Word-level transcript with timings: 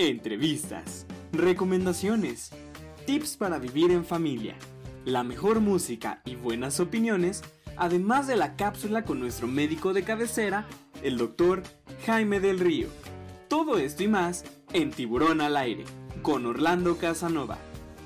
Entrevistas, 0.00 1.06
recomendaciones, 1.30 2.50
tips 3.06 3.36
para 3.36 3.60
vivir 3.60 3.92
en 3.92 4.04
familia, 4.04 4.56
la 5.04 5.22
mejor 5.22 5.60
música 5.60 6.20
y 6.24 6.34
buenas 6.34 6.80
opiniones, 6.80 7.42
además 7.76 8.26
de 8.26 8.34
la 8.34 8.56
cápsula 8.56 9.04
con 9.04 9.20
nuestro 9.20 9.46
médico 9.46 9.92
de 9.92 10.02
cabecera, 10.02 10.66
el 11.04 11.16
doctor 11.16 11.62
Jaime 12.06 12.40
del 12.40 12.58
Río. 12.58 12.88
Todo 13.46 13.78
esto 13.78 14.02
y 14.02 14.08
más 14.08 14.44
en 14.72 14.90
Tiburón 14.90 15.40
al 15.40 15.56
Aire, 15.56 15.84
con 16.22 16.44
Orlando 16.44 16.98
Casanova. 16.98 17.58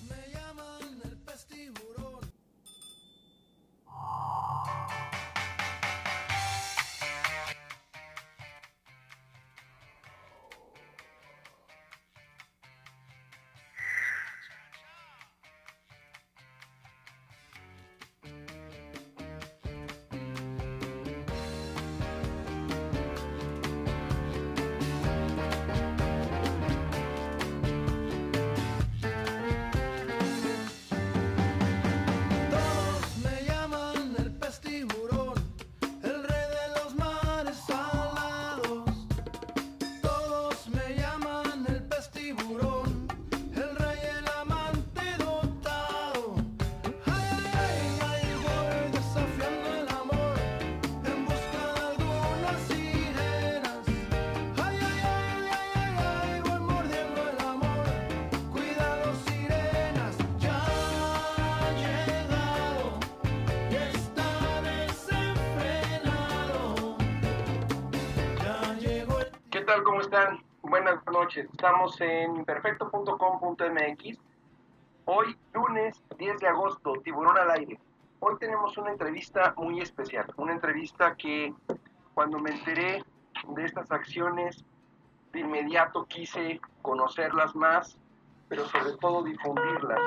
Estamos 71.39 71.99
en 72.01 72.43
perfecto.com.mx. 72.43 74.17
Hoy, 75.05 75.37
lunes 75.53 76.03
10 76.17 76.39
de 76.39 76.47
agosto, 76.47 76.93
Tiburón 77.03 77.37
al 77.37 77.51
aire. 77.51 77.79
Hoy 78.19 78.35
tenemos 78.39 78.77
una 78.77 78.91
entrevista 78.91 79.53
muy 79.55 79.79
especial. 79.79 80.25
Una 80.35 80.51
entrevista 80.51 81.15
que 81.15 81.53
cuando 82.13 82.39
me 82.39 82.51
enteré 82.51 83.03
de 83.47 83.65
estas 83.65 83.89
acciones, 83.89 84.65
de 85.31 85.39
inmediato 85.39 86.05
quise 86.05 86.59
conocerlas 86.81 87.55
más, 87.55 87.97
pero 88.49 88.65
sobre 88.65 88.97
todo 88.97 89.23
difundirlas. 89.23 89.99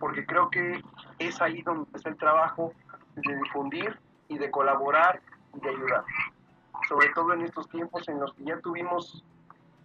Porque 0.00 0.24
creo 0.24 0.48
que 0.48 0.82
es 1.18 1.42
ahí 1.42 1.60
donde 1.60 1.86
está 1.94 2.08
el 2.08 2.16
trabajo 2.16 2.72
de 3.16 3.36
difundir 3.36 3.98
y 4.28 4.38
de 4.38 4.50
colaborar 4.50 5.20
y 5.54 5.60
de 5.60 5.68
ayudar 5.68 6.04
sobre 6.88 7.08
todo 7.10 7.32
en 7.32 7.42
estos 7.42 7.68
tiempos 7.68 8.08
en 8.08 8.20
los 8.20 8.32
que 8.34 8.44
ya 8.44 8.58
tuvimos, 8.60 9.24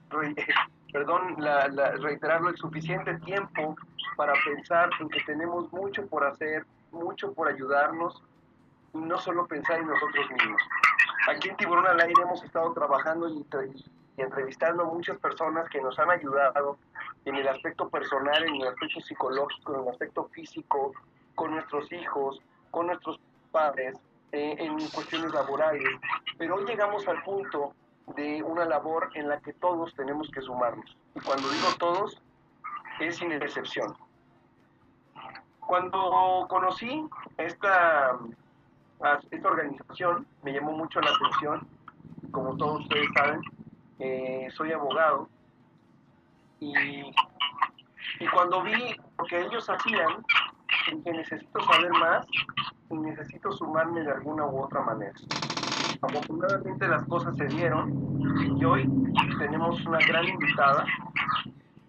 perdón, 0.91 1.35
la, 1.37 1.67
reiterarlo, 1.67 2.49
el 2.49 2.57
suficiente 2.57 3.17
tiempo 3.19 3.75
para 4.15 4.33
pensar 4.45 4.89
en 4.99 5.09
que 5.09 5.21
tenemos 5.21 5.71
mucho 5.71 6.05
por 6.07 6.25
hacer, 6.25 6.65
mucho 6.91 7.33
por 7.33 7.47
ayudarnos 7.47 8.21
y 8.93 8.97
no 8.97 9.17
solo 9.19 9.47
pensar 9.47 9.79
en 9.79 9.87
nosotros 9.87 10.29
mismos. 10.31 10.61
Aquí 11.27 11.49
en 11.49 11.57
Tiburón 11.57 11.87
al 11.87 11.99
Aire 11.99 12.21
hemos 12.23 12.43
estado 12.43 12.73
trabajando 12.73 13.29
y, 13.29 13.45
y 14.17 14.21
entrevistando 14.21 14.83
a 14.83 14.85
muchas 14.87 15.17
personas 15.17 15.69
que 15.69 15.81
nos 15.81 15.97
han 15.99 16.09
ayudado 16.09 16.77
en 17.25 17.35
el 17.35 17.47
aspecto 17.47 17.87
personal, 17.89 18.43
en 18.43 18.55
el 18.55 18.67
aspecto 18.67 18.99
psicológico, 19.01 19.75
en 19.75 19.81
el 19.83 19.89
aspecto 19.89 20.25
físico, 20.33 20.93
con 21.35 21.51
nuestros 21.51 21.91
hijos, 21.91 22.41
con 22.71 22.87
nuestros 22.87 23.19
padres, 23.51 23.95
eh, 24.31 24.55
en 24.59 24.75
cuestiones 24.89 25.33
laborales, 25.33 25.83
pero 26.37 26.55
hoy 26.55 26.65
llegamos 26.65 27.07
al 27.07 27.23
punto 27.23 27.73
de 28.15 28.43
una 28.43 28.65
labor 28.65 29.09
en 29.15 29.29
la 29.29 29.39
que 29.39 29.53
todos 29.53 29.93
tenemos 29.95 30.29
que 30.31 30.41
sumarnos. 30.41 30.97
Y 31.15 31.19
cuando 31.21 31.49
digo 31.49 31.67
todos, 31.77 32.21
es 32.99 33.17
sin 33.17 33.31
excepción. 33.31 33.95
Cuando 35.59 36.47
conocí 36.49 37.07
esta, 37.37 38.17
esta 39.31 39.47
organización, 39.47 40.27
me 40.43 40.53
llamó 40.53 40.71
mucho 40.71 40.99
la 41.01 41.11
atención. 41.11 41.67
Como 42.31 42.57
todos 42.57 42.81
ustedes 42.81 43.07
saben, 43.15 43.41
eh, 43.99 44.47
soy 44.51 44.71
abogado. 44.71 45.29
Y, 46.59 46.73
y 48.19 48.27
cuando 48.33 48.63
vi 48.63 48.95
lo 49.17 49.25
que 49.25 49.41
ellos 49.41 49.69
hacían, 49.69 50.25
que 51.03 51.11
necesito 51.11 51.59
saber 51.61 51.91
más 51.91 52.25
y 52.89 52.97
necesito 52.97 53.51
sumarme 53.51 54.01
de 54.01 54.11
alguna 54.11 54.45
u 54.45 54.63
otra 54.63 54.81
manera. 54.81 55.13
Afortunadamente 56.01 56.87
las 56.87 57.05
cosas 57.07 57.35
se 57.35 57.45
dieron 57.45 58.19
y 58.57 58.63
hoy 58.63 58.89
tenemos 59.37 59.85
una 59.85 59.99
gran 59.99 60.25
invitada 60.27 60.85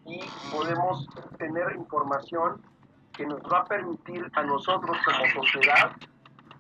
y 0.05 0.21
podemos 0.51 1.09
tener 1.39 1.77
información 1.77 2.61
que 3.13 3.25
nos 3.25 3.41
va 3.43 3.61
a 3.61 3.65
permitir 3.65 4.29
a 4.35 4.43
nosotros 4.43 4.97
como 5.05 5.45
sociedad 5.45 5.93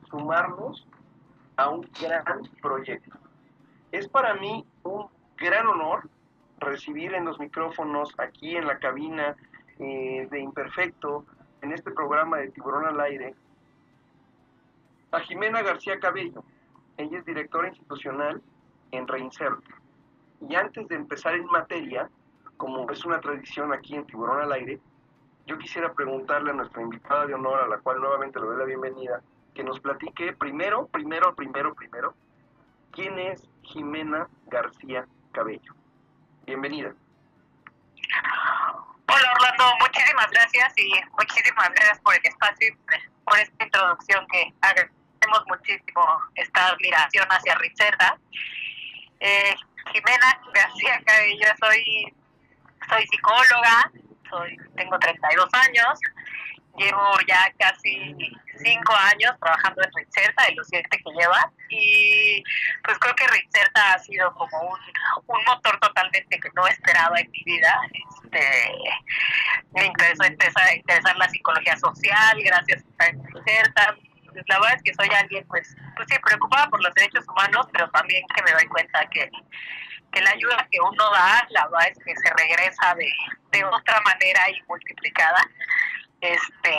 sumarnos 0.08 0.86
a 1.56 1.70
un 1.70 1.88
gran 2.00 2.42
proyecto. 2.62 3.18
Es 3.90 4.08
para 4.08 4.34
mí 4.34 4.64
un 4.84 5.06
gran 5.36 5.66
honor 5.66 6.08
recibir 6.60 7.14
en 7.14 7.24
los 7.24 7.40
micrófonos 7.40 8.14
aquí 8.18 8.56
en 8.56 8.66
la 8.66 8.78
cabina 8.78 9.34
eh, 9.78 10.28
de 10.30 10.40
Imperfecto, 10.40 11.24
en 11.62 11.72
este 11.72 11.90
programa 11.90 12.38
de 12.38 12.50
Tiburón 12.50 12.86
al 12.86 13.00
Aire, 13.00 13.34
a 15.10 15.20
Jimena 15.20 15.62
García 15.62 15.98
Cabello. 15.98 16.44
Ella 16.96 17.18
es 17.18 17.24
directora 17.24 17.68
institucional 17.68 18.42
en 18.90 19.08
Reinserte. 19.08 19.74
Y 20.48 20.54
antes 20.54 20.88
de 20.88 20.94
empezar 20.94 21.34
en 21.34 21.46
materia, 21.46 22.08
como 22.56 22.90
es 22.90 23.04
una 23.04 23.20
tradición 23.20 23.72
aquí 23.72 23.94
en 23.94 24.06
Tiburón 24.06 24.40
al 24.40 24.52
Aire, 24.52 24.80
yo 25.46 25.58
quisiera 25.58 25.92
preguntarle 25.92 26.50
a 26.50 26.54
nuestra 26.54 26.82
invitada 26.82 27.26
de 27.26 27.34
honor, 27.34 27.60
a 27.60 27.68
la 27.68 27.78
cual 27.78 28.00
nuevamente 28.00 28.38
le 28.38 28.46
doy 28.46 28.58
la 28.58 28.64
bienvenida, 28.64 29.22
que 29.54 29.64
nos 29.64 29.80
platique 29.80 30.32
primero, 30.34 30.86
primero, 30.88 31.34
primero, 31.34 31.74
primero, 31.74 32.14
quién 32.92 33.18
es 33.18 33.48
Jimena 33.62 34.28
García 34.46 35.06
Cabello. 35.32 35.74
Bienvenida. 36.46 36.94
Hola 39.08 39.32
Orlando, 39.34 39.64
muchísimas 39.80 40.30
gracias 40.30 40.72
y 40.78 40.92
muchísimas 41.18 41.68
gracias 41.70 42.00
por 42.00 42.14
el 42.14 42.20
espacio 42.24 42.68
y 42.68 42.94
por 43.24 43.38
esta 43.38 43.64
introducción 43.64 44.26
que 44.28 44.54
agradecemos 45.20 45.44
muchísimo 45.46 46.02
esta 46.34 46.68
admiración 46.68 47.26
hacia 47.28 47.54
Ricerda. 47.56 48.18
Eh, 49.20 49.54
Jimena 49.92 50.40
García 50.54 51.00
Cabello, 51.04 51.46
soy, 51.60 52.14
soy 52.88 53.06
psicóloga, 53.06 53.90
soy, 54.28 54.56
tengo 54.76 54.98
32 54.98 55.48
años, 55.52 55.98
llevo 56.76 57.18
ya 57.26 57.52
casi 57.58 58.14
cinco 58.62 58.94
años 58.94 59.32
trabajando 59.40 59.82
en 59.82 59.90
Ricerta, 59.94 60.44
de 60.46 60.54
los 60.54 60.66
siete 60.68 60.88
que 60.90 61.10
lleva, 61.18 61.50
y 61.68 62.42
pues 62.84 62.98
creo 62.98 63.14
que 63.14 63.26
Ricerta 63.26 63.94
ha 63.94 63.98
sido 63.98 64.32
como 64.34 64.60
un, 64.60 64.78
un 65.26 65.44
motor 65.44 65.78
totalmente 65.80 66.38
que 66.38 66.50
no 66.54 66.66
esperaba 66.66 67.18
en 67.18 67.30
mi 67.30 67.42
vida. 67.44 67.74
Este, 67.92 68.72
me 69.72 69.86
interesó 69.86 70.24
empezar 70.24 70.74
interesar 70.74 71.16
la 71.16 71.28
psicología 71.28 71.76
social 71.76 72.42
gracias 72.42 72.84
a 72.98 73.06
Ricerta. 73.06 73.96
La 74.46 74.58
verdad 74.60 74.76
es 74.76 74.82
que 74.82 74.94
soy 74.94 75.08
alguien, 75.14 75.46
pues, 75.48 75.76
pues 75.96 76.08
sí, 76.10 76.18
preocupada 76.22 76.68
por 76.68 76.82
los 76.82 76.94
derechos 76.94 77.26
humanos, 77.28 77.66
pero 77.72 77.88
también 77.90 78.24
que 78.34 78.42
me 78.42 78.52
doy 78.52 78.66
cuenta 78.66 79.06
que 79.10 79.30
que 80.12 80.20
la 80.22 80.30
ayuda 80.30 80.66
que 80.70 80.80
uno 80.80 81.10
da, 81.10 81.46
la 81.50 81.68
verdad 81.68 81.88
es 81.88 81.98
que 82.04 82.16
se 82.16 82.34
regresa 82.34 82.94
de, 82.96 83.12
de 83.52 83.64
otra 83.64 84.00
manera 84.00 84.50
y 84.50 84.60
multiplicada. 84.66 85.40
Este, 86.20 86.74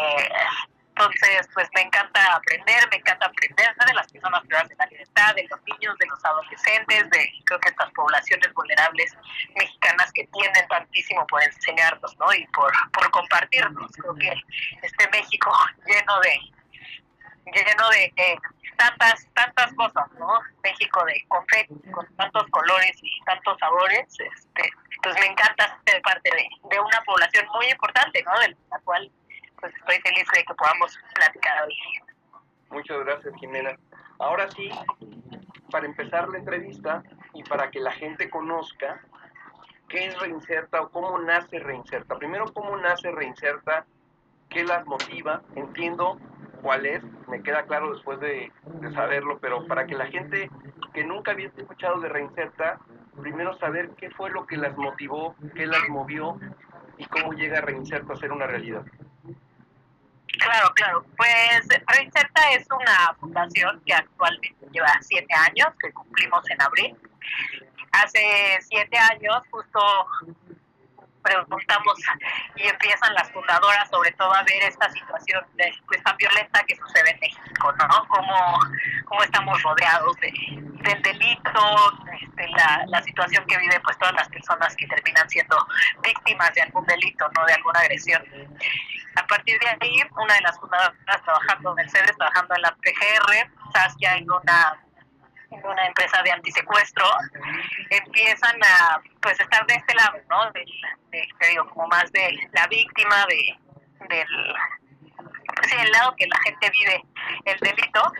entonces, 0.89 1.29
Entonces, 1.29 1.49
pues 1.53 1.69
me 1.73 1.81
encanta 1.81 2.35
aprender, 2.35 2.87
me 2.91 2.97
encanta 2.97 3.25
aprender 3.25 3.73
de 3.87 3.93
las 3.93 4.11
personas 4.11 4.41
privadas 4.41 4.69
de 4.69 4.75
la 4.75 4.85
libertad, 4.85 5.35
de 5.35 5.47
los 5.49 5.59
niños, 5.63 5.97
de 5.97 6.05
los 6.07 6.25
adolescentes, 6.25 7.09
de 7.09 7.31
creo 7.45 7.59
que 7.59 7.69
estas 7.69 7.91
poblaciones 7.91 8.53
vulnerables 8.53 9.15
mexicanas 9.55 10.11
que 10.11 10.27
tienen 10.27 10.67
tantísimo 10.67 11.25
por 11.27 11.41
enseñarnos, 11.41 12.15
¿no? 12.19 12.33
Y 12.33 12.45
por, 12.47 12.71
por 12.91 13.09
compartirnos. 13.11 13.91
Creo 13.93 14.15
que 14.15 14.33
este 14.81 15.09
México 15.09 15.51
lleno 15.85 16.19
de 16.19 16.39
lleno 17.45 17.89
de 17.89 18.13
tantas 18.77 19.27
tantas 19.33 19.73
cosas, 19.73 20.11
¿no? 20.19 20.39
México 20.63 21.05
de 21.05 21.25
confeti, 21.27 21.75
con 21.91 22.05
tantos 22.15 22.47
colores 22.47 22.97
y 23.01 23.23
tantos 23.25 23.57
sabores, 23.59 24.07
este, 24.07 24.71
pues 25.03 25.15
me 25.19 25.27
encanta 25.27 25.79
ser 25.85 26.01
parte 26.01 26.29
de, 26.29 26.47
de 26.69 26.79
una 26.79 27.01
población 27.05 27.45
muy 27.53 27.67
importante, 27.67 28.23
¿no? 28.23 28.39
De 28.39 28.55
la 28.69 28.79
cual 28.83 29.11
pues 29.59 29.73
estoy 29.75 29.99
feliz 30.01 30.25
de 30.33 30.43
que 30.43 30.53
podamos 30.55 30.97
platicar 31.13 31.63
hoy. 31.63 31.75
Muchas 32.69 32.99
gracias, 33.05 33.33
Jimena. 33.39 33.77
Ahora 34.19 34.49
sí, 34.51 34.71
para 35.69 35.85
empezar 35.85 36.29
la 36.29 36.37
entrevista 36.37 37.03
y 37.33 37.43
para 37.43 37.69
que 37.69 37.79
la 37.79 37.91
gente 37.91 38.29
conozca 38.29 39.01
qué 39.89 40.07
es 40.07 40.19
Reinserta 40.19 40.81
o 40.81 40.89
cómo 40.89 41.19
nace 41.19 41.59
Reinserta. 41.59 42.15
Primero, 42.15 42.51
cómo 42.53 42.77
nace 42.77 43.11
Reinserta, 43.11 43.85
qué 44.49 44.63
las 44.63 44.85
motiva, 44.85 45.41
entiendo 45.55 46.17
cuál 46.61 46.85
es, 46.85 47.03
me 47.27 47.41
queda 47.41 47.63
claro 47.63 47.93
después 47.93 48.19
de, 48.19 48.51
saberlo, 48.93 49.39
pero 49.39 49.65
para 49.67 49.85
que 49.85 49.95
la 49.95 50.07
gente 50.07 50.49
que 50.93 51.03
nunca 51.03 51.31
había 51.31 51.47
escuchado 51.47 51.99
de 51.99 52.09
Reinserta, 52.09 52.79
primero 53.21 53.57
saber 53.57 53.91
qué 53.97 54.09
fue 54.11 54.29
lo 54.29 54.45
que 54.45 54.57
las 54.57 54.75
motivó, 54.77 55.35
qué 55.55 55.65
las 55.65 55.87
movió 55.89 56.39
y 56.97 57.05
cómo 57.05 57.33
llega 57.33 57.61
Reinserta 57.61 58.13
a 58.13 58.17
ser 58.17 58.31
una 58.31 58.47
realidad. 58.47 58.83
Claro, 60.39 60.71
claro. 60.75 61.05
Pues 61.17 61.67
Reinserta 61.87 62.41
es 62.53 62.67
una 62.71 63.13
fundación 63.19 63.81
que 63.85 63.93
actualmente 63.93 64.67
lleva 64.71 64.89
siete 65.01 65.33
años, 65.33 65.67
que 65.79 65.91
cumplimos 65.91 66.49
en 66.49 66.61
abril. 66.61 66.97
Hace 67.91 68.59
siete 68.61 68.97
años 68.97 69.41
justo 69.51 69.79
preguntamos 71.21 71.99
y 72.55 72.67
empiezan 72.67 73.13
las 73.13 73.31
fundadoras 73.31 73.89
sobre 73.89 74.11
todo 74.13 74.33
a 74.33 74.43
ver 74.43 74.63
esta 74.63 74.89
situación 74.89 75.43
de, 75.55 75.73
pues, 75.87 76.03
tan 76.03 76.15
violenta 76.17 76.63
que 76.63 76.75
sucede 76.75 77.11
en 77.11 77.19
México, 77.19 77.73
¿no? 77.73 78.07
Cómo, 78.07 78.59
cómo 79.05 79.23
estamos 79.23 79.61
rodeados 79.61 80.15
de, 80.17 80.31
del 80.83 81.01
delito, 81.01 81.61
este, 82.21 82.47
la, 82.49 82.83
la 82.87 83.01
situación 83.03 83.45
que 83.45 83.57
viven 83.57 83.81
pues 83.83 83.97
todas 83.97 84.13
las 84.13 84.29
personas 84.29 84.75
que 84.75 84.87
terminan 84.87 85.29
siendo 85.29 85.57
víctimas 86.03 86.53
de 86.53 86.61
algún 86.61 86.85
delito, 86.85 87.29
¿no? 87.35 87.45
De 87.45 87.53
alguna 87.53 87.79
agresión. 87.79 88.23
A 89.15 89.27
partir 89.27 89.59
de 89.59 89.67
ahí, 89.67 90.01
una 90.15 90.33
de 90.35 90.41
las 90.41 90.59
fundadoras 90.59 91.21
trabajando, 91.23 91.75
Mercedes, 91.75 92.15
trabajando 92.17 92.55
en 92.55 92.61
la 92.61 92.75
PGR, 92.75 93.51
Saskia 93.73 94.15
en 94.15 94.31
una 94.31 94.79
en 94.85 94.90
una 95.51 95.85
empresa 95.85 96.21
de 96.23 96.31
antisecuestro, 96.31 97.05
empiezan 97.89 98.55
a 98.63 99.01
pues 99.21 99.39
estar 99.39 99.65
de 99.67 99.75
este 99.75 99.93
lado, 99.95 100.17
¿no? 100.29 100.51
De, 100.51 100.65
de, 101.11 101.27
te 101.39 101.47
digo, 101.49 101.67
como 101.69 101.87
más 101.87 102.11
de 102.11 102.49
la 102.53 102.67
víctima, 102.67 103.25
de 103.27 103.57
del 104.09 104.27
sí, 105.67 105.75
el 105.79 105.91
lado 105.91 106.15
que 106.15 106.27
la 106.27 106.39
gente 106.43 106.69
vive 106.71 107.03
el 107.45 107.59
delito, 107.59 108.13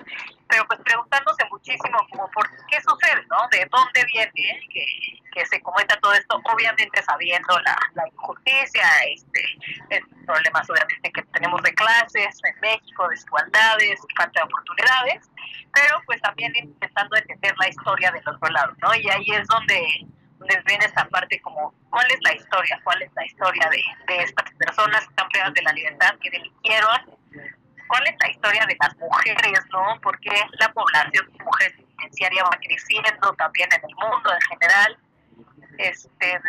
pero 0.51 0.67
pues 0.67 0.81
preguntándose 0.81 1.45
muchísimo 1.49 1.97
como 2.09 2.29
por 2.31 2.45
qué 2.67 2.81
sucede, 2.81 3.25
¿no? 3.29 3.47
De 3.51 3.65
dónde 3.71 4.03
viene 4.11 4.59
que, 4.69 4.85
que 5.31 5.45
se 5.45 5.61
cometa 5.61 5.97
todo 6.01 6.11
esto, 6.11 6.41
obviamente 6.43 7.01
sabiendo 7.03 7.57
la, 7.61 7.77
la 7.93 8.05
injusticia, 8.05 8.83
este, 9.07 10.03
problemas 10.25 10.69
obviamente 10.69 11.09
que 11.13 11.23
tenemos 11.33 11.61
de 11.63 11.73
clases 11.73 12.37
en 12.43 12.59
México, 12.59 13.07
desigualdades, 13.07 14.01
falta 14.17 14.41
de 14.41 14.43
oportunidades, 14.43 15.31
pero 15.73 16.01
pues 16.05 16.21
también 16.21 16.51
intentando 16.57 17.15
entender 17.15 17.55
la 17.57 17.69
historia 17.69 18.11
del 18.11 18.27
otro 18.27 18.49
lado, 18.49 18.73
¿no? 18.79 18.93
Y 18.93 19.09
ahí 19.09 19.31
es 19.31 19.47
donde 19.47 20.05
les 20.49 20.63
viene 20.65 20.83
esta 20.83 21.05
parte 21.05 21.39
como, 21.39 21.73
¿cuál 21.89 22.07
es 22.11 22.19
la 22.23 22.35
historia? 22.35 22.77
¿Cuál 22.83 23.01
es 23.03 23.11
la 23.15 23.25
historia 23.25 23.69
de, 23.69 24.13
de 24.13 24.23
estas 24.23 24.51
personas 24.55 24.99
que 24.99 25.11
están 25.11 25.29
privadas 25.29 25.53
de 25.53 25.61
la 25.61 25.71
libertad, 25.71 26.13
que 26.21 26.29
delinquieron? 26.29 27.21
¿Cuál 27.91 28.07
es 28.07 28.15
la 28.21 28.29
historia 28.29 28.65
de 28.67 28.77
las 28.79 28.95
mujeres, 28.95 29.59
no? 29.73 29.99
Porque 30.01 30.31
la 30.59 30.71
población 30.71 31.11
de 31.11 31.43
mujeres 31.43 31.75
va 32.41 32.57
creciendo 32.61 33.33
también 33.33 33.67
en 33.73 33.81
el 33.83 33.95
mundo 33.95 34.31
en 34.31 34.41
general. 34.47 34.97
Este, 35.77 36.39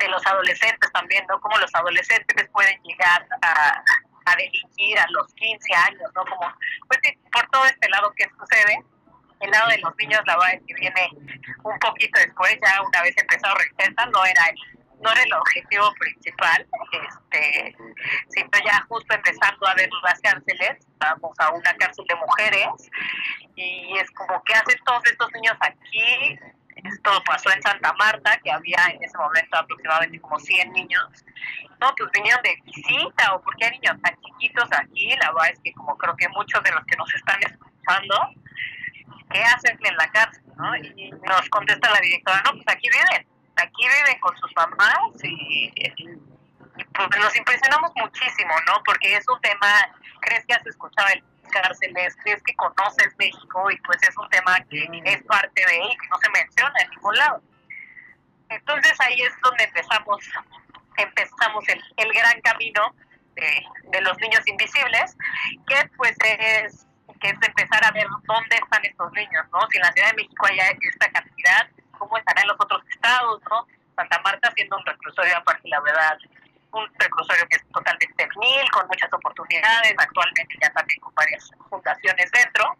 de 0.00 0.08
los 0.08 0.26
adolescentes 0.26 0.90
también, 0.92 1.24
¿no? 1.28 1.40
Como 1.40 1.56
los 1.58 1.72
adolescentes 1.76 2.48
pueden 2.50 2.82
llegar 2.82 3.24
a, 3.40 3.84
a 4.24 4.36
delinquir 4.36 4.98
a 4.98 5.06
los 5.10 5.32
15 5.34 5.74
años, 5.74 6.10
¿no? 6.12 6.24
Como, 6.24 6.52
pues 6.88 7.00
por 7.30 7.48
todo 7.50 7.66
este 7.66 7.88
lado 7.88 8.12
que 8.16 8.28
sucede, 8.36 8.82
el 9.38 9.50
lado 9.52 9.68
de 9.68 9.78
los 9.78 9.94
niños, 9.96 10.20
la 10.26 10.36
verdad 10.38 10.54
es 10.54 10.62
que 10.66 10.74
viene 10.74 11.08
un 11.62 11.78
poquito 11.78 12.18
después, 12.18 12.58
ya 12.66 12.82
una 12.82 13.02
vez 13.02 13.16
empezado 13.16 13.54
Receta, 13.54 14.06
no 14.06 14.24
era 14.24 14.42
el, 14.46 14.79
no 15.00 15.10
era 15.10 15.22
el 15.22 15.32
objetivo 15.32 15.92
principal, 15.98 16.66
este, 16.92 17.76
sino 18.28 18.50
ya 18.64 18.84
justo 18.88 19.14
empezando 19.14 19.66
a 19.66 19.74
ver 19.74 19.88
las 20.02 20.20
cárceles, 20.20 20.86
vamos 20.98 21.38
a 21.38 21.50
una 21.50 21.74
cárcel 21.74 22.04
de 22.08 22.16
mujeres, 22.16 22.90
y 23.56 23.96
es 23.96 24.10
como, 24.12 24.42
¿qué 24.44 24.54
hacen 24.54 24.78
todos 24.84 25.02
estos 25.06 25.32
niños 25.32 25.56
aquí? 25.60 26.38
Esto 26.76 27.22
pasó 27.24 27.50
en 27.52 27.62
Santa 27.62 27.92
Marta, 27.94 28.38
que 28.42 28.50
había 28.50 28.78
en 28.92 29.02
ese 29.02 29.16
momento 29.18 29.56
aproximadamente 29.56 30.20
como 30.20 30.38
100 30.38 30.72
niños. 30.72 31.24
No, 31.78 31.94
pues 31.96 32.10
vinieron 32.12 32.42
de 32.42 32.56
visita, 32.64 33.34
o 33.34 33.42
porque 33.42 33.66
hay 33.66 33.72
niños 33.72 34.00
tan 34.02 34.16
chiquitos 34.20 34.68
aquí. 34.72 35.14
La 35.20 35.32
verdad 35.32 35.50
es 35.52 35.60
que, 35.62 35.72
como 35.72 35.96
creo 35.98 36.16
que 36.16 36.28
muchos 36.28 36.62
de 36.62 36.72
los 36.72 36.84
que 36.84 36.96
nos 36.96 37.14
están 37.14 37.38
escuchando, 37.42 38.16
¿qué 39.30 39.42
hacen 39.42 39.78
en 39.82 39.96
la 39.96 40.10
cárcel? 40.10 40.42
¿no? 40.56 40.76
Y 40.76 41.10
nos 41.10 41.48
contesta 41.50 41.90
la 41.90 42.00
directora, 42.00 42.42
no, 42.44 42.52
pues 42.52 42.64
aquí 42.68 42.88
viven, 42.90 43.26
aquí 43.60 43.82
viven 43.86 44.20
con 44.20 44.36
sus 44.38 44.50
mamás 44.56 45.12
y, 45.22 45.72
y 45.74 45.94
pues 46.94 47.20
nos 47.20 47.36
impresionamos 47.36 47.90
muchísimo, 47.96 48.54
¿no? 48.66 48.82
Porque 48.84 49.14
es 49.16 49.28
un 49.28 49.40
tema, 49.40 49.88
crees 50.20 50.44
que 50.46 50.54
has 50.54 50.66
escuchado 50.66 51.08
el 51.08 51.24
cárceles, 51.50 52.16
crees 52.22 52.42
que 52.44 52.54
conoces 52.54 53.14
México 53.18 53.70
y 53.70 53.76
pues 53.78 54.02
es 54.02 54.16
un 54.16 54.28
tema 54.30 54.60
que 54.70 54.88
es 55.04 55.22
parte 55.24 55.66
de 55.66 55.76
él, 55.76 55.88
que 56.00 56.08
no 56.08 56.18
se 56.18 56.30
menciona 56.30 56.74
en 56.80 56.90
ningún 56.90 57.16
lado. 57.16 57.42
Entonces 58.48 58.92
ahí 59.00 59.20
es 59.20 59.32
donde 59.42 59.64
empezamos, 59.64 60.30
empezamos 60.96 61.68
el, 61.68 61.82
el 61.96 62.12
gran 62.12 62.40
camino 62.42 62.94
de, 63.34 63.64
de 63.84 64.00
los 64.00 64.16
niños 64.18 64.46
invisibles, 64.46 65.16
que 65.66 65.90
pues 65.96 66.16
es 66.24 66.86
que 67.20 67.28
es 67.28 67.38
empezar 67.42 67.84
a 67.84 67.90
ver 67.90 68.06
dónde 68.24 68.56
están 68.56 68.82
estos 68.84 69.12
niños, 69.12 69.44
¿no? 69.52 69.60
Si 69.70 69.76
en 69.76 69.82
la 69.82 69.92
Ciudad 69.92 70.08
de 70.08 70.14
México 70.14 70.46
hay 70.46 70.58
esta 70.80 71.10
cantidad, 71.10 71.68
cómo 72.00 72.16
estarán 72.16 72.48
los 72.48 72.56
otros 72.58 72.82
estados, 72.88 73.40
¿no? 73.48 73.66
Santa 73.94 74.20
Marta 74.24 74.50
siendo 74.56 74.76
un 74.76 74.86
reclusorio 74.86 75.36
aparte, 75.36 75.68
la 75.68 75.80
verdad, 75.80 76.18
un 76.72 76.88
reclusorio 76.98 77.46
que 77.48 77.56
es 77.56 77.64
totalmente 77.72 78.28
juvenil, 78.34 78.70
con 78.70 78.86
muchas 78.88 79.12
oportunidades, 79.12 79.94
actualmente 79.98 80.56
ya 80.60 80.70
también 80.70 81.00
con 81.00 81.14
varias 81.14 81.50
fundaciones 81.68 82.30
dentro. 82.32 82.76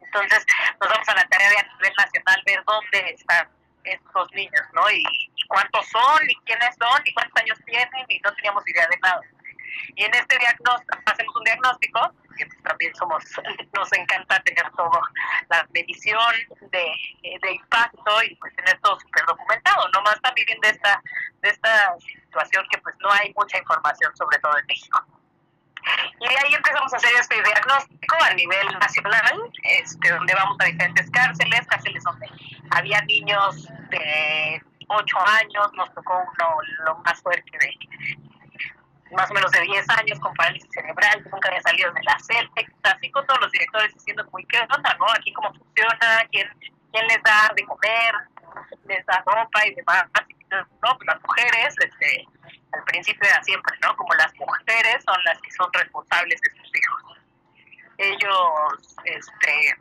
Entonces, 0.00 0.44
nos 0.80 0.88
vamos 0.90 1.08
a 1.08 1.14
la 1.14 1.24
tarea 1.28 1.50
de 1.50 1.58
a 1.58 1.62
nivel 1.62 1.92
nacional 1.96 2.42
ver 2.46 2.64
dónde 2.66 3.10
están 3.14 3.48
estos 3.84 4.32
niños, 4.32 4.62
¿no? 4.72 4.90
Y, 4.90 5.02
y 5.36 5.46
cuántos 5.46 5.86
son, 5.88 6.28
y 6.28 6.34
quiénes 6.44 6.74
son, 6.76 7.00
y 7.04 7.12
cuántos 7.14 7.42
años 7.42 7.58
tienen, 7.64 8.04
y 8.08 8.18
no 8.20 8.32
teníamos 8.34 8.66
idea 8.68 8.86
de 8.88 8.98
nada. 8.98 9.20
Y 9.96 10.04
en 10.04 10.14
este 10.14 10.38
diagnóstico, 10.38 10.98
hacemos 11.06 11.36
un 11.36 11.44
diagnóstico, 11.44 12.12
que 12.36 12.46
pues 12.46 12.62
también 12.62 12.94
somos, 12.94 13.24
nos 13.74 13.92
encanta 13.92 14.40
tener 14.40 14.70
todo, 14.72 15.00
la 15.48 15.66
medición 15.72 16.34
de, 16.70 17.50
impacto 17.50 18.22
y 18.24 18.34
pues 18.36 18.54
tener 18.56 18.78
todo 18.80 18.98
súper 19.00 19.24
documentado, 19.26 19.88
no 19.94 20.02
más 20.02 20.20
también 20.20 20.46
de 20.60 20.68
esta, 20.68 21.02
de 21.42 21.48
esta 21.48 21.96
situación 21.98 22.64
que 22.70 22.78
pues 22.78 22.94
no 23.00 23.10
hay 23.10 23.32
mucha 23.34 23.58
información, 23.58 24.14
sobre 24.16 24.38
todo 24.38 24.56
en 24.58 24.66
México. 24.66 25.04
Y 26.20 26.28
de 26.28 26.36
ahí 26.38 26.54
empezamos 26.54 26.92
a 26.92 26.96
hacer 26.96 27.10
este 27.18 27.42
diagnóstico 27.42 28.16
a 28.20 28.34
nivel 28.34 28.66
nacional, 28.78 29.50
este, 29.62 30.10
donde 30.10 30.34
vamos 30.34 30.56
a 30.60 30.64
diferentes 30.64 31.10
cárceles, 31.10 31.66
cárceles 31.66 32.02
donde 32.04 32.26
había 32.70 33.00
niños 33.02 33.68
de 33.90 34.62
8 34.88 35.16
años, 35.26 35.72
nos 35.74 35.92
tocó 35.94 36.18
uno 36.18 36.56
lo 36.84 36.98
más 36.98 37.20
fuerte 37.22 37.58
de 37.58 37.72
más 39.12 39.30
o 39.30 39.34
menos 39.34 39.50
de 39.52 39.60
10 39.62 39.88
años 39.90 40.20
con 40.20 40.34
parálisis 40.34 40.70
cerebral, 40.72 41.26
nunca 41.30 41.48
había 41.48 41.62
salido 41.62 41.92
de 41.92 42.02
la 42.02 42.18
celda, 42.20 42.52
así 42.82 43.10
con 43.10 43.26
todos 43.26 43.40
los 43.40 43.52
directores 43.52 43.94
diciendo, 43.94 44.26
muy 44.32 44.44
¿qué 44.46 44.58
onda, 44.60 44.94
no? 44.98 45.06
Aquí 45.10 45.32
cómo 45.32 45.52
funciona, 45.54 46.26
quién, 46.30 46.48
quién 46.92 47.06
les 47.06 47.22
da 47.22 47.50
de 47.54 47.64
comer, 47.64 48.14
les 48.86 49.04
da 49.06 49.22
ropa 49.26 49.66
y 49.66 49.74
demás. 49.74 50.04
No, 50.50 50.96
pues 50.96 51.06
las 51.06 51.22
mujeres, 51.22 51.74
este, 51.78 52.26
al 52.72 52.84
principio 52.84 53.28
era 53.28 53.42
siempre, 53.42 53.76
¿no? 53.82 53.94
Como 53.96 54.14
las 54.14 54.34
mujeres 54.36 55.04
son 55.04 55.22
las 55.24 55.40
que 55.42 55.50
son 55.52 55.70
responsables 55.72 56.40
de 56.40 56.50
sus 56.50 56.70
hijos. 56.74 57.18
Ellos, 57.98 58.96
este, 59.04 59.76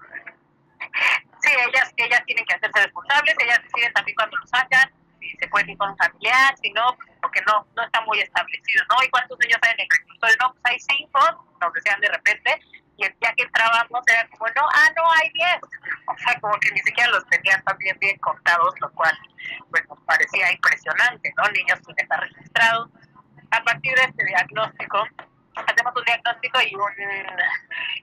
sí, 1.41 1.51
ellas, 1.69 1.93
ellas 1.97 2.23
tienen 2.25 2.45
que 2.45 2.55
hacerse 2.55 2.83
responsables, 2.83 3.35
ellas 3.39 3.61
deciden 3.63 3.93
también 3.93 4.15
cuando 4.15 4.37
lo 4.37 4.47
sacan, 4.47 4.91
se 5.39 5.47
puede 5.47 5.71
ir 5.71 5.77
con 5.77 5.95
familiar, 5.97 6.55
si 6.61 6.71
no, 6.71 6.97
porque 7.21 7.41
no, 7.47 7.65
no 7.75 7.83
está 7.83 8.01
muy 8.01 8.19
establecido, 8.19 8.83
¿no? 8.89 9.03
¿Y 9.03 9.09
cuántos 9.09 9.37
niños 9.39 9.59
hay 9.61 9.73
en 9.73 9.81
el 9.81 9.87
reclusorio? 9.89 10.35
No, 10.41 10.53
pues 10.53 10.63
hay 10.65 10.79
cinco, 10.79 11.19
nos 11.59 11.73
decían 11.73 11.99
de 12.01 12.09
repente, 12.09 12.61
y 12.97 13.05
el 13.05 13.15
día 13.19 13.33
que 13.37 13.43
entrábamos 13.43 14.01
era 14.07 14.27
como, 14.29 14.47
no, 14.55 14.63
ah, 14.73 14.89
no, 14.95 15.03
hay 15.11 15.29
10. 15.31 15.47
O 16.09 16.17
sea, 16.17 16.39
como 16.39 16.53
que 16.59 16.71
ni 16.71 16.79
siquiera 16.79 17.11
los 17.11 17.27
tenían 17.27 17.61
también 17.63 17.97
bien 17.99 18.17
contados, 18.19 18.73
lo 18.79 18.89
cual 18.93 19.11
pues 19.69 19.83
nos 19.89 19.99
parecía 20.01 20.51
impresionante, 20.51 21.33
¿no? 21.35 21.43
Niños 21.51 21.79
sin 21.85 21.95
estar 21.97 22.19
registrados. 22.21 22.89
A 23.51 23.61
partir 23.63 23.93
de 23.93 24.03
este 24.03 24.25
diagnóstico, 24.25 25.05
hacemos 25.65 25.93
un 25.95 26.03
diagnóstico 26.03 26.59
y 26.61 26.75
un, 26.75 26.91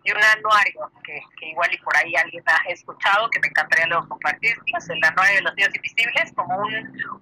y 0.05 0.13
un 0.13 0.23
anuario 0.23 0.91
que, 1.05 1.21
que, 1.39 1.47
igual 1.47 1.73
y 1.73 1.79
por 1.79 1.97
ahí 1.97 2.15
alguien 2.17 2.43
ha 2.47 2.69
escuchado, 2.71 3.29
que 3.31 3.41
me 3.41 3.49
encantaría 3.49 3.87
luego 3.87 4.09
compartir, 4.09 4.57
es 4.67 4.89
el 4.91 5.05
anuario 5.05 5.37
de 5.37 5.43
los 5.43 5.55
niños 5.55 5.75
invisibles, 5.75 6.33
como 6.35 6.57
un, 6.59 6.75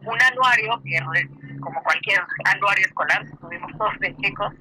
un 0.04 0.22
anuario 0.22 0.80
que 0.82 0.98
como 1.60 1.82
cualquier 1.82 2.20
anuario 2.44 2.86
escolar, 2.86 3.24
tuvimos 3.40 3.70
todos 3.78 3.98
de 4.00 4.16
chicos, 4.16 4.52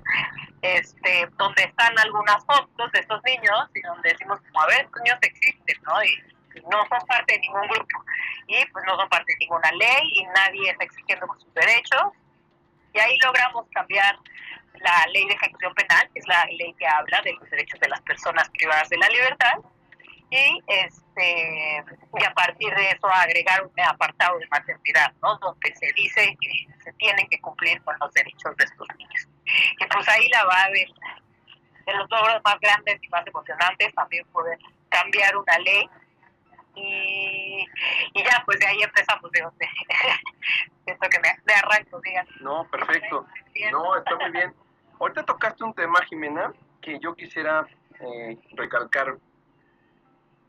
este, 0.61 1.27
donde 1.37 1.63
están 1.63 1.97
algunas 1.99 2.45
fotos 2.45 2.91
de 2.91 2.99
estos 2.99 3.21
niños 3.23 3.69
y 3.73 3.81
donde 3.81 4.09
decimos, 4.09 4.39
a 4.61 4.67
ver, 4.67 4.85
estos 4.85 5.01
niños 5.03 5.19
existen, 5.21 5.77
¿no? 5.83 6.03
Y, 6.03 6.23
no 6.69 6.85
son 6.89 6.99
parte 7.07 7.33
de 7.33 7.39
ningún 7.39 7.65
grupo 7.69 8.03
y 8.47 8.65
pues 8.73 8.83
no 8.85 8.97
son 8.97 9.07
parte 9.07 9.31
de 9.31 9.37
ninguna 9.39 9.71
ley 9.71 10.11
y 10.15 10.25
nadie 10.25 10.71
está 10.71 10.83
exigiendo 10.83 11.25
sus 11.39 11.53
derechos 11.53 12.11
y 12.93 12.99
ahí 12.99 13.17
logramos 13.23 13.65
cambiar 13.73 14.17
la 14.79 15.05
ley 15.13 15.25
de 15.27 15.33
ejecución 15.33 15.73
penal, 15.75 16.09
que 16.13 16.19
es 16.19 16.27
la 16.27 16.45
ley 16.45 16.73
que 16.77 16.87
habla 16.87 17.21
de 17.23 17.33
los 17.33 17.49
derechos 17.49 17.79
de 17.79 17.89
las 17.89 18.01
personas 18.01 18.49
privadas 18.49 18.89
de 18.89 18.97
la 18.97 19.09
libertad, 19.09 19.53
y 20.31 20.63
este 20.65 21.83
y 22.17 22.23
a 22.23 22.33
partir 22.33 22.73
de 22.73 22.91
eso 22.91 23.07
agregar 23.07 23.63
un 23.63 23.79
apartado 23.81 24.39
de 24.39 24.47
maternidad, 24.47 25.11
¿no? 25.21 25.37
donde 25.39 25.75
se 25.75 25.91
dice 25.93 26.35
que 26.39 26.83
se 26.83 26.93
tienen 26.93 27.27
que 27.27 27.39
cumplir 27.41 27.81
con 27.83 27.95
los 27.99 28.13
derechos 28.13 28.55
de 28.55 28.63
estos 28.63 28.87
niños. 28.97 29.27
Y 29.77 29.85
pues 29.85 30.07
ahí 30.07 30.29
la 30.29 30.45
va 30.45 30.63
a 30.63 30.69
ver 30.69 30.87
de 31.85 31.93
los 31.93 32.09
logros 32.09 32.41
más 32.45 32.59
grandes 32.61 32.97
y 33.01 33.09
más 33.09 33.27
emocionantes 33.27 33.93
también 33.93 34.25
poder 34.27 34.57
cambiar 34.89 35.35
una 35.35 35.57
ley 35.59 35.89
y, 36.75 37.65
y 38.13 38.23
ya 38.23 38.43
pues 38.45 38.59
de 38.59 38.67
ahí 38.67 38.81
empezamos 38.81 39.31
de 39.31 39.41
donde 39.41 39.67
siento 40.85 41.09
que 41.09 41.19
me, 41.19 41.29
me 41.45 41.53
arranco 41.53 41.99
digan. 42.01 42.27
No 42.41 42.67
perfecto. 42.69 43.25
No 43.71 43.97
está 43.97 44.15
muy 44.15 44.31
bien. 44.31 44.53
Ahorita 44.99 45.23
tocaste 45.23 45.63
un 45.63 45.73
tema 45.73 45.99
Jimena 46.05 46.53
que 46.81 46.99
yo 46.99 47.15
quisiera 47.15 47.67
eh, 47.99 48.37
recalcar. 48.53 49.17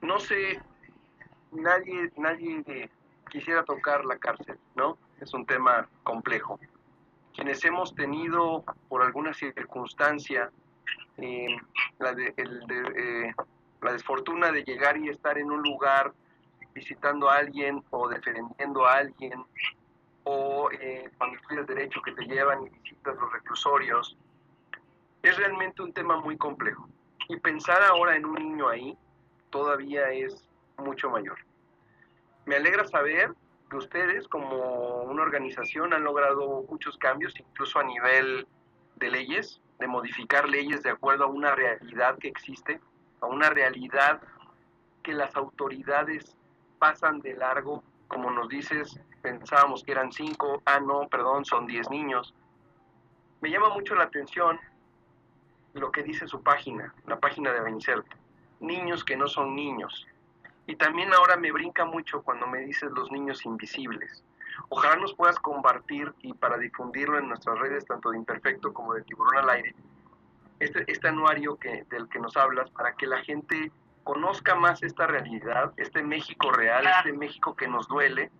No 0.01 0.19
sé, 0.19 0.61
nadie, 1.53 2.11
nadie 2.17 2.91
quisiera 3.31 3.65
tocar 3.65 4.05
la 4.05 4.19
cárcel, 4.19 4.59
¿no? 4.75 4.99
Es 5.21 5.33
un 5.33 5.47
tema 5.47 5.89
complejo. 6.03 6.59
Quienes 7.35 7.65
hemos 7.65 7.95
tenido 7.95 8.65
por 8.89 9.03
alguna 9.03 9.33
circunstancia 9.33 10.51
eh, 11.19 11.57
la, 11.99 12.13
de, 12.15 12.35
eh, 12.37 13.35
la 13.83 13.93
desfortuna 13.93 14.51
de 14.53 14.65
llegar 14.65 14.97
y 14.97 15.09
estar 15.09 15.37
en 15.39 15.51
un 15.51 15.63
lugar 15.63 16.13
visitando 16.75 17.29
a 17.29 17.37
alguien 17.37 17.85
o 17.91 18.09
defendiendo 18.09 18.87
a 18.87 18.95
alguien, 18.95 19.45
o 20.25 20.71
eh, 20.71 21.11
cuando 21.19 21.37
estudias 21.37 21.67
derecho 21.67 22.01
que 22.03 22.13
te 22.13 22.25
llevan 22.25 22.65
y 22.65 22.71
visitas 22.71 23.17
los 23.17 23.33
reclusorios, 23.33 24.17
es 25.23 25.37
realmente 25.37 25.83
un 25.83 25.93
tema 25.93 26.17
muy 26.21 26.37
complejo. 26.37 26.89
Y 27.29 27.37
pensar 27.37 27.83
ahora 27.83 28.17
en 28.17 28.25
un 28.25 28.35
niño 28.35 28.69
ahí, 28.69 28.97
todavía 29.51 30.11
es 30.11 30.49
mucho 30.79 31.11
mayor. 31.11 31.39
Me 32.47 32.57
alegra 32.57 32.85
saber 32.87 33.35
que 33.71 33.77
ustedes 33.77 34.27
como 34.29 35.03
una 35.03 35.23
organización 35.23 35.93
han 35.93 36.05
logrado 36.05 36.65
muchos 36.69 36.97
cambios, 36.99 37.35
incluso 37.39 37.79
a 37.79 37.85
nivel 37.85 38.47
de 38.97 39.11
leyes, 39.11 39.61
de 39.79 39.87
modificar 39.87 40.49
leyes 40.49 40.83
de 40.83 40.91
acuerdo 40.91 41.25
a 41.25 41.29
una 41.29 41.55
realidad 41.55 42.19
que 42.19 42.29
existe, 42.29 42.81
a 43.23 43.27
una 43.27 43.49
realidad 43.49 44.21
que 45.03 45.15
las 45.15 45.35
autoridades 45.37 46.37
pasan 46.79 47.21
de 47.21 47.35
largo, 47.35 47.83
como 48.09 48.31
nos 48.31 48.49
dices, 48.49 49.01
pensábamos 49.23 49.83
que 49.83 49.93
eran 49.93 50.13
cinco, 50.13 50.61
ah 50.67 50.81
no, 50.81 51.09
perdón, 51.09 51.45
son 51.45 51.67
diez 51.67 51.89
niños. 51.89 52.35
Me 53.41 53.51
llama 53.51 53.71
mucho 53.71 53.95
la 53.95 54.05
atención 54.05 54.61
lo 55.75 55.91
que 55.91 56.03
dice 56.03 56.29
su 56.29 56.43
página, 56.43 56.95
la 57.07 57.19
página 57.19 57.53
de 57.53 57.61
Bencert 57.63 58.07
niños 58.63 59.05
que 59.05 59.17
no 59.17 59.27
son 59.27 59.55
niños. 59.55 60.07
Y 60.67 60.77
también 60.77 61.13
ahora 61.13 61.37
me 61.37 61.53
brinca 61.53 61.85
mucho 61.85 62.23
cuando 62.23 62.47
me 62.47 62.61
dices 62.61 62.91
los 62.93 63.11
niños 63.11 63.45
invisibles. 63.45 64.25
Ojalá 64.69 64.97
nos 64.97 65.15
puedas 65.15 65.39
compartir 65.41 66.13
y 66.23 66.33
para 66.35 66.57
difundirlo 66.57 67.19
en 67.19 67.29
nuestras 67.29 67.59
redes, 67.59 67.85
tanto 67.85 68.11
de 68.11 68.19
Imperfecto 68.19 68.73
como 68.73 68.95
de 68.95 69.03
Tiburón 69.03 69.39
al 69.39 69.51
Aire, 69.51 69.75
este, 70.61 70.85
este 70.91 71.09
anuario 71.09 71.57
que, 71.57 71.85
del 71.91 72.09
que 72.09 72.19
nos 72.19 72.37
hablas, 72.37 72.71
para 72.71 72.95
que 72.95 73.07
la 73.07 73.23
gente 73.23 73.71
conozca 74.05 74.55
más 74.55 74.83
esta 74.83 75.07
realidad, 75.07 75.73
este 75.77 76.03
México 76.03 76.51
real, 76.51 76.87
este 76.87 77.13
México 77.13 77.55
que 77.55 77.69
nos 77.69 77.87
duele. 77.89 78.31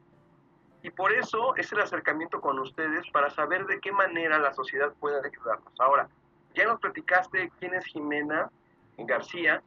Y 0.83 0.91
por 0.91 1.13
eso 1.13 1.55
es 1.57 1.71
el 1.73 1.81
acercamiento 1.81 2.41
con 2.41 2.59
ustedes 2.59 3.09
para 3.13 3.31
saber 3.31 3.67
de 3.67 3.81
qué 3.81 3.93
manera 3.93 4.39
la 4.39 4.53
sociedad 4.53 4.93
puede 4.99 5.25
ayudarnos. 5.25 5.73
Ahora, 5.79 6.09
ya 6.55 6.67
nos 6.67 6.81
platicaste 6.81 7.53
quién 7.59 7.75
es 7.75 7.85
Jimena 7.87 8.51
García, 8.99 9.63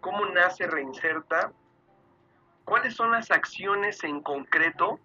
cómo 0.00 0.26
nace 0.26 0.66
Reinserta, 0.66 1.52
cuáles 2.64 2.94
son 2.94 3.12
las 3.12 3.30
acciones 3.30 4.02
en 4.04 4.22
concreto 4.22 4.98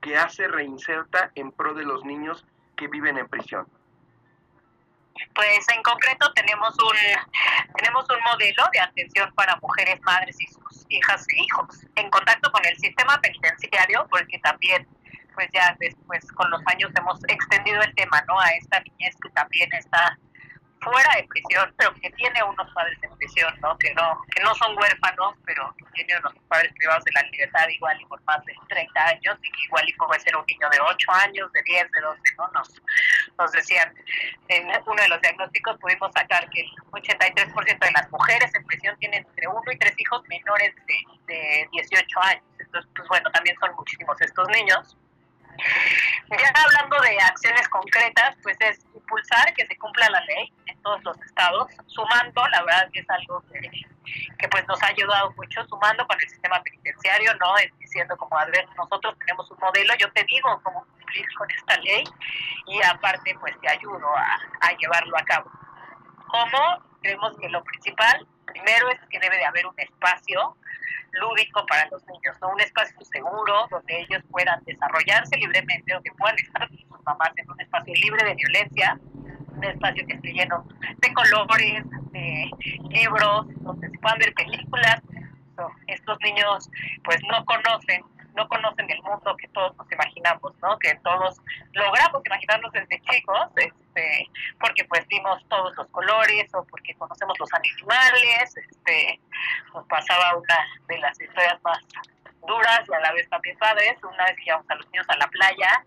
que 0.00 0.16
hace 0.16 0.48
Reinserta 0.48 1.30
en 1.34 1.52
pro 1.52 1.74
de 1.74 1.84
los 1.84 2.04
niños 2.04 2.46
que 2.76 2.88
viven 2.88 3.18
en 3.18 3.28
prisión. 3.28 3.66
Pues 5.34 5.68
en 5.68 5.82
concreto 5.82 6.32
tenemos 6.32 6.74
un 6.80 6.96
tenemos 7.76 8.04
un 8.10 8.18
modelo 8.24 8.64
de 8.72 8.80
atención 8.80 9.32
para 9.34 9.56
mujeres 9.62 10.00
madres 10.02 10.36
y 10.40 10.46
sus 10.46 10.86
hijas 10.88 11.24
e 11.28 11.42
hijos 11.42 11.86
en 11.96 12.10
contacto 12.10 12.50
con 12.50 12.64
el 12.64 12.76
sistema 12.78 13.20
penitenciario 13.20 14.06
porque 14.10 14.38
también 14.40 14.86
pues 15.34 15.48
ya 15.52 15.76
después 15.78 16.30
con 16.32 16.50
los 16.50 16.60
años 16.66 16.90
hemos 16.96 17.20
extendido 17.28 17.82
el 17.82 17.94
tema 17.94 18.22
no 18.28 18.38
a 18.40 18.48
esta 18.50 18.80
niñez 18.80 19.16
que 19.20 19.30
también 19.30 19.72
está 19.72 20.18
fuera 20.84 21.16
de 21.16 21.24
prisión, 21.24 21.74
pero 21.76 21.92
que 21.94 22.10
tiene 22.10 22.42
unos 22.42 22.72
padres 22.72 22.98
en 23.02 23.16
prisión, 23.16 23.52
¿no? 23.60 23.76
Que 23.78 23.92
no, 23.94 24.22
que 24.34 24.42
no 24.42 24.54
son 24.54 24.76
huérfanos, 24.76 25.34
pero 25.44 25.74
que 25.78 25.84
tienen 25.92 26.18
unos 26.18 26.34
padres 26.48 26.72
privados 26.74 27.04
de 27.04 27.12
la 27.12 27.22
libertad 27.22 27.68
igual 27.68 28.00
y 28.00 28.06
por 28.06 28.22
más 28.24 28.44
de 28.44 28.54
30 28.68 29.06
años, 29.06 29.38
y 29.42 29.50
que 29.50 29.62
igual 29.64 29.88
y 29.88 29.92
puede 29.94 30.20
ser 30.20 30.36
un 30.36 30.44
niño 30.46 30.68
de 30.70 30.80
8 30.80 31.12
años, 31.12 31.52
de 31.52 31.62
10, 31.62 31.90
de 31.90 32.00
12, 32.00 32.20
¿no? 32.38 32.48
Nos, 32.48 32.82
nos 33.38 33.52
decían, 33.52 33.92
en 34.48 34.68
uno 34.86 35.02
de 35.02 35.08
los 35.08 35.20
diagnósticos 35.20 35.78
pudimos 35.78 36.12
sacar 36.12 36.48
que 36.50 36.60
el 36.60 36.70
83% 36.92 37.78
de 37.78 37.92
las 37.92 38.10
mujeres 38.10 38.54
en 38.54 38.64
prisión 38.66 38.96
tienen 38.98 39.24
entre 39.26 39.48
uno 39.48 39.72
y 39.72 39.78
tres 39.78 39.94
hijos 39.98 40.22
menores 40.28 40.74
de, 40.86 40.94
de 41.26 41.68
18 41.72 42.20
años. 42.22 42.44
Entonces, 42.58 42.90
pues 42.94 43.08
bueno, 43.08 43.30
también 43.30 43.56
son 43.58 43.74
muchísimos 43.76 44.20
estos 44.20 44.48
niños. 44.48 44.96
Ya 46.30 46.52
hablando 46.54 47.00
de 47.00 47.18
acciones 47.20 47.68
concretas, 47.68 48.36
pues 48.42 48.56
es 48.60 48.84
impulsar 48.94 49.52
que 49.54 49.66
se 49.66 49.76
cumpla 49.78 50.08
la 50.10 50.20
ley 50.22 50.52
en 50.66 50.82
todos 50.82 51.02
los 51.04 51.20
estados, 51.22 51.70
sumando, 51.86 52.46
la 52.48 52.62
verdad 52.62 52.88
que 52.92 53.00
es 53.00 53.10
algo 53.10 53.42
que, 53.52 54.48
pues 54.48 54.66
nos 54.66 54.82
ha 54.82 54.88
ayudado 54.88 55.32
mucho, 55.36 55.64
sumando 55.66 56.06
con 56.06 56.20
el 56.20 56.28
sistema 56.28 56.62
penitenciario, 56.62 57.34
¿no? 57.36 57.54
Diciendo 57.78 58.16
como, 58.16 58.38
a 58.38 58.44
ver, 58.46 58.66
nosotros 58.76 59.16
tenemos 59.18 59.50
un 59.50 59.58
modelo, 59.58 59.94
yo 59.98 60.10
te 60.12 60.24
digo 60.24 60.60
cómo 60.62 60.84
cumplir 60.84 61.26
con 61.36 61.50
esta 61.50 61.76
ley 61.78 62.04
y 62.66 62.82
aparte 62.82 63.36
pues 63.40 63.54
te 63.60 63.68
ayudo 63.68 64.08
a, 64.16 64.38
a 64.60 64.76
llevarlo 64.76 65.16
a 65.16 65.24
cabo. 65.24 65.50
¿Cómo? 66.26 66.82
Creemos 67.02 67.36
que 67.38 67.48
lo 67.48 67.62
principal, 67.62 68.26
primero 68.46 68.88
es 68.90 69.00
que 69.10 69.20
debe 69.20 69.36
de 69.36 69.44
haber 69.44 69.66
un 69.66 69.74
espacio 69.78 70.56
lúdico 71.20 71.64
para 71.66 71.88
los 71.90 72.06
niños, 72.06 72.36
¿no? 72.40 72.50
un 72.50 72.60
espacio 72.60 72.96
seguro 73.04 73.66
donde 73.70 74.00
ellos 74.00 74.22
puedan 74.30 74.62
desarrollarse 74.64 75.36
libremente, 75.36 75.92
donde 75.92 76.10
puedan 76.18 76.36
estar 76.38 76.68
con 76.68 76.78
sus 76.78 77.04
mamás 77.04 77.30
en 77.36 77.50
un 77.50 77.60
espacio 77.60 77.94
libre 77.94 78.24
de 78.24 78.34
violencia, 78.34 78.98
un 79.56 79.64
espacio 79.64 80.06
que 80.06 80.14
esté 80.14 80.32
lleno 80.32 80.66
de 80.98 81.14
colores, 81.14 81.84
de 82.12 82.50
libros, 82.90 83.46
donde 83.62 83.90
se 83.90 83.98
puedan 83.98 84.18
ver 84.18 84.34
películas. 84.34 85.00
estos 85.86 86.18
niños 86.20 86.70
pues 87.04 87.18
no 87.30 87.44
conocen 87.44 88.02
no 88.34 88.48
conocen 88.48 88.90
el 88.90 89.02
mundo 89.02 89.36
que 89.36 89.48
todos 89.48 89.76
nos 89.76 89.90
imaginamos, 89.90 90.52
¿no? 90.60 90.78
Que 90.78 90.94
todos 90.96 91.40
logramos 91.72 92.22
imaginarnos 92.24 92.72
desde 92.72 93.00
chicos, 93.02 93.48
este, 93.56 94.28
porque 94.60 94.84
pues 94.84 95.06
vimos 95.08 95.42
todos 95.48 95.74
los 95.76 95.86
colores 95.88 96.52
o 96.54 96.64
porque 96.64 96.94
conocemos 96.94 97.38
los 97.38 97.52
animales, 97.52 98.56
este, 98.56 99.20
nos 99.72 99.86
pasaba 99.86 100.36
una 100.36 100.66
de 100.88 100.98
las 100.98 101.20
historias 101.20 101.62
más 101.62 101.78
duras 102.46 102.82
y 102.88 102.94
a 102.94 103.00
la 103.00 103.12
vez 103.12 103.28
también 103.28 103.56
padres, 103.58 103.96
una 104.02 104.24
vez 104.26 104.36
que 104.36 104.44
íbamos 104.46 104.68
a 104.68 104.74
los 104.74 104.86
niños 104.90 105.06
a 105.08 105.16
la 105.16 105.26
playa, 105.28 105.84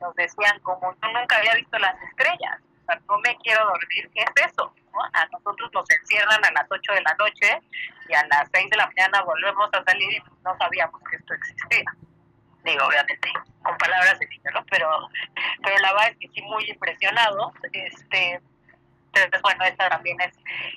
nos 0.00 0.14
decían 0.14 0.60
como 0.60 0.94
yo 1.02 1.08
nunca 1.12 1.36
había 1.36 1.54
visto 1.54 1.78
las 1.78 2.00
estrellas, 2.02 2.60
o 2.82 2.84
sea, 2.86 3.00
no 3.08 3.18
me 3.18 3.36
quiero 3.38 3.64
dormir, 3.64 4.10
¿qué 4.14 4.20
es 4.22 4.46
eso? 4.46 4.72
A 5.12 5.26
nosotros 5.26 5.70
nos 5.72 5.90
encierran 5.90 6.44
a 6.44 6.52
las 6.52 6.66
8 6.70 6.92
de 6.92 7.02
la 7.02 7.14
noche 7.18 7.60
y 8.08 8.14
a 8.14 8.26
las 8.26 8.48
6 8.52 8.70
de 8.70 8.76
la 8.76 8.86
mañana 8.86 9.22
volvemos 9.22 9.68
a 9.72 9.84
salir 9.84 10.12
y 10.12 10.22
no 10.44 10.56
sabíamos 10.58 11.00
que 11.10 11.16
esto 11.16 11.34
existía. 11.34 11.84
Digo, 12.64 12.84
obviamente, 12.86 13.32
con 13.62 13.76
palabras 13.78 14.18
de 14.18 14.26
niño, 14.26 14.50
¿no? 14.52 14.64
Pero, 14.70 15.08
pero 15.62 15.78
la 15.78 15.92
verdad 15.92 16.10
es 16.10 16.18
que 16.18 16.28
sí, 16.28 16.42
muy 16.42 16.64
impresionado. 16.68 17.52
Este, 17.72 18.40
entonces, 19.14 19.42
bueno, 19.42 19.64
esta 19.64 19.88
también 19.88 20.20
es, 20.20 20.34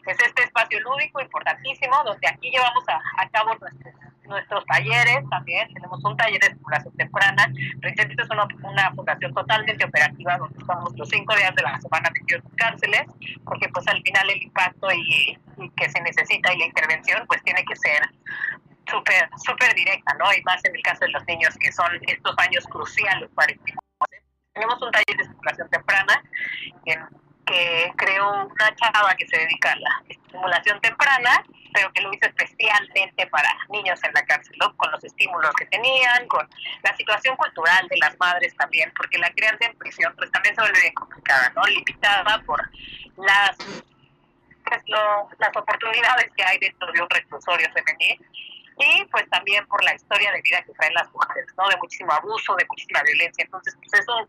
es 0.08 0.20
este 0.20 0.44
espacio 0.44 0.80
lúdico 0.82 1.22
importantísimo, 1.22 2.04
donde 2.04 2.28
aquí 2.28 2.50
llevamos 2.50 2.84
a, 2.88 3.02
a 3.18 3.30
cabo 3.30 3.56
nuestros 3.56 3.94
nuestros 4.32 4.66
talleres 4.66 5.30
también, 5.30 5.72
tenemos 5.74 6.04
un 6.04 6.18
taller 6.18 6.40
de 6.40 6.48
estimulación 6.48 6.96
temprana, 6.96 7.52
Recientemente 7.80 8.24
es 8.24 8.30
una, 8.30 8.48
una, 8.64 8.92
fundación 8.92 9.34
totalmente 9.34 9.86
operativa 9.86 10.38
donde 10.38 10.58
estamos 10.58 10.98
los 10.98 11.10
cinco 11.10 11.36
días 11.36 11.54
de 11.56 11.64
la 11.64 11.80
semana 11.80 12.10
metidos 12.14 12.44
en 12.46 12.56
cárceles, 12.56 13.04
porque 13.46 13.70
pues 13.70 13.88
al 13.88 14.02
final 14.02 14.30
el 14.30 14.42
impacto 14.42 14.88
y, 14.92 15.38
que 15.76 15.90
se 15.90 16.02
necesita 16.02 16.54
y 16.54 16.60
la 16.60 16.66
intervención 16.66 17.24
pues 17.28 17.44
tiene 17.44 17.64
que 17.66 17.76
ser 17.76 18.02
súper 18.90 19.30
súper 19.38 19.76
directa, 19.76 20.14
¿no? 20.18 20.26
Y 20.34 20.42
más 20.44 20.64
en 20.66 20.76
el 20.76 20.82
caso 20.82 21.06
de 21.06 21.12
los 21.12 21.24
niños 21.28 21.56
que 21.60 21.72
son 21.72 21.88
estos 22.08 22.36
años 22.40 22.66
cruciales 22.68 23.30
para 23.36 23.54
el 23.54 23.60
Tenemos 24.54 24.82
un 24.82 24.92
taller 24.92 25.18
de 25.18 25.24
estimulación 25.24 25.70
temprana 25.70 26.24
en 26.86 27.00
que 27.52 27.94
creó 27.98 28.46
una 28.46 28.76
chava 28.76 29.14
que 29.16 29.28
se 29.28 29.38
dedica 29.38 29.74
a 29.74 29.76
la 29.76 30.04
estimulación 30.08 30.80
temprana, 30.80 31.44
pero 31.74 31.92
que 31.92 32.02
lo 32.02 32.14
hizo 32.14 32.26
especialmente 32.28 33.28
para 33.28 33.50
niños 33.70 34.02
en 34.04 34.14
la 34.14 34.24
cárcel, 34.26 34.56
con 34.78 34.92
los 34.92 35.04
estímulos 35.04 35.54
que 35.56 35.66
tenían, 35.66 36.28
con 36.28 36.48
la 36.84 36.96
situación 36.96 37.36
cultural 37.36 37.88
de 37.90 37.98
las 37.98 38.18
madres 38.20 38.56
también, 38.56 38.92
porque 38.96 39.18
la 39.18 39.30
crianza 39.32 39.66
en 39.66 39.78
prisión 39.78 40.14
pues 40.18 40.32
también 40.32 40.56
se 40.56 40.62
vuelve 40.62 40.80
bien 40.80 40.94
complicada, 40.94 41.52
¿no? 41.56 41.64
Limitada 41.64 42.42
por 42.46 42.62
las 43.18 43.58
pues, 43.58 44.84
lo, 44.88 45.30
las 45.38 45.56
oportunidades 45.56 46.32
que 46.36 46.44
hay 46.44 46.58
dentro 46.60 46.92
de 46.92 47.02
un 47.02 47.10
reclusorio 47.10 47.68
femenil 47.74 48.26
y 48.78 49.06
pues 49.06 49.30
también 49.30 49.68
por 49.68 49.84
la 49.84 49.94
historia 49.94 50.32
de 50.32 50.42
vida 50.42 50.62
que 50.64 50.72
traen 50.74 50.94
las 50.94 51.12
mujeres, 51.12 51.48
¿no? 51.58 51.68
De 51.68 51.78
muchísimo 51.78 52.12
abuso, 52.14 52.56
de 52.56 52.66
muchísima 52.70 53.04
violencia. 53.04 53.44
Entonces, 53.44 53.76
pues 53.76 54.02
eso 54.02 54.28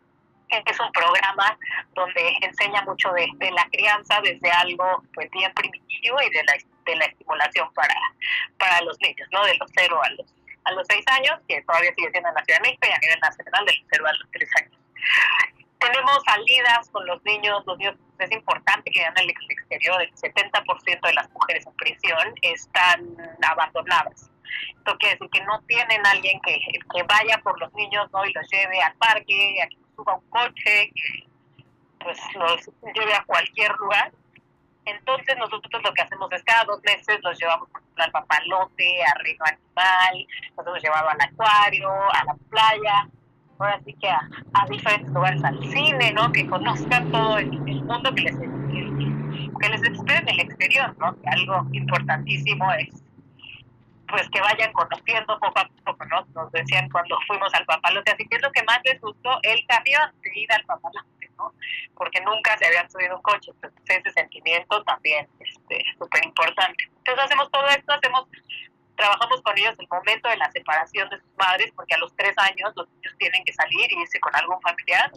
es 0.52 0.80
un 0.80 0.92
programa 0.92 1.58
donde 1.94 2.36
enseña 2.42 2.82
mucho 2.82 3.10
de, 3.12 3.28
la 3.50 3.64
crianza 3.70 4.20
desde 4.22 4.50
algo 4.50 5.02
pues 5.14 5.30
bien 5.30 5.52
primitivo 5.54 6.20
y 6.20 6.30
de 6.30 6.44
la, 6.44 6.54
de 6.84 6.96
la 6.96 7.04
estimulación 7.06 7.72
para, 7.74 7.94
para 8.58 8.80
los 8.82 8.98
niños, 9.00 9.28
¿no? 9.32 9.44
De 9.44 9.56
los 9.56 9.70
cero 9.74 10.00
a 10.02 10.10
los, 10.10 10.26
a 10.64 10.72
los 10.72 10.86
seis 10.88 11.04
años, 11.08 11.40
que 11.48 11.62
todavía 11.62 11.92
sigue 11.94 12.10
siendo 12.10 12.28
en 12.28 12.34
la 12.34 12.44
Ciudad 12.44 12.60
de 12.60 12.68
México 12.68 12.86
y 12.88 12.92
a 12.92 12.98
nivel 12.98 13.20
nacional 13.20 13.66
de 13.66 13.72
los 13.72 13.86
cero 13.90 14.04
a 14.06 14.12
los 14.12 14.30
tres 14.30 14.50
años. 14.60 14.78
Tenemos 15.78 16.22
salidas 16.24 16.88
con 16.90 17.06
los 17.06 17.24
niños, 17.24 17.62
los 17.66 17.76
niños 17.78 17.96
es 18.18 18.30
importante 18.30 18.90
que 18.90 19.00
vean 19.00 19.18
el 19.18 19.30
exterior, 19.30 20.00
el 20.00 20.12
70% 20.14 21.00
de 21.00 21.14
las 21.14 21.28
mujeres 21.30 21.66
en 21.66 21.74
prisión 21.74 22.34
están 22.42 23.16
abandonadas. 23.42 24.30
Esto 24.76 24.96
quiere 24.98 25.14
decir 25.14 25.30
que 25.30 25.44
no 25.44 25.60
tienen 25.62 26.06
alguien 26.06 26.40
que, 26.42 26.60
que 26.94 27.02
vaya 27.04 27.38
por 27.38 27.58
los 27.58 27.72
niños 27.74 28.06
¿no? 28.12 28.24
y 28.24 28.32
los 28.32 28.48
lleve 28.48 28.80
al 28.80 28.94
parque, 28.94 29.56
a 29.62 29.66
suba 29.96 30.14
un 30.14 30.28
coche, 30.30 30.92
que 30.94 31.26
pues 32.00 32.18
los 32.34 32.70
lleve 32.94 33.14
a 33.14 33.24
cualquier 33.24 33.72
lugar. 33.76 34.12
Entonces 34.84 35.36
nosotros 35.38 35.82
lo 35.82 35.92
que 35.92 36.02
hacemos 36.02 36.32
es 36.32 36.42
cada 36.42 36.64
dos 36.64 36.80
meses 36.84 37.18
los 37.22 37.38
llevamos 37.38 37.68
al 37.96 38.10
papalote, 38.10 39.02
a 39.04 39.14
Reino 39.22 39.44
Animal, 39.44 40.26
nos 40.56 40.66
hemos 40.66 40.82
llevado 40.82 41.08
al 41.08 41.20
acuario, 41.20 41.90
a 41.90 42.24
la 42.24 42.34
playa, 42.50 43.08
ahora 43.58 43.80
sí 43.84 43.94
que 43.94 44.08
a, 44.08 44.28
diferentes 44.68 45.10
lugares, 45.10 45.44
al 45.44 45.62
cine, 45.70 46.12
¿no? 46.12 46.32
Que 46.32 46.46
conozcan 46.48 47.12
todo 47.12 47.38
el, 47.38 47.50
mundo 47.50 48.12
que 48.14 48.22
les, 48.22 48.36
que 48.38 49.68
les 49.68 49.82
en 49.82 50.28
el 50.28 50.40
exterior, 50.40 50.96
¿no? 50.98 51.14
Que 51.20 51.28
algo 51.28 51.66
importantísimo 51.72 52.72
es 52.72 53.02
pues 54.12 54.28
que 54.28 54.40
vayan 54.42 54.72
conociendo 54.74 55.40
poco 55.40 55.58
a 55.58 55.68
poco, 55.86 56.04
¿no? 56.04 56.26
Nos 56.34 56.52
decían 56.52 56.88
cuando 56.90 57.18
fuimos 57.26 57.52
al 57.54 57.64
papalote, 57.64 58.10
así 58.10 58.28
que 58.28 58.36
es 58.36 58.42
lo 58.42 58.52
que 58.52 58.62
más 58.64 58.78
les 58.84 59.00
gustó, 59.00 59.38
el 59.42 59.66
camión 59.66 60.12
de 60.20 60.30
ir 60.34 60.52
al 60.52 60.62
papalote, 60.66 61.30
¿no? 61.38 61.54
Porque 61.94 62.20
nunca 62.20 62.58
se 62.58 62.66
habían 62.66 62.90
subido 62.90 63.16
un 63.16 63.22
coche, 63.22 63.52
entonces 63.52 63.80
ese 63.88 64.10
sentimiento 64.10 64.84
también 64.84 65.26
es 65.40 65.56
este, 65.56 65.82
súper 65.98 66.26
importante. 66.26 66.84
Entonces 66.98 67.24
hacemos 67.24 67.50
todo 67.50 67.66
esto, 67.68 67.90
hacemos 67.90 68.28
trabajamos 68.96 69.40
con 69.40 69.56
ellos 69.58 69.74
el 69.78 69.88
momento 69.88 70.28
de 70.28 70.36
la 70.36 70.50
separación 70.52 71.08
de 71.08 71.18
sus 71.18 71.36
madres, 71.38 71.72
porque 71.74 71.94
a 71.94 71.98
los 71.98 72.14
tres 72.14 72.36
años 72.36 72.70
los 72.76 72.86
niños 72.90 73.16
tienen 73.18 73.42
que 73.46 73.54
salir 73.54 73.90
y 73.90 73.98
irse 73.98 74.20
con 74.20 74.36
algún 74.36 74.60
familiar, 74.60 75.10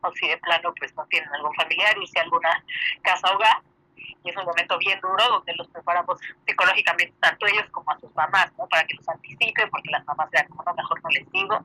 o 0.00 0.10
si 0.12 0.26
de 0.26 0.38
plano 0.38 0.72
pues 0.78 0.96
no 0.96 1.04
tienen 1.06 1.28
algún 1.34 1.54
familiar, 1.54 1.94
irse 1.98 2.18
a 2.18 2.22
alguna 2.22 2.64
casa 3.02 3.30
hogar 3.30 3.60
y 3.96 4.30
es 4.30 4.36
un 4.36 4.44
momento 4.44 4.78
bien 4.78 5.00
duro 5.00 5.24
donde 5.28 5.54
los 5.56 5.68
preparamos 5.68 6.18
psicológicamente 6.46 7.14
tanto 7.20 7.46
ellos 7.46 7.68
como 7.70 7.90
a 7.90 7.98
sus 7.98 8.14
mamás, 8.14 8.52
¿no? 8.58 8.66
Para 8.68 8.84
que 8.84 8.94
los 8.94 9.08
anticipen, 9.08 9.70
porque 9.70 9.90
las 9.90 10.04
mamás 10.06 10.30
vean 10.30 10.48
como 10.48 10.62
no, 10.64 10.74
mejor 10.74 11.02
no 11.02 11.10
les 11.10 11.30
digo. 11.32 11.58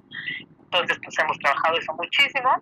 Entonces, 0.66 1.00
pues 1.04 1.20
hemos 1.20 1.38
trabajado 1.40 1.78
eso 1.78 1.94
muchísimo. 1.94 2.62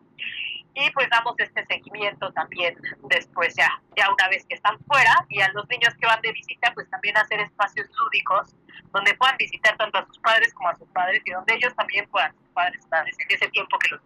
Y 0.77 0.91
pues 0.91 1.09
damos 1.09 1.35
este 1.37 1.65
seguimiento 1.67 2.31
también 2.33 2.75
después 3.03 3.55
ya, 3.55 3.69
ya 3.95 4.11
una 4.11 4.27
vez 4.27 4.45
que 4.45 4.55
están 4.55 4.77
fuera 4.79 5.25
y 5.29 5.39
a 5.39 5.49
los 5.53 5.67
niños 5.69 5.93
que 5.95 6.05
van 6.05 6.19
de 6.21 6.33
visita, 6.33 6.73
pues 6.73 6.89
también 6.89 7.15
hacer 7.15 7.39
espacios 7.39 7.87
lúdicos 7.97 8.53
donde 8.91 9.13
puedan 9.13 9.37
visitar 9.37 9.77
tanto 9.77 9.97
a 9.97 10.05
sus 10.05 10.19
padres 10.19 10.53
como 10.53 10.69
a 10.69 10.75
sus 10.75 10.89
padres 10.89 11.21
y 11.23 11.31
donde 11.31 11.55
ellos 11.55 11.73
también 11.75 12.05
puedan, 12.09 12.35
sus 12.35 12.49
padres, 12.49 12.85
padres, 12.87 13.15
en 13.19 13.35
ese 13.35 13.47
tiempo 13.49 13.79
que 13.79 13.89
los 13.89 14.01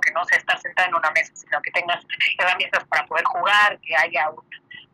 Que 0.00 0.12
no 0.12 0.24
sea 0.24 0.38
estar 0.38 0.58
sentado 0.60 0.88
en 0.88 0.94
una 0.94 1.10
mesa, 1.10 1.34
sino 1.34 1.60
que 1.62 1.70
tengas 1.70 2.04
herramientas 2.38 2.84
para 2.84 3.06
poder 3.06 3.24
jugar, 3.24 3.78
que 3.80 3.96
haya 3.96 4.30
un 4.30 4.44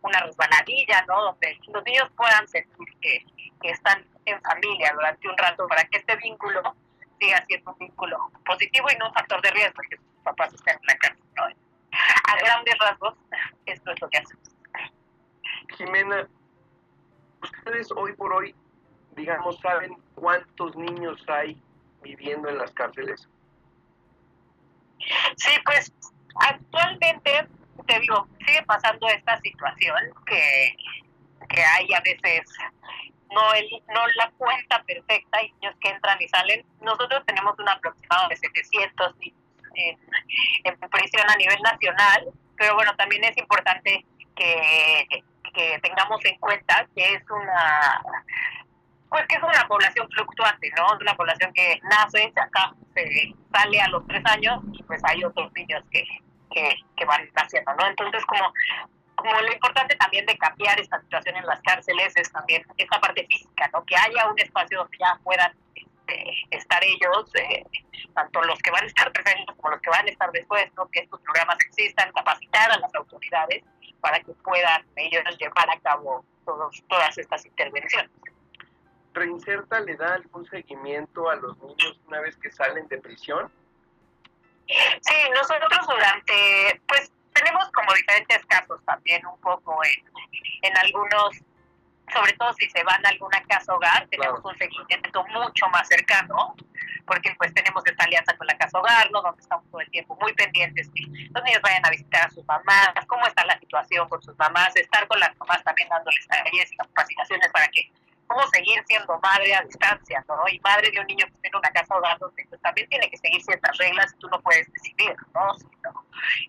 una 0.03 0.21
resbaladilla. 0.21 1.05
Donde 1.07 1.59
los 1.69 1.85
niños 1.85 2.11
puedan 2.17 2.47
sentir 2.49 2.89
que, 3.01 3.25
están 3.63 4.05
en 4.25 4.43
familia 4.43 4.93
durante 4.93 5.29
un 5.29 5.39
rato 5.39 5.69
para 5.69 5.85
que 5.85 5.99
este 5.99 6.17
vínculo 6.17 6.75
siga 7.21 7.45
siendo 7.47 7.71
un 7.71 7.79
vínculo 7.79 8.33
positivo 8.45 8.89
y 8.93 8.99
no 8.99 9.07
un 9.07 9.15
factor 9.15 9.41
de 9.41 9.53
riesgo 9.53 9.81
que 9.89 9.97
sus 9.99 10.23
papás 10.25 10.53
estén 10.53 10.77
en 10.81 10.87
la 10.87 10.97
casa, 10.97 11.17
¿no? 11.37 11.45
A 11.45 12.37
grandes 12.39 12.75
rasgos, 12.81 13.15
esto 13.67 13.93
es 13.93 14.01
lo 14.01 14.11
que 14.11 14.19
hacemos. 14.19 14.57
Jimena, 15.77 16.27
ustedes 17.41 17.93
hoy 17.93 18.13
por 18.15 18.33
hoy, 18.33 18.53
digamos, 19.13 19.61
saben 19.61 19.97
cuántos 20.17 20.75
niños 20.75 21.25
hay 21.29 21.57
viviendo 22.03 22.49
en 22.49 22.59
las 22.59 22.73
cárceles. 22.73 23.29
Sí, 25.37 25.51
pues 25.65 25.93
actualmente 26.37 27.47
te 27.87 28.01
digo, 28.01 28.27
sigue 28.47 28.63
pasando 28.63 29.09
esta 29.09 29.41
situación 29.41 29.97
que, 30.27 30.77
que 31.49 31.63
hay 31.63 31.93
a 31.93 32.01
veces 32.01 32.43
no 33.31 33.55
el, 33.55 33.67
no 33.89 34.07
la 34.17 34.31
cuenta 34.37 34.83
perfecta 34.85 35.43
y 35.43 35.53
niños 35.53 35.75
que 35.81 35.89
entran 35.89 36.21
y 36.21 36.29
salen. 36.29 36.65
Nosotros 36.81 37.23
tenemos 37.27 37.59
un 37.59 37.69
aproximado 37.69 38.29
de 38.29 38.37
700 38.37 39.15
en, 39.75 39.99
en 40.65 40.91
prisión 40.91 41.29
a 41.29 41.37
nivel 41.37 41.59
nacional, 41.63 42.29
pero 42.57 42.75
bueno, 42.75 42.95
también 42.97 43.25
es 43.25 43.37
importante 43.39 44.05
que, 44.37 45.07
que 45.55 45.79
tengamos 45.83 46.25
en 46.25 46.39
cuenta 46.39 46.87
que 46.95 47.15
es 47.15 47.23
una 47.31 48.03
pues 49.13 49.27
que 49.29 49.37
es 49.37 49.43
una 49.43 49.69
población 49.69 50.09
fluctuante, 50.09 50.73
¿no? 50.75 50.95
Es 50.95 51.01
una 51.03 51.15
población 51.15 51.53
que 51.53 51.79
nace, 51.83 52.33
acá 52.35 52.73
se 52.95 53.35
sale 53.53 53.81
a 53.81 53.89
los 53.89 54.07
tres 54.07 54.23
años 54.25 54.63
y 54.73 54.83
pues 54.85 55.03
hay 55.05 55.23
otros 55.23 55.53
niños 55.53 55.85
que, 55.91 56.03
que, 56.51 57.05
van 57.05 57.29
haciendo, 57.35 57.75
¿no? 57.75 57.87
Entonces, 57.89 58.25
como, 58.25 58.55
como 59.17 59.39
lo 59.43 59.53
importante 59.53 59.97
también 59.97 60.25
de 60.25 60.39
cambiar 60.39 60.81
esta 60.81 60.99
situación 61.03 61.37
en 61.37 61.45
las 61.45 61.61
cárceles 61.61 62.17
es 62.17 62.33
también 62.33 62.65
esta 62.79 62.99
parte 63.01 63.27
física, 63.27 63.69
¿no? 63.75 63.85
Que 63.85 63.97
haya 63.97 64.31
un 64.31 64.39
espacio 64.41 64.79
donde 64.79 64.97
ya 64.97 65.19
puedan 65.23 65.53
este, 65.75 66.33
estar 66.51 66.83
ellos, 66.83 67.31
eh, 67.35 67.65
tanto 68.15 68.41
los 68.45 68.59
que 68.61 68.71
van 68.71 68.85
a 68.85 68.87
estar 68.87 69.13
presentes 69.13 69.55
como 69.57 69.73
los 69.73 69.83
que 69.83 69.91
van 69.91 70.07
a 70.07 70.11
estar 70.11 70.33
después, 70.33 70.73
¿no? 70.75 70.89
Que 70.89 71.01
estos 71.01 71.21
programas 71.21 71.59
existan, 71.67 72.11
capacitar 72.13 72.73
a 72.73 72.79
las 72.79 72.95
autoridades 72.95 73.63
para 74.01 74.19
que 74.21 74.33
puedan 74.43 74.87
ellos 74.97 75.23
llevar 75.39 75.69
a 75.69 75.79
cabo 75.81 76.25
todos, 76.47 76.83
todas 76.89 77.19
estas 77.19 77.45
intervenciones. 77.45 78.11
¿Reinserta 79.15 79.81
le 79.81 79.97
da 79.97 80.15
algún 80.15 80.47
seguimiento 80.47 81.29
a 81.29 81.37
los 81.37 81.57
niños 81.59 82.01
una 82.07 82.21
vez 82.21 82.37
que 82.37 82.51
salen 82.51 82.89
de 82.89 82.99
prisión? 82.99 83.51
Sí, 84.67 85.15
nosotros 85.35 85.87
durante, 85.87 86.81
pues 86.87 87.13
tenemos 87.35 87.71
como 87.73 87.93
diferentes 87.95 88.45
casos 88.47 88.81
también 88.85 89.25
un 89.27 89.39
poco 89.41 89.79
en, 89.85 90.05
en 90.63 90.77
algunos, 90.79 91.37
sobre 92.13 92.33
todo 92.35 92.53
si 92.55 92.69
se 92.71 92.83
van 92.85 93.05
a 93.05 93.11
alguna 93.11 93.43
casa 93.43 93.75
hogar, 93.75 94.07
tenemos 94.09 94.41
un 94.45 94.57
seguimiento 94.57 95.25
mucho 95.27 95.69
más 95.69 95.89
cercano, 95.89 96.55
porque 97.07 97.35
pues 97.37 97.53
tenemos 97.53 97.85
esta 97.85 98.05
alianza 98.05 98.37
con 98.37 98.47
la 98.47 98.57
casa 98.57 98.79
hogar, 98.79 99.11
¿no? 99.11 99.23
donde 99.23 99.43
estamos 99.43 99.69
todo 99.71 99.81
el 99.81 99.91
tiempo 99.91 100.17
muy 100.21 100.33
pendientes 100.35 100.89
que 100.95 101.03
los 101.03 101.45
niños 101.45 101.63
vayan 101.63 101.85
a 101.85 101.91
visitar 101.91 102.27
a 102.27 102.31
sus 102.31 102.45
mamás, 102.47 102.93
cómo 103.07 103.27
está 103.27 103.45
la 103.45 103.59
situación 103.59 104.09
con 104.09 104.23
sus 104.23 104.39
mamás, 104.39 104.75
estar 104.77 105.07
con 105.09 105.19
las 105.21 105.37
mamás 105.39 105.63
también 105.65 105.89
dándoles 105.89 106.27
talleres 106.29 106.73
y 106.73 106.77
capacitaciones 106.77 107.51
para 107.53 107.69
que 107.69 107.91
cómo 108.33 108.49
seguir 108.49 108.83
siendo 108.87 109.19
madre 109.21 109.55
a 109.55 109.63
distancia, 109.63 110.25
¿no? 110.29 110.49
Y 110.49 110.59
madre 110.61 110.91
de 110.91 111.01
un 111.01 111.07
niño 111.07 111.27
que 111.27 111.33
está 111.35 111.49
en 111.49 111.57
una 111.57 111.71
casa 111.71 111.95
donde 112.19 112.45
pues, 112.49 112.61
también 112.61 112.89
tiene 112.89 113.11
que 113.11 113.17
seguir 113.19 113.43
ciertas 113.43 113.77
reglas 113.79 114.13
y 114.15 114.19
tú 114.19 114.29
no 114.29 114.41
puedes 114.41 114.71
decidir, 114.73 115.15
¿no? 115.35 115.55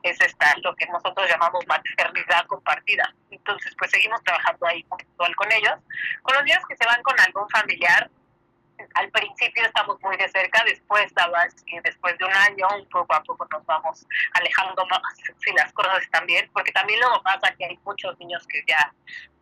es 0.03 0.21
esta, 0.21 0.53
lo 0.63 0.75
que 0.75 0.85
nosotros 0.87 1.27
llamamos 1.27 1.65
maternidad 1.67 2.45
compartida. 2.47 3.13
Entonces, 3.31 3.73
pues 3.77 3.91
seguimos 3.91 4.21
trabajando 4.23 4.67
ahí 4.67 4.83
con 4.83 5.51
ellos. 5.51 5.73
Con 6.21 6.35
los 6.35 6.43
niños 6.43 6.63
que 6.67 6.75
se 6.75 6.85
van 6.85 7.01
con 7.01 7.19
algún 7.19 7.49
familiar, 7.49 8.09
al 8.95 9.09
principio 9.11 9.65
estamos 9.65 9.97
muy 10.01 10.17
de 10.17 10.29
cerca, 10.29 10.63
después 10.65 11.11
que 11.65 11.81
después 11.83 12.17
de 12.17 12.25
un 12.25 12.33
año, 12.33 12.67
un 12.77 12.87
poco 12.89 13.13
a 13.13 13.23
poco 13.23 13.47
nos 13.51 13.65
vamos 13.65 14.05
alejando 14.33 14.85
más 14.87 15.01
si 15.39 15.51
las 15.53 15.71
cosas 15.73 16.01
están 16.01 16.25
bien, 16.25 16.49
porque 16.53 16.71
también 16.71 16.99
luego 16.99 17.21
pasa 17.23 17.53
que 17.55 17.65
hay 17.65 17.79
muchos 17.83 18.17
niños 18.19 18.45
que 18.47 18.63
ya 18.67 18.93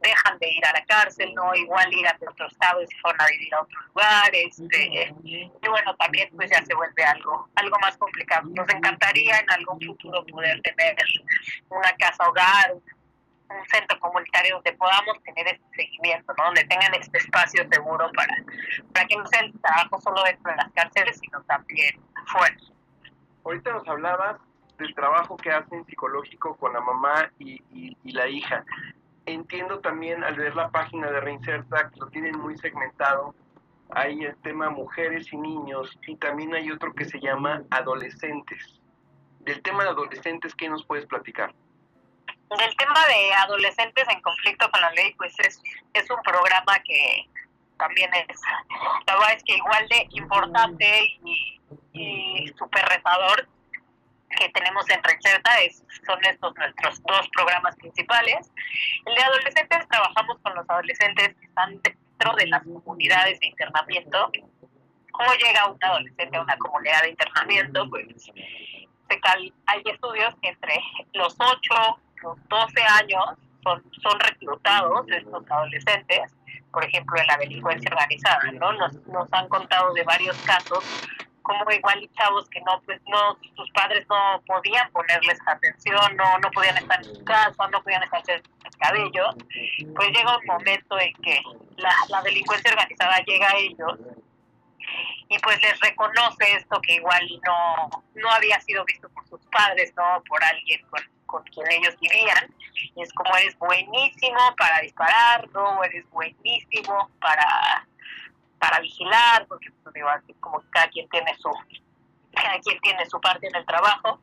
dejan 0.02 0.38
de 0.40 0.50
ir 0.50 0.66
a 0.66 0.74
la 0.74 0.86
cárcel, 0.86 1.34
no 1.36 1.54
igual 1.54 1.94
ir 1.94 2.08
a 2.08 2.18
otro 2.28 2.48
estado 2.48 2.82
y 2.82 2.88
se 2.88 2.96
van 3.04 3.22
a 3.22 3.28
vivir 3.28 3.54
a 3.54 3.62
otro 3.62 3.80
lugar, 3.88 4.32
este, 4.34 5.14
y 5.24 5.52
bueno, 5.68 5.96
también 5.96 6.30
pues 6.36 6.50
ya 6.50 6.64
se 6.64 6.74
vuelve 6.74 7.04
algo, 7.04 7.48
algo 7.56 7.78
más 7.82 7.98
complicado. 7.98 8.50
Nos 8.50 8.68
encantaría 8.70 9.38
en 9.38 9.52
algún 9.52 9.80
futuro 9.82 10.26
poder 10.26 10.62
tener 10.62 10.96
una 11.70 11.92
casa 11.98 12.28
hogar, 12.28 12.74
un 12.74 12.84
centro 13.72 14.00
comunitario 14.00 14.56
donde 14.56 14.74
podamos 14.74 15.22
tener 15.24 15.48
este 15.48 15.66
seguimiento, 15.76 16.34
¿no? 16.38 16.46
donde 16.46 16.64
tengan 16.66 16.94
este 16.96 17.18
espacio 17.18 17.68
seguro 17.72 18.10
para, 18.16 18.36
para 18.94 19.08
que 19.08 19.16
no 19.16 19.26
sea 19.28 19.42
el 19.42 19.54
trabajo 19.60 20.02
solo 20.02 20.24
dentro 20.24 20.52
de 20.52 20.58
las 20.58 20.72
cárceles, 20.74 21.18
sino 21.20 21.42
también 21.44 22.00
fuera. 22.26 22.56
Ahorita 23.44 23.72
nos 23.74 23.88
hablabas 23.88 24.38
del 24.78 24.94
trabajo 24.96 25.38
que 25.38 25.52
hacen 25.52 25.86
psicológico 25.86 26.56
con 26.58 26.74
la 26.74 26.82
mamá 26.82 27.32
y, 27.40 27.62
y, 27.72 28.12
la 28.12 28.28
hija. 28.28 28.66
Entiendo 29.26 29.80
también 29.80 30.24
al 30.24 30.36
ver 30.36 30.56
la 30.56 30.70
página 30.70 31.10
de 31.10 31.20
Reinserta 31.22 31.90
que 31.90 32.00
lo 32.00 32.08
tienen 32.08 32.38
muy 32.38 32.58
segmentado. 32.58 33.36
Hay 33.92 34.24
el 34.24 34.36
tema 34.38 34.70
mujeres 34.70 35.32
y 35.32 35.38
niños 35.38 35.98
y 36.08 36.16
también 36.16 36.54
hay 36.56 36.72
otro 36.72 36.94
que 36.94 37.06
se 37.06 37.20
llama 37.20 37.64
adolescentes. 37.70 38.80
Del 39.40 39.62
tema 39.62 39.84
de 39.84 39.90
adolescentes, 39.90 40.56
¿qué 40.56 40.70
nos 40.70 40.86
puedes 40.86 41.06
platicar? 41.06 41.54
Del 42.58 42.76
tema 42.76 43.08
de 43.08 43.34
adolescentes 43.34 44.06
en 44.10 44.22
conflicto 44.22 44.70
con 44.72 44.82
la 44.82 44.92
ley, 44.92 45.14
pues 45.14 45.34
es, 45.40 45.62
es 45.94 46.10
un 46.10 46.22
programa 46.22 46.78
que 46.84 47.30
también 47.78 48.12
es, 48.14 48.40
la 49.08 49.14
verdad 49.16 49.34
es 49.34 49.44
que 49.44 49.56
igual 49.56 49.88
de 49.88 50.08
importante 50.12 51.18
y, 51.24 51.62
y 51.94 52.48
súper 52.58 52.86
retador 52.86 53.48
que 54.38 54.50
tenemos 54.50 54.90
en 54.90 55.02
Recherta 55.04 55.62
es, 55.62 55.84
son 56.06 56.24
estos 56.26 56.56
nuestros 56.56 57.02
dos 57.04 57.30
programas 57.30 57.76
principales. 57.76 58.52
El 59.06 59.16
de 59.16 59.24
adolescentes 59.24 59.88
trabajamos 59.88 60.38
con 60.42 60.56
los 60.56 60.70
adolescentes 60.70 61.36
que 61.36 61.46
están 61.46 61.82
dentro 61.82 62.36
de 62.36 62.48
las 62.48 62.64
comunidades 62.64 63.40
de 63.40 63.48
internamiento. 63.48 64.32
¿Cómo 65.12 65.34
llega 65.34 65.68
un 65.68 65.78
adolescente 65.84 66.38
a 66.38 66.42
una 66.42 66.58
comunidad 66.58 67.02
de 67.04 67.10
internamiento? 67.10 67.90
Pues 67.90 68.32
hay 69.66 69.82
estudios 69.86 70.34
que 70.42 70.50
entre 70.50 70.80
los 71.14 71.36
8 71.40 72.00
los 72.22 72.38
12 72.50 72.82
años 73.00 73.26
son, 73.64 73.84
son 74.02 74.20
reclutados 74.20 75.06
estos 75.10 75.44
adolescentes, 75.50 76.34
por 76.72 76.84
ejemplo, 76.86 77.20
en 77.20 77.28
la 77.28 77.38
delincuencia 77.38 77.90
organizada, 77.92 78.52
¿no? 78.54 78.74
Nos, 78.74 78.94
nos 79.08 79.28
han 79.34 79.48
contado 79.50 79.94
de 79.94 80.04
varios 80.04 80.38
casos 80.40 80.84
como 81.42 81.70
igual 81.72 82.10
chavos 82.18 82.48
que 82.50 82.62
no, 82.62 82.82
pues 82.86 83.02
no, 83.08 83.38
sus 83.56 83.70
padres 83.72 84.06
no 84.10 84.42
podían 84.46 84.90
ponerles 84.92 85.40
atención, 85.46 86.16
no, 86.16 86.38
no 86.40 86.52
podían 86.52 86.78
estar 86.78 87.00
en 87.00 87.16
su 87.16 87.24
casa, 87.24 87.68
no 87.72 87.82
podían 87.82 88.04
estar 88.04 88.22
el 88.28 88.42
cabello, 88.80 89.26
pues 89.96 90.10
llega 90.10 90.38
un 90.38 90.46
momento 90.46 91.00
en 91.00 91.14
que 91.16 91.42
la, 91.78 91.92
la 92.10 92.22
delincuencia 92.22 92.72
organizada 92.72 93.18
llega 93.26 93.50
a 93.50 93.58
ellos 93.58 94.00
y 95.30 95.40
pues 95.40 95.62
les 95.62 95.80
reconoce 95.80 96.56
esto 96.56 96.82
que 96.82 96.96
igual 96.96 97.22
no, 97.46 97.90
no 98.16 98.30
había 98.32 98.60
sido 98.62 98.84
visto 98.86 99.10
por 99.10 99.28
sus 99.28 99.42
padres, 99.48 99.94
no 99.96 100.24
por 100.28 100.44
alguien 100.44 100.82
con 100.90 101.02
con 101.32 101.44
quien 101.44 101.66
ellos 101.72 101.98
vivían. 102.00 102.54
Y 102.96 103.02
es 103.02 103.12
como 103.14 103.36
eres 103.38 103.58
buenísimo 103.58 104.40
para 104.58 104.80
disparar, 104.82 105.50
¿no? 105.52 105.84
Eres 105.84 106.08
buenísimo 106.12 107.10
para, 107.20 107.88
para 108.60 108.80
vigilar, 108.82 109.48
porque 109.48 109.72
pues, 109.82 109.94
digo, 109.96 110.10
así 110.10 110.34
como 110.36 110.62
cada 110.70 110.90
quien 110.90 111.10
tiene 111.10 111.34
su 111.38 111.50
cada 112.34 112.60
quien 112.60 112.80
tiene 112.80 113.06
su 113.08 113.20
parte 113.20 113.48
en 113.48 113.56
el 113.56 113.66
trabajo. 113.66 114.20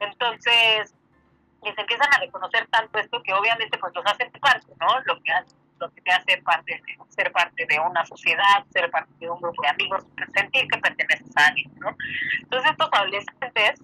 Entonces, 0.00 0.94
les 1.62 1.78
empiezan 1.78 2.12
a 2.12 2.18
reconocer 2.18 2.66
tanto 2.68 2.98
esto 2.98 3.22
que 3.22 3.32
obviamente 3.32 3.78
pues 3.78 3.94
los 3.94 4.04
hacen 4.06 4.32
parte, 4.32 4.72
¿no? 4.80 5.00
Lo 5.04 5.20
que, 5.22 5.32
lo 5.82 5.90
que 5.92 6.00
te 6.00 6.12
hace 6.12 6.40
parte 6.42 6.82
ser 7.08 7.30
parte 7.32 7.66
de 7.66 7.78
una 7.78 8.06
sociedad, 8.06 8.64
ser 8.72 8.90
parte 8.90 9.12
de 9.20 9.28
un 9.28 9.40
grupo 9.40 9.60
de 9.62 9.68
amigos, 9.68 10.06
sentir 10.34 10.66
que 10.68 10.78
perteneces 10.78 11.36
a 11.36 11.48
alguien, 11.48 11.70
¿no? 11.78 11.94
Entonces 12.42 12.70
estos 12.70 12.88
adolescentes 12.92 13.82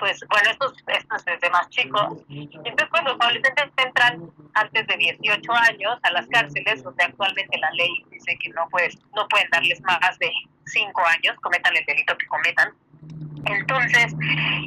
pues 0.00 0.18
bueno, 0.30 0.50
estos, 0.50 0.72
estos 0.86 1.24
desde 1.26 1.50
más 1.50 1.68
chicos. 1.68 2.24
Entonces, 2.30 2.88
pues 2.90 3.04
los 3.04 3.16
adolescentes 3.20 3.66
entran 3.76 4.30
antes 4.54 4.86
de 4.86 4.96
18 4.96 5.52
años 5.52 5.98
a 6.02 6.10
las 6.12 6.26
cárceles, 6.28 6.82
donde 6.82 7.04
actualmente 7.04 7.58
la 7.58 7.70
ley 7.72 8.02
dice 8.10 8.36
que 8.42 8.48
no, 8.50 8.66
puedes, 8.70 8.98
no 9.14 9.28
pueden 9.28 9.48
darles 9.50 9.80
más 9.82 10.18
de 10.18 10.32
5 10.64 11.02
años, 11.06 11.36
cometan 11.42 11.76
el 11.76 11.84
delito 11.84 12.16
que 12.16 12.26
cometan. 12.26 12.72
Entonces, 13.46 14.14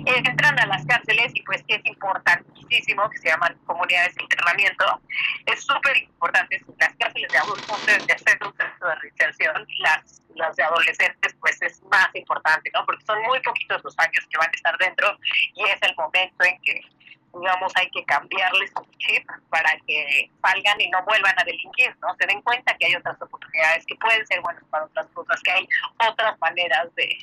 entran 0.05 0.59
a 0.59 0.65
las 0.65 0.86
cárceles 0.86 1.31
y 1.36 1.41
pues 1.43 1.63
es 1.67 1.86
importantísimo 1.86 3.09
que 3.09 3.17
se 3.17 3.29
llaman 3.29 3.57
comunidades 3.65 4.15
de 4.15 4.23
internamiento. 4.23 5.01
Es 5.45 5.63
súper 5.63 5.97
importante, 5.97 6.62
las 6.79 6.95
cárceles 6.95 7.31
de 7.31 7.38
adultos 7.38 7.86
de 7.86 8.17
centro 8.17 8.53
de 8.53 8.95
reinserción, 9.01 9.67
las, 9.79 10.21
las 10.36 10.55
de 10.55 10.63
adolescentes 10.63 11.36
pues 11.39 11.62
es 11.62 11.81
más 11.91 12.09
importante, 12.13 12.71
¿no? 12.73 12.86
Porque 12.86 13.05
son 13.05 13.21
muy 13.23 13.39
poquitos 13.41 13.83
los 13.83 13.97
años 13.99 14.25
que 14.29 14.38
van 14.38 14.49
a 14.49 14.53
estar 14.53 14.77
dentro 14.77 15.17
y 15.55 15.63
es 15.63 15.81
el 15.81 15.95
momento 15.95 16.43
en 16.43 16.59
que 16.62 16.81
digamos, 17.33 17.71
hay 17.75 17.89
que 17.89 18.05
cambiarles 18.05 18.71
su 18.77 18.86
chip 18.97 19.27
para 19.49 19.75
que 19.88 20.29
salgan 20.41 20.79
y 20.79 20.88
no 20.89 21.03
vuelvan 21.03 21.33
a 21.39 21.43
delinquir, 21.43 21.95
¿no? 21.99 22.15
Se 22.19 22.27
den 22.27 22.41
cuenta 22.43 22.75
que 22.77 22.86
hay 22.86 22.95
otras 22.95 23.19
oportunidades 23.21 23.83
que 23.88 23.95
pueden 23.95 24.25
ser 24.27 24.39
buenas 24.41 24.63
para 24.65 24.86
otras 24.86 25.07
cosas, 25.13 25.41
que 25.41 25.51
hay 25.51 25.67
otras 26.07 26.39
maneras 26.39 26.93
de, 26.95 27.17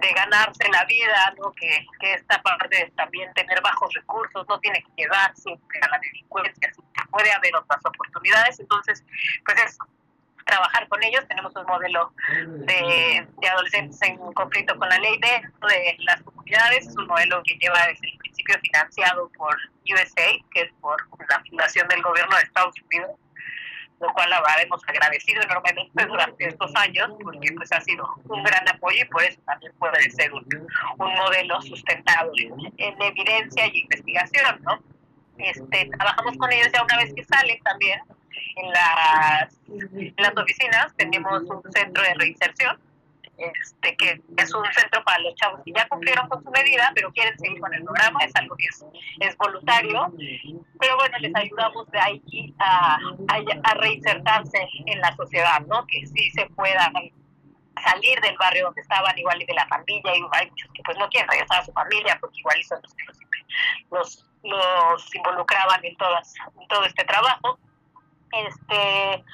de 0.00 0.12
ganarse 0.14 0.68
la 0.70 0.84
vida, 0.84 1.34
¿no? 1.38 1.52
que, 1.52 1.86
que 2.00 2.14
esta 2.14 2.40
parte 2.42 2.68
de 2.76 2.90
también 2.92 3.32
tener 3.34 3.60
bajos 3.60 3.92
recursos, 3.94 4.46
no 4.48 4.58
tiene 4.60 4.82
que 4.82 5.04
quedar 5.04 5.34
siempre 5.36 5.78
a 5.82 5.88
la 5.88 5.98
delincuencia, 5.98 6.72
puede 7.10 7.30
haber 7.32 7.54
otras 7.56 7.84
oportunidades, 7.84 8.58
entonces, 8.58 9.04
pues 9.44 9.62
es 9.64 9.78
trabajar 10.44 10.88
con 10.88 11.02
ellos, 11.02 11.26
tenemos 11.28 11.54
un 11.54 11.66
modelo 11.66 12.12
de, 12.46 13.26
de 13.40 13.48
adolescentes 13.48 14.00
en 14.02 14.16
conflicto 14.32 14.76
con 14.76 14.88
la 14.88 14.98
ley 14.98 15.18
dentro 15.18 15.68
de 15.68 15.96
las 16.00 16.22
comunidades, 16.22 16.86
es 16.86 16.96
un 16.96 17.06
modelo 17.06 17.42
que 17.44 17.54
lleva 17.56 17.86
desde 17.86 18.10
el 18.10 18.18
principio 18.18 18.58
financiado 18.60 19.30
por 19.36 19.56
USA, 19.88 20.32
que 20.52 20.62
es 20.62 20.72
por 20.80 21.00
la 21.28 21.42
fundación 21.48 21.86
del 21.88 22.02
gobierno 22.02 22.36
de 22.36 22.42
Estados 22.42 22.74
Unidos, 22.82 23.10
lo 24.02 24.12
cual 24.14 24.28
hemos 24.60 24.82
agradecido 24.88 25.40
enormemente 25.42 26.06
durante 26.06 26.48
estos 26.48 26.74
años, 26.74 27.10
porque 27.22 27.52
pues 27.52 27.70
ha 27.72 27.80
sido 27.80 28.04
un 28.28 28.42
gran 28.42 28.68
apoyo 28.68 29.00
y 29.00 29.04
por 29.04 29.22
eso 29.22 29.40
también 29.46 29.72
puede 29.78 30.10
ser 30.10 30.32
un, 30.32 30.44
modelo 30.98 31.62
sustentable 31.62 32.50
en 32.78 33.02
evidencia 33.02 33.66
y 33.68 33.78
investigación, 33.78 34.60
¿no? 34.62 34.82
Este, 35.38 35.88
trabajamos 35.96 36.36
con 36.36 36.52
ellos 36.52 36.68
ya 36.74 36.82
una 36.82 36.96
vez 36.98 37.14
que 37.14 37.24
salen 37.24 37.62
también 37.62 38.00
en 38.56 38.70
las, 38.70 39.60
en 39.68 40.14
las 40.16 40.36
oficinas, 40.36 40.94
tenemos 40.96 41.42
un 41.42 41.62
centro 41.72 42.02
de 42.02 42.14
reinserción 42.14 42.78
este, 43.42 43.96
que 43.96 44.22
es 44.36 44.54
un 44.54 44.64
centro 44.72 45.02
para 45.04 45.18
los 45.20 45.34
chavos 45.34 45.60
que 45.64 45.72
ya 45.72 45.88
cumplieron 45.88 46.28
con 46.28 46.42
su 46.42 46.50
medida, 46.50 46.92
pero 46.94 47.12
quieren 47.12 47.36
seguir 47.38 47.60
con 47.60 47.72
el 47.74 47.82
programa, 47.82 48.20
es 48.24 48.34
algo 48.36 48.56
que 48.56 48.66
es, 48.66 49.36
voluntario, 49.36 50.12
pero 50.78 50.96
bueno, 50.96 51.18
les 51.18 51.34
ayudamos 51.34 51.90
de 51.90 51.98
ahí 51.98 52.54
a, 52.58 52.98
a, 53.28 53.74
reinsertarse 53.74 54.68
en 54.86 55.00
la 55.00 55.14
sociedad, 55.16 55.60
¿no? 55.66 55.86
Que 55.86 56.06
sí 56.06 56.30
se 56.30 56.46
puedan 56.50 56.92
salir 57.82 58.20
del 58.20 58.36
barrio 58.38 58.66
donde 58.66 58.80
estaban, 58.80 59.18
igual 59.18 59.42
y 59.42 59.46
de 59.46 59.54
la 59.54 59.66
familia, 59.66 60.16
y 60.16 60.22
hay 60.32 60.50
muchos 60.50 60.70
que 60.72 60.82
pues 60.84 60.96
no 60.98 61.08
quieren 61.08 61.28
regresar 61.28 61.60
a 61.60 61.64
su 61.64 61.72
familia, 61.72 62.18
porque 62.20 62.38
igual 62.38 62.62
son 62.64 62.80
los 62.82 62.94
que 62.94 63.04
los, 63.90 64.30
los, 64.42 65.14
involucraban 65.14 65.84
en, 65.84 65.96
todas, 65.96 66.34
en 66.60 66.68
todo 66.68 66.84
este 66.84 67.04
trabajo. 67.04 67.58
Este, 68.32 69.24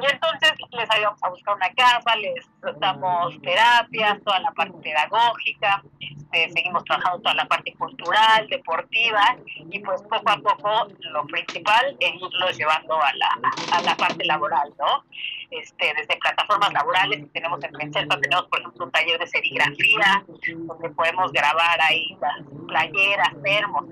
y 0.00 0.12
entonces 0.12 0.52
les 0.70 0.90
ayudamos 0.90 1.22
a 1.22 1.28
buscar 1.30 1.56
una 1.56 1.70
casa, 1.74 2.16
les 2.16 2.46
damos 2.78 3.40
terapias, 3.42 4.22
toda 4.24 4.40
la 4.40 4.50
parte 4.52 4.78
pedagógica, 4.78 5.82
este, 6.30 6.50
seguimos 6.50 6.84
trabajando 6.84 7.20
toda 7.20 7.34
la 7.34 7.46
parte 7.46 7.72
cultural, 7.74 8.48
deportiva, 8.48 9.36
y 9.70 9.78
pues 9.80 10.02
poco 10.02 10.30
a 10.30 10.36
poco 10.36 10.88
lo 11.00 11.26
principal 11.26 11.96
es 12.00 12.14
irlos 12.14 12.58
llevando 12.58 13.00
a 13.02 13.12
la, 13.14 13.28
a 13.72 13.82
la 13.82 13.96
parte 13.96 14.24
laboral, 14.24 14.72
¿no? 14.78 15.04
Este, 15.50 15.94
desde 15.94 16.18
plataformas 16.18 16.72
laborales 16.72 17.20
que 17.20 17.26
tenemos 17.26 17.62
en 17.64 17.72
Penselpa, 17.72 18.20
tenemos 18.20 18.46
por 18.48 18.60
ejemplo 18.60 18.84
un 18.84 18.90
taller 18.92 19.18
de 19.18 19.26
serigrafía, 19.26 20.24
donde 20.66 20.90
podemos 20.90 21.32
grabar 21.32 21.80
ahí 21.80 22.16
las 22.20 22.42
playeras, 22.66 23.30
termos, 23.42 23.84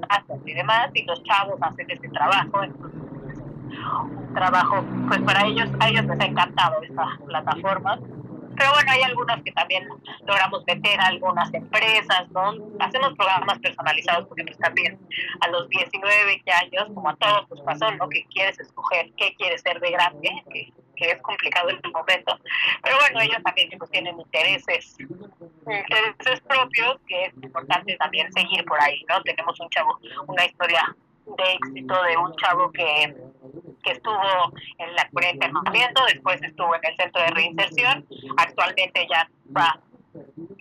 y 0.45 0.53
demás, 0.53 0.91
y 0.93 1.05
los 1.05 1.23
chavos 1.25 1.59
hacen 1.63 1.91
este 1.91 2.09
trabajo, 2.11 2.63
entonces 2.63 3.06
trabajo, 4.35 4.85
pues 5.09 5.21
para 5.23 5.47
ellos, 5.47 5.69
a 5.81 5.89
ellos 5.89 6.05
les 6.05 6.21
ha 6.21 6.25
encantado 6.25 6.83
esta 6.83 7.19
plataforma. 7.27 7.99
Pero 8.59 8.71
bueno, 8.73 8.91
hay 8.91 9.03
algunas 9.03 9.43
que 9.43 9.53
también 9.53 9.87
logramos 10.27 10.65
meter 10.67 10.99
a 10.99 11.09
algunas 11.09 11.53
empresas, 11.53 12.31
¿no? 12.31 12.55
Hacemos 12.81 13.13
programas 13.15 13.59
personalizados 13.59 14.27
porque 14.29 14.45
pues 14.45 14.59
también 14.59 14.99
a 15.41 15.49
los 15.49 15.69
19, 15.69 16.25
20 16.25 16.53
años, 16.53 16.87
como 16.95 17.11
a 17.11 17.17
todos 17.17 17.51
nos 17.51 17.61
pasó, 17.61 17.91
¿no? 17.97 18.09
Que 18.09 18.25
quieres 18.33 18.59
escoger 18.59 19.13
qué 19.19 19.35
quieres 19.37 19.61
ser 19.61 19.79
de 19.79 19.91
grande, 19.91 20.31
que 20.51 20.73
que 20.97 21.11
es 21.11 21.23
complicado 21.23 21.71
en 21.71 21.79
el 21.83 21.93
momento. 21.93 22.37
Pero 22.83 22.97
bueno, 22.99 23.21
ellos 23.21 23.43
también 23.45 23.69
pues, 23.79 23.91
tienen 23.91 24.19
intereses, 24.19 24.97
intereses 24.99 26.41
propios 26.49 26.99
que 27.07 27.27
es 27.27 27.35
importante 27.43 27.97
también 27.97 28.33
seguir 28.33 28.65
por 28.65 28.81
ahí, 28.81 29.05
¿no? 29.09 29.23
Tenemos 29.23 29.59
un 29.61 29.69
chavo, 29.71 29.99
una 30.27 30.45
historia 30.45 30.97
de 31.27 31.53
éxito 31.55 32.03
de 32.03 32.17
un 32.17 32.35
chavo 32.37 32.71
que, 32.73 33.17
que 33.83 33.93
estuvo 33.93 34.53
en 34.79 34.95
la 34.95 35.09
cuarentena 35.11 35.59
entrenamiento, 35.59 36.05
después 36.07 36.43
estuvo 36.43 36.75
en 36.75 36.81
el 36.85 36.97
centro 36.97 37.23
de 37.23 37.29
reinserción, 37.29 38.07
actualmente 38.37 39.07
ya 39.11 39.29
va 39.57 39.81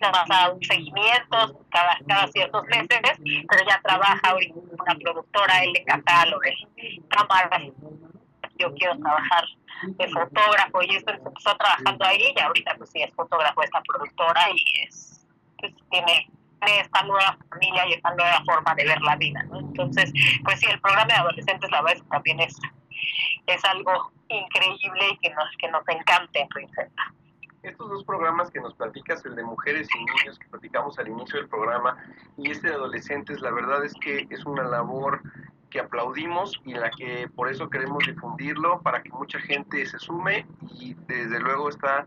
a 0.02 0.52
seguimientos 0.60 1.54
cada, 1.70 1.98
cada 2.06 2.26
ciertos 2.28 2.62
meses, 2.64 3.18
pero 3.48 3.68
ya 3.68 3.80
trabaja 3.82 4.20
ahorita 4.24 4.54
una 4.54 4.94
productora, 4.94 5.64
él 5.64 5.72
le 5.72 5.84
catálogo 5.84 6.40
de 6.40 7.02
cámaras. 7.08 7.72
Yo 8.58 8.72
quiero 8.74 8.98
trabajar 8.98 9.44
de 9.82 10.08
fotógrafo 10.08 10.82
y 10.82 10.96
esto 10.96 11.12
empezó 11.12 11.54
trabajando 11.56 12.04
ahí 12.04 12.32
y 12.34 12.40
ahorita 12.40 12.74
pues 12.78 12.90
sí 12.90 13.02
es 13.02 13.14
fotógrafo 13.14 13.60
de 13.60 13.66
esta 13.66 13.82
productora 13.82 14.50
y 14.50 14.86
es 14.86 15.26
pues 15.58 15.74
tiene 15.90 16.30
esta 16.60 17.02
nueva 17.02 17.38
familia 17.50 17.86
y 17.86 17.92
esta 17.94 18.14
nueva 18.14 18.42
forma 18.44 18.74
de 18.74 18.84
ver 18.84 19.00
la 19.02 19.16
vida, 19.16 19.42
¿no? 19.44 19.60
Entonces, 19.60 20.12
pues 20.44 20.60
sí, 20.60 20.66
el 20.70 20.80
programa 20.80 21.06
de 21.06 21.20
adolescentes 21.20 21.70
la 21.70 21.82
verdad 21.82 22.02
también 22.10 22.40
es, 22.40 22.56
es 23.46 23.64
algo 23.64 24.10
increíble 24.28 25.10
y 25.12 25.18
que 25.18 25.34
nos, 25.34 25.56
que 25.58 25.68
nos 25.70 25.88
encanta 25.88 26.40
en 26.40 26.48
Princesa. 26.48 27.12
Estos 27.62 27.88
dos 27.88 28.04
programas 28.04 28.50
que 28.50 28.60
nos 28.60 28.74
platicas, 28.74 29.24
el 29.24 29.34
de 29.34 29.42
mujeres 29.42 29.88
y 29.92 29.98
niños 29.98 30.38
que 30.38 30.48
platicamos 30.48 30.98
al 30.98 31.08
inicio 31.08 31.40
del 31.40 31.48
programa 31.48 31.96
y 32.36 32.50
este 32.50 32.68
de 32.68 32.74
adolescentes, 32.74 33.40
la 33.40 33.50
verdad 33.50 33.84
es 33.84 33.92
que 33.94 34.26
es 34.30 34.44
una 34.44 34.62
labor 34.62 35.20
que 35.70 35.80
aplaudimos 35.80 36.52
y 36.64 36.74
la 36.74 36.90
que 36.90 37.28
por 37.34 37.50
eso 37.50 37.68
queremos 37.68 38.04
difundirlo 38.06 38.80
para 38.82 39.02
que 39.02 39.10
mucha 39.10 39.40
gente 39.40 39.84
se 39.84 39.98
sume 39.98 40.46
y 40.74 40.94
desde 41.08 41.40
luego 41.40 41.68
está 41.68 42.06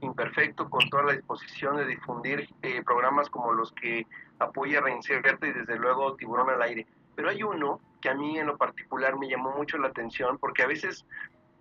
imperfecto 0.00 0.68
con 0.68 0.88
toda 0.88 1.04
la 1.04 1.12
disposición 1.12 1.76
de 1.76 1.86
difundir 1.86 2.48
eh, 2.62 2.82
programas 2.82 3.28
como 3.28 3.52
los 3.52 3.72
que 3.72 4.06
apoya 4.38 4.80
Reinserte 4.80 5.48
y 5.48 5.52
desde 5.52 5.76
luego 5.76 6.14
Tiburón 6.16 6.50
al 6.50 6.62
Aire. 6.62 6.86
Pero 7.14 7.28
hay 7.28 7.42
uno 7.42 7.80
que 8.00 8.08
a 8.08 8.14
mí 8.14 8.38
en 8.38 8.46
lo 8.46 8.56
particular 8.56 9.18
me 9.18 9.28
llamó 9.28 9.50
mucho 9.52 9.78
la 9.78 9.88
atención 9.88 10.38
porque 10.38 10.62
a 10.62 10.66
veces 10.66 11.06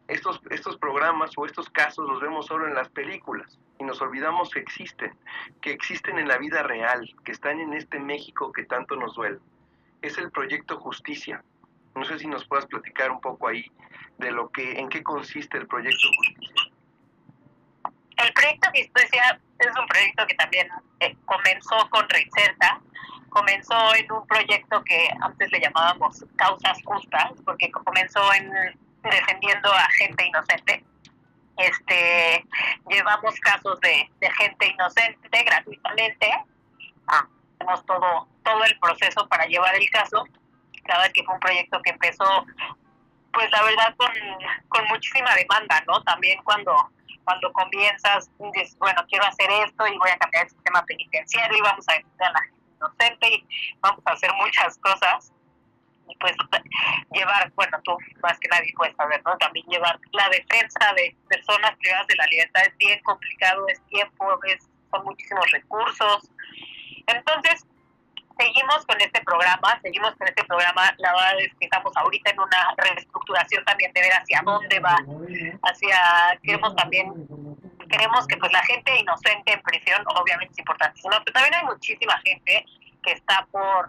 estos, 0.08 0.42
estos 0.50 0.78
programas 0.78 1.32
o 1.38 1.46
estos 1.46 1.70
casos 1.70 2.08
los 2.08 2.22
vemos 2.22 2.48
solo 2.48 2.68
en 2.68 2.74
las 2.74 2.90
películas 2.90 3.60
y 3.80 3.84
nos 3.84 4.02
olvidamos 4.02 4.50
que 4.50 4.60
existen, 4.60 5.14
que 5.62 5.72
existen 5.72 6.18
en 6.18 6.28
la 6.28 6.38
vida 6.38 6.64
real, 6.64 7.10
que 7.24 7.32
están 7.32 7.60
en 7.60 7.74
este 7.74 8.00
México 8.00 8.52
que 8.52 8.66
tanto 8.66 8.96
nos 8.96 9.16
duele. 9.16 9.40
Es 10.02 10.18
el 10.18 10.32
proyecto 10.32 10.80
Justicia. 10.80 11.44
No 11.96 12.06
sé 12.06 12.20
si 12.20 12.28
nos 12.28 12.48
puedas 12.48 12.66
platicar 12.66 13.12
un 13.12 13.22
poco 13.22 13.48
ahí 13.48 13.66
de 14.18 14.32
lo 14.32 14.50
que, 14.50 14.80
en 14.80 14.90
qué 14.90 15.04
consiste 15.04 15.58
el 15.58 15.68
proyecto 15.68 16.08
Justicia. 16.18 16.69
El 18.20 18.34
proyecto 18.34 18.70
Justicia 18.76 19.40
es 19.60 19.80
un 19.80 19.88
proyecto 19.88 20.28
que 20.28 20.36
también 20.36 20.68
eh, 21.00 21.16
comenzó 21.26 21.90
con 21.90 22.08
Reinserta, 22.10 22.82
comenzó 23.30 23.96
en 23.96 24.12
un 24.12 24.28
proyecto 24.28 24.84
que 24.84 25.10
antes 25.22 25.50
le 25.52 25.62
llamábamos 25.62 26.26
causas 26.36 26.78
justas, 26.84 27.32
porque 27.46 27.72
comenzó 27.72 28.34
en 28.34 28.52
defendiendo 29.04 29.72
a 29.72 29.88
gente 29.98 30.26
inocente. 30.26 30.84
Este, 31.58 32.46
llevamos 32.90 33.40
casos 33.40 33.80
de, 33.80 34.10
gente 34.38 34.68
inocente 34.68 35.44
gratuitamente, 35.44 36.30
hacemos 37.08 37.86
todo 37.86 38.28
todo 38.44 38.64
el 38.66 38.80
proceso 38.80 39.28
para 39.30 39.46
llevar 39.46 39.76
el 39.76 39.90
caso. 39.92 40.26
cada 40.84 41.04
vez 41.04 41.14
que 41.14 41.24
fue 41.24 41.36
un 41.36 41.40
proyecto 41.40 41.82
que 41.84 41.92
empezó, 41.92 42.46
pues 43.32 43.50
la 43.52 43.64
verdad 43.64 43.96
con 44.68 44.88
muchísima 44.88 45.34
demanda, 45.36 45.82
¿no? 45.88 46.02
También 46.04 46.42
cuando 46.44 46.90
cuando 47.30 47.54
comienzas, 47.54 48.28
dices, 48.40 48.76
bueno, 48.80 49.06
quiero 49.08 49.24
hacer 49.24 49.48
esto 49.64 49.86
y 49.86 49.96
voy 50.00 50.10
a 50.10 50.18
cambiar 50.18 50.46
el 50.46 50.50
sistema 50.50 50.84
penitenciario 50.84 51.60
y 51.60 51.62
vamos 51.62 51.86
a 51.88 51.94
defender 51.94 52.28
a 52.28 52.32
la 52.32 52.40
gente 52.40 52.60
inocente 52.76 53.28
y 53.30 53.48
vamos 53.82 54.02
a 54.06 54.12
hacer 54.14 54.32
muchas 54.34 54.78
cosas. 54.80 55.32
Y 56.08 56.16
pues 56.16 56.36
llevar, 57.12 57.52
bueno, 57.54 57.78
tú 57.84 57.96
más 58.24 58.40
que 58.40 58.48
nadie 58.48 58.74
puedes 58.76 58.96
saber, 58.96 59.22
¿no? 59.24 59.38
También 59.38 59.64
llevar 59.68 60.00
la 60.12 60.28
defensa 60.30 60.92
de 60.96 61.16
personas 61.28 61.78
privadas 61.78 62.08
de 62.08 62.16
la 62.16 62.26
libertad 62.32 62.64
es 62.66 62.76
bien 62.78 63.00
complicado, 63.04 63.68
es 63.68 63.80
tiempo, 63.86 64.26
es, 64.46 64.68
son 64.90 65.04
muchísimos 65.04 65.52
recursos. 65.52 66.32
Entonces, 67.06 67.64
seguimos 68.40 68.86
con 68.86 69.00
este 69.02 69.22
programa, 69.22 69.80
seguimos 69.82 70.16
con 70.16 70.28
este 70.28 70.44
programa, 70.46 70.94
la 70.98 71.12
verdad 71.12 71.40
es 71.42 71.54
que 71.60 71.66
estamos 71.66 71.92
ahorita 71.96 72.32
en 72.32 72.40
una 72.40 72.74
reestructuración 72.78 73.66
también 73.66 73.92
de 73.94 74.02
ver 74.02 74.14
hacia 74.14 74.42
dónde 74.44 74.80
va, 74.80 74.98
hacia, 75.64 76.40
queremos 76.42 76.74
también, 76.76 77.12
queremos 77.90 78.26
que 78.28 78.38
pues 78.38 78.52
la 78.54 78.64
gente 78.64 78.98
inocente 78.98 79.54
en 79.54 79.62
prisión, 79.62 80.02
obviamente 80.16 80.54
es 80.54 80.60
importantísimo, 80.60 81.16
pero 81.26 81.34
también 81.34 81.56
hay 81.56 81.66
muchísima 81.66 82.18
gente 82.24 82.66
que 83.04 83.12
está 83.14 83.46
por 83.52 83.88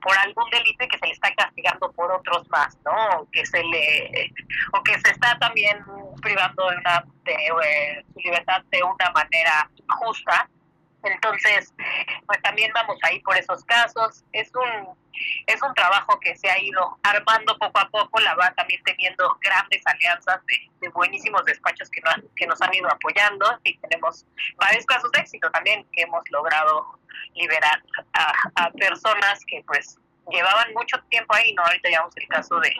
por 0.00 0.18
algún 0.18 0.44
delito 0.50 0.84
y 0.84 0.88
que 0.88 0.98
se 0.98 1.06
le 1.06 1.12
está 1.12 1.34
castigando 1.34 1.90
por 1.92 2.12
otros 2.12 2.46
más, 2.50 2.76
¿no? 2.84 3.20
O 3.20 3.30
que 3.30 3.44
se 3.46 3.62
le 3.64 4.30
o 4.72 4.82
que 4.82 4.92
se 5.00 5.10
está 5.12 5.38
también 5.38 5.82
privando 6.20 6.68
de 6.68 6.76
una 6.76 7.04
de, 7.24 7.32
eh, 7.32 8.04
su 8.12 8.20
libertad 8.20 8.62
de 8.70 8.82
una 8.82 9.10
manera 9.14 9.70
justa 9.88 10.46
entonces, 11.04 11.72
pues 12.26 12.42
también 12.42 12.70
vamos 12.74 12.98
ahí 13.02 13.20
por 13.20 13.36
esos 13.36 13.64
casos. 13.64 14.24
Es 14.32 14.50
un 14.54 14.96
es 15.46 15.62
un 15.62 15.72
trabajo 15.74 16.18
que 16.20 16.36
se 16.36 16.50
ha 16.50 16.58
ido 16.58 16.98
armando 17.02 17.56
poco 17.58 17.78
a 17.78 17.88
poco, 17.88 18.20
la 18.20 18.34
va 18.34 18.52
también 18.54 18.82
teniendo 18.84 19.38
grandes 19.40 19.82
alianzas 19.86 20.40
de, 20.46 20.88
buenísimos 20.88 21.44
despachos 21.44 21.88
que, 21.90 22.00
nos, 22.02 22.14
que 22.36 22.46
nos 22.46 22.60
han 22.60 22.74
ido 22.74 22.90
apoyando 22.90 23.58
y 23.64 23.76
tenemos 23.78 24.26
varios 24.56 24.84
casos 24.86 25.10
de 25.12 25.20
éxito 25.20 25.50
también 25.50 25.86
que 25.92 26.02
hemos 26.02 26.22
logrado 26.30 26.98
liberar 27.34 27.82
a, 28.12 28.32
a 28.56 28.70
personas 28.72 29.44
que 29.46 29.62
pues 29.66 29.98
llevaban 30.30 30.72
mucho 30.74 30.98
tiempo 31.10 31.34
ahí, 31.34 31.54
¿no? 31.54 31.62
Ahorita 31.62 31.88
llevamos 31.88 32.16
el 32.16 32.28
caso 32.28 32.60
de 32.60 32.74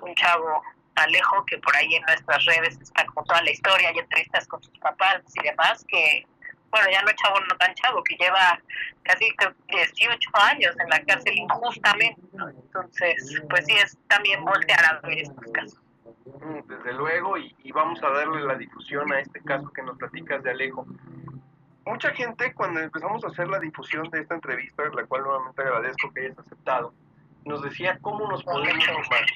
un 0.00 0.14
chavo 0.14 0.62
Alejo, 0.94 1.44
que 1.46 1.58
por 1.58 1.74
ahí 1.76 1.94
en 1.94 2.02
nuestras 2.02 2.44
redes 2.44 2.78
está 2.80 3.04
con 3.06 3.24
toda 3.24 3.42
la 3.42 3.50
historia 3.50 3.92
y 3.92 3.98
entrevistas 3.98 4.46
con 4.46 4.62
sus 4.62 4.78
papás 4.78 5.22
y 5.34 5.42
demás, 5.42 5.84
que 5.88 6.26
bueno, 6.72 6.88
ya 6.90 7.02
no 7.02 7.08
es 7.10 7.16
chavo, 7.16 7.38
no 7.38 7.56
tan 7.58 7.74
chavo, 7.74 8.02
que 8.02 8.16
lleva 8.16 8.58
casi 9.02 9.26
18 9.68 10.30
años 10.34 10.74
en 10.80 10.88
la 10.88 11.04
cárcel 11.04 11.34
injustamente. 11.36 12.20
Entonces, 12.34 13.42
pues 13.50 13.66
sí, 13.66 13.74
es 13.74 13.96
también 14.08 14.42
voltear 14.42 14.82
a 14.86 15.06
ver 15.06 15.18
estos 15.18 15.52
casos. 15.52 15.78
Mm, 16.24 16.66
desde 16.66 16.92
luego, 16.94 17.36
y, 17.36 17.54
vamos 17.72 18.02
a 18.02 18.08
darle 18.08 18.42
la 18.42 18.54
difusión 18.54 19.12
a 19.12 19.20
este 19.20 19.40
caso 19.42 19.70
que 19.70 19.82
nos 19.82 19.98
platicas 19.98 20.42
de 20.42 20.50
Alejo. 20.50 20.86
Mucha 21.84 22.10
gente, 22.14 22.54
cuando 22.54 22.80
empezamos 22.80 23.22
a 23.24 23.28
hacer 23.28 23.48
la 23.48 23.58
difusión 23.58 24.08
de 24.10 24.20
esta 24.20 24.34
entrevista, 24.34 24.82
la 24.94 25.04
cual 25.04 25.24
nuevamente 25.24 25.62
agradezco 25.62 26.10
que 26.12 26.26
hayas 26.26 26.38
aceptado, 26.38 26.94
nos 27.44 27.62
decía 27.62 27.98
cómo 28.00 28.26
nos 28.30 28.42
podemos 28.44 28.82
sumar. 28.84 29.26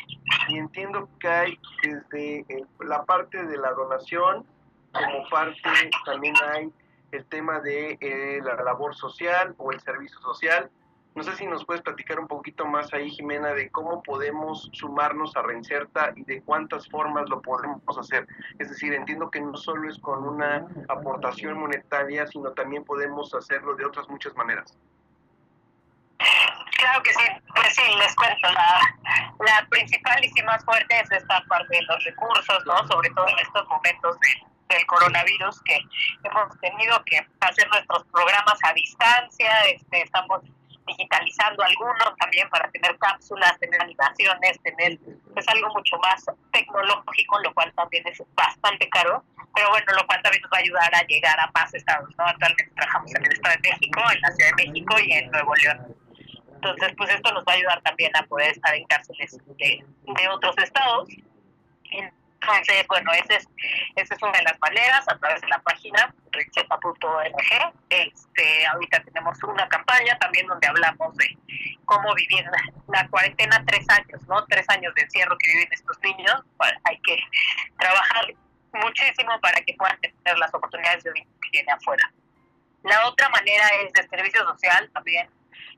Y 0.48 0.58
entiendo 0.58 1.08
que 1.20 1.28
hay 1.28 1.60
desde 1.82 2.46
eh, 2.48 2.64
la 2.80 3.04
parte 3.04 3.44
de 3.44 3.58
la 3.58 3.72
donación, 3.72 4.46
como 4.92 5.28
parte 5.28 5.90
también 6.06 6.34
hay 6.54 6.72
el 7.12 7.24
tema 7.26 7.60
de 7.60 7.98
eh, 8.00 8.40
la 8.42 8.54
labor 8.62 8.94
social 8.94 9.54
o 9.58 9.72
el 9.72 9.80
servicio 9.80 10.18
social. 10.20 10.70
No 11.14 11.22
sé 11.22 11.34
si 11.34 11.46
nos 11.46 11.64
puedes 11.64 11.82
platicar 11.82 12.20
un 12.20 12.28
poquito 12.28 12.66
más 12.66 12.92
ahí, 12.92 13.10
Jimena, 13.10 13.54
de 13.54 13.70
cómo 13.70 14.02
podemos 14.02 14.68
sumarnos 14.72 15.34
a 15.34 15.42
Reinserta 15.42 16.12
y 16.14 16.24
de 16.24 16.42
cuántas 16.42 16.86
formas 16.90 17.28
lo 17.30 17.40
podemos 17.40 17.80
hacer. 17.98 18.26
Es 18.58 18.68
decir, 18.68 18.92
entiendo 18.92 19.30
que 19.30 19.40
no 19.40 19.56
solo 19.56 19.88
es 19.88 19.98
con 19.98 20.28
una 20.28 20.66
aportación 20.88 21.58
monetaria, 21.58 22.26
sino 22.26 22.52
también 22.52 22.84
podemos 22.84 23.32
hacerlo 23.34 23.74
de 23.76 23.86
otras 23.86 24.06
muchas 24.10 24.34
maneras. 24.36 24.76
Claro 26.78 27.02
que 27.02 27.14
sí, 27.14 27.24
pues 27.54 27.74
sí, 27.74 27.82
les 27.98 28.14
cuento, 28.16 28.52
la, 28.52 28.80
la 29.40 29.66
principal 29.70 30.22
y 30.22 30.42
más 30.42 30.62
fuerte 30.66 31.00
es 31.00 31.10
esta 31.10 31.42
parte 31.48 31.76
de 31.76 31.82
los 31.82 32.04
recursos, 32.04 32.66
¿no? 32.66 32.86
Sobre 32.88 33.08
todo 33.10 33.26
en 33.28 33.38
estos 33.38 33.66
momentos 33.68 34.20
de 34.20 34.28
del 34.68 34.86
coronavirus 34.86 35.60
que 35.62 35.78
hemos 36.24 36.60
tenido 36.60 37.02
que 37.04 37.26
hacer 37.40 37.68
nuestros 37.68 38.04
programas 38.06 38.58
a 38.62 38.72
distancia, 38.72 39.50
este, 39.68 40.02
estamos 40.02 40.42
digitalizando 40.86 41.62
algunos 41.64 42.16
también 42.18 42.48
para 42.48 42.70
tener 42.70 42.96
cápsulas, 42.98 43.58
tener 43.58 43.80
animaciones, 43.82 44.60
tener 44.62 44.98
pues 45.34 45.46
algo 45.48 45.68
mucho 45.74 45.98
más 45.98 46.24
tecnológico, 46.52 47.40
lo 47.40 47.52
cual 47.54 47.72
también 47.74 48.06
es 48.06 48.22
bastante 48.34 48.88
caro, 48.90 49.24
pero 49.54 49.68
bueno, 49.70 49.86
lo 49.96 50.06
cual 50.06 50.22
también 50.22 50.42
nos 50.42 50.52
va 50.52 50.58
a 50.58 50.60
ayudar 50.60 50.94
a 50.94 51.02
llegar 51.06 51.40
a 51.40 51.50
más 51.52 51.74
estados, 51.74 52.08
¿no? 52.16 52.24
Actualmente 52.24 52.72
trabajamos 52.74 53.14
en 53.14 53.26
el 53.26 53.32
Estado 53.32 53.56
de 53.56 53.70
México, 53.70 54.00
en 54.14 54.20
la 54.20 54.30
Ciudad 54.32 54.50
de 54.56 54.66
México 54.66 54.96
y 55.04 55.12
en 55.12 55.30
Nuevo 55.30 55.54
León. 55.56 55.96
Entonces, 56.54 56.94
pues 56.96 57.10
esto 57.10 57.32
nos 57.32 57.44
va 57.44 57.52
a 57.52 57.56
ayudar 57.56 57.82
también 57.82 58.16
a 58.16 58.22
poder 58.22 58.50
estar 58.50 58.74
en 58.74 58.84
cárceles 58.86 59.38
de, 59.58 59.84
de 60.04 60.28
otros 60.28 60.56
estados. 60.58 61.08
Entonces, 62.42 62.86
bueno, 62.88 63.12
esa 63.12 63.34
es, 63.34 63.48
esa 63.96 64.14
es 64.14 64.22
una 64.22 64.32
de 64.32 64.44
las 64.44 64.58
maneras 64.60 65.08
a 65.08 65.18
través 65.18 65.40
de 65.40 65.48
la 65.48 65.58
página 65.60 66.14
richeta.org. 66.32 67.74
Este, 67.90 68.66
ahorita 68.66 69.02
tenemos 69.04 69.42
una 69.42 69.68
campaña 69.68 70.18
también 70.18 70.46
donde 70.46 70.66
hablamos 70.66 71.16
de 71.16 71.36
cómo 71.84 72.14
vivir 72.14 72.44
la 72.88 73.08
cuarentena 73.08 73.62
tres 73.66 73.86
años, 73.88 74.26
¿no? 74.28 74.44
Tres 74.46 74.68
años 74.68 74.94
de 74.94 75.02
encierro 75.02 75.36
que 75.38 75.50
viven 75.52 75.68
estos 75.72 75.98
niños. 76.02 76.42
hay 76.84 76.98
que 77.00 77.18
trabajar 77.78 78.26
muchísimo 78.72 79.40
para 79.40 79.60
que 79.62 79.74
puedan 79.74 79.98
tener 80.00 80.38
las 80.38 80.52
oportunidades 80.54 81.04
de 81.04 81.12
vivir 81.12 81.28
que 81.42 81.50
tiene 81.50 81.72
afuera. 81.72 82.12
La 82.82 83.08
otra 83.08 83.28
manera 83.30 83.68
es 83.82 83.92
de 83.92 84.08
servicio 84.08 84.44
social 84.44 84.90
también. 84.92 85.28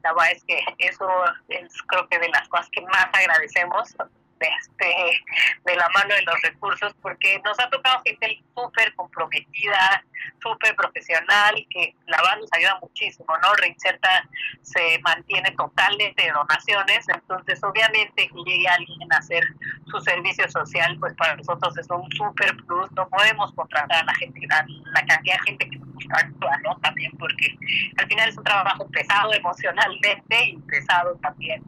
La 0.03 0.13
verdad 0.13 0.33
es 0.33 0.45
que 0.45 0.63
eso 0.79 1.09
es 1.49 1.83
creo 1.87 2.09
que 2.09 2.19
de 2.19 2.29
las 2.29 2.49
cosas 2.49 2.69
que 2.71 2.83
más 2.83 3.07
agradecemos 3.13 3.97
este, 4.47 5.23
de 5.65 5.77
la 5.77 5.89
mano 5.91 6.15
de 6.15 6.23
los 6.23 6.41
recursos, 6.43 6.95
porque 7.03 7.41
nos 7.45 7.59
ha 7.61 7.69
tocado 7.71 8.03
gente 8.05 8.43
súper 8.55 8.95
comprometida, 8.95 10.05
súper 10.43 10.75
profesional, 10.77 11.55
que 11.71 11.95
la 12.07 12.19
verdad 12.19 12.39
nos 12.41 12.53
ayuda 12.53 12.79
muchísimo, 12.81 13.27
¿no? 13.43 13.55
Reinserta 13.55 14.29
se 14.63 14.99
mantiene 15.01 15.51
totalmente 15.53 16.25
de 16.25 16.33
donaciones, 16.33 17.09
entonces 17.09 17.63
obviamente 17.63 18.29
que 18.29 18.43
llegue 18.47 18.69
alguien 18.69 19.13
a 19.13 19.19
hacer 19.19 19.47
su 19.91 20.01
servicio 20.01 20.49
social, 20.51 20.97
pues 21.01 21.15
para 21.15 21.37
nosotros 21.37 21.77
es 21.77 21.89
un 21.91 22.11
súper 22.13 22.57
plus, 22.67 22.91
no 22.93 23.09
podemos 23.09 23.53
contratar 23.53 24.03
a 24.03 24.05
la 24.05 24.15
gente, 24.15 24.41
a 24.51 24.65
la 24.67 25.07
cantidad 25.07 25.37
de 25.37 25.45
gente 25.47 25.71
que 25.71 25.79
actúa, 26.13 26.57
¿no? 26.59 26.77
También 26.79 27.13
porque 27.19 27.57
al 27.97 28.07
final 28.07 28.29
es 28.29 28.37
un 28.37 28.45
trabajo 28.45 28.89
pesado 28.89 29.33
emocionalmente 29.33 30.45
y 30.45 30.57
pesado 30.59 31.17
también, 31.17 31.63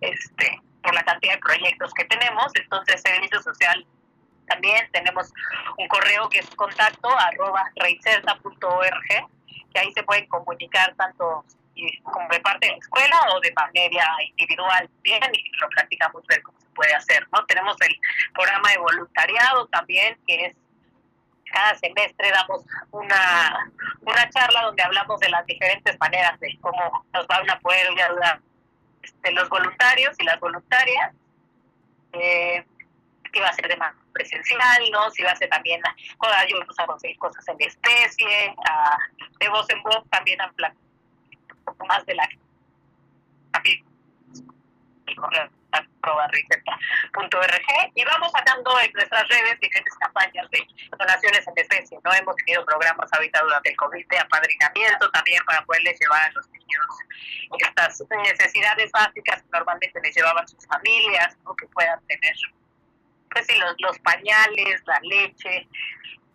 este 0.00 0.60
por 0.82 0.94
la 0.94 1.02
cantidad 1.02 1.34
de 1.34 1.40
proyectos 1.40 1.92
que 1.94 2.04
tenemos. 2.04 2.52
Entonces, 2.54 3.00
Servicio 3.02 3.42
Social 3.42 3.86
también 4.48 4.88
tenemos 4.92 5.32
un 5.78 5.88
correo 5.88 6.28
que 6.28 6.40
es 6.40 6.50
contacto 6.56 7.08
arroba 7.08 7.70
reinserta.org, 7.76 9.06
que 9.72 9.78
ahí 9.78 9.92
se 9.92 10.02
pueden 10.02 10.26
comunicar 10.26 10.94
tanto 10.96 11.44
como 12.02 12.28
de 12.28 12.40
parte 12.40 12.66
de 12.66 12.72
la 12.72 12.78
escuela 12.78 13.16
o 13.34 13.40
de 13.40 13.52
manera 13.52 14.06
individual 14.36 14.88
bien 15.02 15.22
y 15.32 15.58
lo 15.58 15.68
platicamos 15.68 16.26
ver 16.26 16.42
cómo 16.42 16.60
se 16.60 16.66
puede 16.74 16.94
hacer 16.94 17.26
no 17.32 17.44
tenemos 17.46 17.76
el 17.80 17.96
programa 18.34 18.70
de 18.70 18.78
voluntariado 18.78 19.66
también 19.68 20.18
que 20.26 20.46
es 20.46 20.56
cada 21.50 21.74
semestre 21.76 22.30
damos 22.30 22.64
una 22.90 23.70
una 24.00 24.30
charla 24.30 24.62
donde 24.62 24.82
hablamos 24.82 25.20
de 25.20 25.30
las 25.30 25.46
diferentes 25.46 25.98
maneras 25.98 26.38
de 26.40 26.58
cómo 26.60 27.06
nos 27.12 27.26
van 27.26 27.48
a 27.48 27.58
poder 27.60 27.86
ayudar 27.88 28.40
de 29.22 29.32
los 29.32 29.48
voluntarios 29.48 30.16
y 30.18 30.24
las 30.24 30.40
voluntarias, 30.40 31.12
eh, 32.12 32.64
que 33.32 33.40
va 33.40 33.48
a 33.48 33.52
ser 33.52 33.68
de 33.68 33.76
más 33.76 33.94
presencial, 34.12 34.90
¿no? 34.90 35.10
Si 35.10 35.22
va 35.22 35.30
a 35.30 35.36
ser 35.36 35.48
también, 35.48 35.80
ayudarnos 36.20 36.78
a 36.78 36.86
conseguir 36.86 37.18
cosas 37.18 37.46
en 37.48 37.60
especie, 37.60 38.54
de 39.38 39.48
voz 39.48 39.68
en 39.70 39.82
voz 39.82 40.02
también 40.10 40.40
hablar 40.40 40.72
un 40.72 41.64
poco 41.64 41.86
más 41.86 42.04
de 42.06 42.14
la 42.14 42.28
y 43.64 43.84
vamos 48.04 48.32
sacando 48.32 48.78
en 48.80 48.92
nuestras 48.92 49.28
redes 49.28 49.60
diferentes 49.60 49.94
campañas 49.96 50.50
de 50.50 50.66
donaciones 50.98 51.46
en 51.46 51.54
especie, 51.56 51.98
¿no? 52.04 52.12
Hemos 52.12 52.36
tenido 52.36 52.64
programas 52.64 53.12
ahorita 53.12 53.40
durante 53.42 53.70
el 53.70 53.76
COVID 53.76 54.06
de 54.08 54.18
apadrinamiento 54.18 55.10
también 55.10 55.42
para 55.44 55.64
poderles 55.64 55.98
llevar 56.00 56.22
a 56.22 56.32
los 56.32 56.48
niños 56.50 56.86
estas 57.58 58.02
necesidades 58.24 58.90
básicas 58.92 59.42
que 59.42 59.48
normalmente 59.52 60.00
les 60.02 60.14
llevaban 60.14 60.46
sus 60.48 60.66
familias, 60.66 61.36
¿no? 61.44 61.54
Que 61.54 61.66
puedan 61.68 62.00
tener, 62.06 62.34
pues 63.30 63.46
sí, 63.46 63.56
los, 63.58 63.74
los 63.78 63.98
pañales, 64.00 64.82
la 64.86 65.00
leche, 65.02 65.68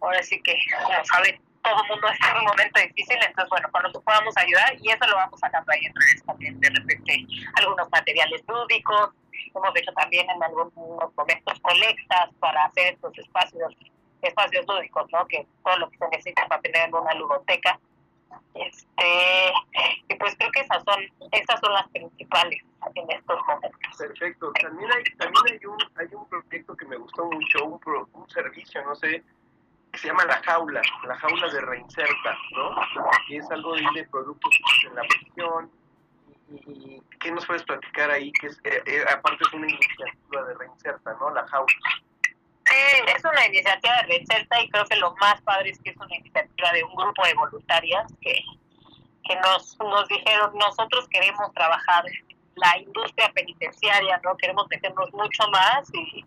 ahora 0.01 0.21
sí 0.23 0.41
que, 0.41 0.55
como 0.83 1.05
saben, 1.05 1.41
todo 1.63 1.81
el 1.81 1.89
mundo 1.89 2.07
está 2.09 2.31
en 2.31 2.37
un 2.37 2.45
momento 2.45 2.79
difícil, 2.79 3.17
entonces 3.17 3.49
bueno, 3.49 3.67
cuando 3.71 4.01
podamos 4.01 4.37
ayudar 4.37 4.75
y 4.79 4.91
eso 4.91 5.07
lo 5.07 5.15
vamos 5.15 5.39
sacando 5.39 5.71
ahí 5.71 5.85
en 5.85 5.93
redes 5.95 6.23
también, 6.23 6.59
de 6.59 6.69
repente 6.69 7.25
algunos 7.55 7.89
materiales 7.89 8.43
lúdicos, 8.47 9.09
hemos 9.53 9.75
hecho 9.75 9.91
también 9.93 10.29
en 10.29 10.41
algunos 10.43 10.73
momentos 10.75 11.59
colectas 11.61 12.29
para 12.39 12.65
hacer 12.65 12.93
estos 12.93 13.17
espacios 13.17 13.73
espacios 14.21 14.65
lúdicos, 14.67 15.05
¿no? 15.11 15.25
Que 15.27 15.45
todo 15.63 15.77
lo 15.77 15.89
que 15.89 15.97
se 15.97 16.07
necesita 16.09 16.47
para 16.47 16.61
tener 16.61 16.93
una 16.93 17.13
ludoteca. 17.13 17.79
Este, 18.53 19.53
y 20.07 20.15
pues 20.15 20.35
creo 20.37 20.51
que 20.51 20.61
esas 20.61 20.83
son 20.83 21.29
esas 21.31 21.59
son 21.59 21.73
las 21.73 21.87
principales 21.89 22.61
en 22.95 23.11
estos 23.11 23.39
momentos. 23.47 23.97
Perfecto. 23.97 24.51
También 24.61 24.91
hay 24.91 25.03
también 25.17 25.43
hay 25.51 25.65
un 25.65 25.77
hay 25.97 26.07
un 26.13 26.27
proyecto 26.27 26.75
que 26.75 26.85
me 26.85 26.97
gustó 26.97 27.25
mucho, 27.25 27.65
un, 27.65 27.79
un 28.13 28.29
servicio, 28.29 28.83
no 28.83 28.95
sé, 28.95 29.23
que 29.91 29.99
se 29.99 30.07
llama 30.07 30.25
La 30.25 30.41
Jaula, 30.43 30.81
La 31.07 31.15
Jaula 31.17 31.47
de 31.49 31.61
Reinserta, 31.61 32.37
¿no? 32.51 32.75
Y 33.29 33.37
es 33.37 33.51
algo 33.51 33.75
de 33.75 34.07
productos 34.09 34.59
en 34.87 34.95
la 34.95 35.01
prisión, 35.03 35.71
y, 36.49 37.01
qué 37.19 37.31
nos 37.31 37.45
puedes 37.45 37.63
platicar 37.63 38.11
ahí 38.11 38.31
que 38.33 38.47
es 38.47 38.59
eh, 38.63 38.81
eh, 38.85 39.03
aparte 39.11 39.43
es 39.43 39.53
una 39.53 39.67
iniciativa 39.67 40.43
de 40.43 40.53
Reinserta 40.55 41.13
no 41.19 41.29
la 41.31 41.47
jaula 41.47 41.73
sí 42.65 42.75
es 43.15 43.25
una 43.25 43.45
iniciativa 43.47 43.95
de 43.97 44.03
Reinserta 44.03 44.61
y 44.61 44.69
creo 44.69 44.85
que 44.85 44.95
lo 44.97 45.15
más 45.15 45.41
padre 45.41 45.71
es 45.71 45.79
que 45.79 45.91
es 45.91 45.97
una 45.97 46.15
iniciativa 46.15 46.71
de 46.71 46.83
un 46.83 46.95
grupo 46.95 47.25
de 47.25 47.33
voluntarias 47.33 48.05
que 48.21 48.43
que 49.27 49.35
nos 49.37 49.77
nos 49.79 50.07
dijeron 50.07 50.51
nosotros 50.55 51.07
queremos 51.09 51.51
trabajar 51.53 52.05
la 52.55 52.77
industria 52.77 53.31
penitenciaria 53.33 54.19
no 54.23 54.37
queremos 54.37 54.67
meternos 54.69 55.11
mucho 55.13 55.47
más 55.49 55.89
y 55.93 56.25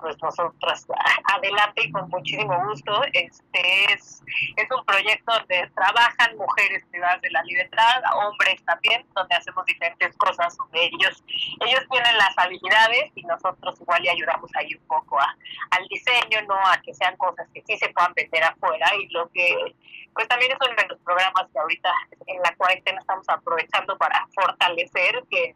pues 0.00 0.16
nosotras. 0.22 0.86
Adelante 1.34 1.82
y 1.84 1.92
con 1.92 2.08
muchísimo 2.08 2.64
gusto. 2.66 3.02
Este 3.12 3.92
es, 3.92 4.22
es 4.56 4.70
un 4.70 4.84
proyecto 4.84 5.32
donde 5.32 5.70
trabajan 5.74 6.36
mujeres 6.36 6.84
privadas 6.90 7.20
de 7.22 7.30
la 7.30 7.42
libertad, 7.42 8.02
hombres 8.14 8.62
también, 8.64 9.04
donde 9.14 9.34
hacemos 9.34 9.64
diferentes 9.66 10.16
cosas 10.16 10.56
donde 10.56 10.84
ellos, 10.84 11.22
ellos 11.66 11.84
tienen 11.90 12.16
las 12.16 12.36
habilidades 12.36 13.12
y 13.14 13.22
nosotros 13.24 13.80
igual 13.80 14.02
le 14.02 14.10
ayudamos 14.10 14.50
ahí 14.56 14.74
un 14.74 14.86
poco 14.86 15.20
a, 15.20 15.36
al 15.70 15.86
diseño, 15.88 16.42
no 16.48 16.56
a 16.66 16.80
que 16.82 16.94
sean 16.94 17.16
cosas 17.16 17.48
que 17.54 17.62
sí 17.66 17.76
se 17.76 17.88
puedan 17.90 18.12
vender 18.14 18.44
afuera 18.44 18.86
y 18.96 19.08
lo 19.08 19.28
que 19.30 19.74
pues 20.14 20.26
también 20.28 20.50
es 20.50 20.58
uno 20.60 20.74
de 20.76 20.88
los 20.88 20.98
programas 21.00 21.46
que 21.52 21.58
ahorita 21.58 21.92
en 22.26 22.42
la 22.42 22.54
cuarentena 22.56 23.00
estamos 23.00 23.28
aprovechando 23.28 23.96
para 23.96 24.26
fortalecer 24.34 25.22
que 25.30 25.54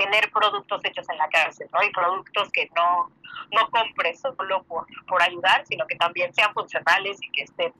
tener 0.00 0.30
productos 0.30 0.82
hechos 0.84 1.06
en 1.10 1.18
la 1.18 1.28
cárcel, 1.28 1.68
¿no? 1.74 1.82
Y 1.82 1.90
productos 1.90 2.50
que 2.52 2.70
no, 2.74 3.10
no 3.52 3.70
compres 3.70 4.18
solo 4.18 4.62
por, 4.62 4.86
por 5.06 5.22
ayudar, 5.22 5.66
sino 5.66 5.86
que 5.86 5.96
también 5.96 6.32
sean 6.32 6.54
funcionales 6.54 7.18
y 7.20 7.30
que 7.32 7.42
estén, 7.42 7.74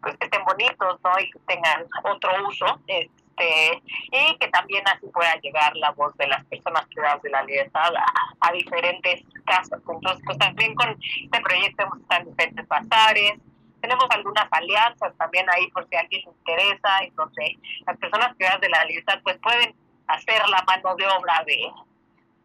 pues, 0.00 0.16
que 0.16 0.24
estén 0.24 0.42
bonitos, 0.44 0.98
¿no? 1.04 1.10
Y 1.20 1.30
que 1.30 1.38
tengan 1.40 1.86
otro 2.04 2.30
uso, 2.48 2.80
este, 2.86 3.82
y 4.10 4.38
que 4.38 4.48
también 4.48 4.88
así 4.88 5.06
pueda 5.12 5.34
llegar 5.36 5.76
la 5.76 5.90
voz 5.90 6.16
de 6.16 6.28
las 6.28 6.42
personas 6.46 6.86
privadas 6.86 7.20
de 7.20 7.30
la 7.30 7.42
libertad 7.42 7.92
a, 7.94 8.48
a 8.48 8.52
diferentes 8.52 9.22
casas. 9.44 9.80
Entonces, 9.86 10.22
pues 10.24 10.38
también 10.38 10.74
con 10.74 10.88
este 11.24 11.40
proyecto 11.42 11.82
hemos 11.82 12.00
estado 12.00 12.22
en 12.22 12.30
diferentes 12.30 12.68
bazares, 12.68 13.34
tenemos 13.82 14.06
algunas 14.10 14.46
alianzas 14.50 15.14
también 15.18 15.46
ahí 15.50 15.70
por 15.70 15.86
si 15.88 15.96
alguien 15.96 16.22
se 16.22 16.30
interesa, 16.30 17.04
y 17.04 17.10
donde 17.10 17.58
las 17.86 17.96
personas 17.98 18.34
privadas 18.36 18.60
de 18.60 18.68
la 18.70 18.84
libertad 18.84 19.20
pues 19.22 19.38
pueden 19.38 19.74
hacer 20.14 20.48
la 20.48 20.62
mano 20.62 20.94
de 20.96 21.06
obra 21.06 21.42
de, 21.46 21.70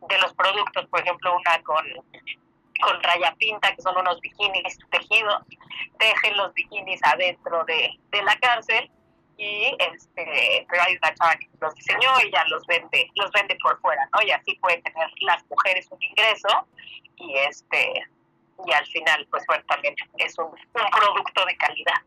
de 0.10 0.18
los 0.20 0.34
productos, 0.34 0.86
por 0.88 1.02
ejemplo, 1.02 1.36
una 1.36 1.62
con, 1.64 1.86
con 2.82 3.04
raya 3.04 3.34
pinta, 3.38 3.74
que 3.76 3.82
son 3.82 3.98
unos 3.98 4.20
bikinis 4.22 4.78
tejidos, 4.92 5.44
tejen 5.98 6.38
los 6.38 6.54
bikinis 6.54 7.02
adentro 7.04 7.64
de, 7.66 7.92
de 8.12 8.24
la 8.24 8.36
cárcel 8.38 8.90
y 9.38 9.76
este 9.80 10.66
pero 10.70 10.84
hay 10.84 10.96
una 10.96 11.14
chava 11.14 11.36
que 11.36 11.50
los 11.60 11.76
diseñó 11.76 12.10
y 12.26 12.32
ya 12.32 12.46
los 12.46 12.66
vende 12.68 13.10
los 13.16 13.30
vende 13.32 13.58
por 13.62 13.80
fuera 13.82 14.08
no 14.14 14.26
y 14.26 14.32
así 14.32 14.56
pueden 14.62 14.82
tener 14.82 15.10
las 15.22 15.44
mujeres 15.50 15.88
un 15.92 16.02
ingreso 16.02 16.66
y 17.18 17.38
este 17.40 18.04
y 18.66 18.72
al 18.72 18.86
final 18.88 19.28
pues 19.30 19.44
bueno 19.48 19.64
también 19.68 19.94
es 20.18 20.38
un, 20.38 20.46
un 20.46 20.90
producto 20.92 21.46
de 21.46 21.58
calidad 21.58 22.02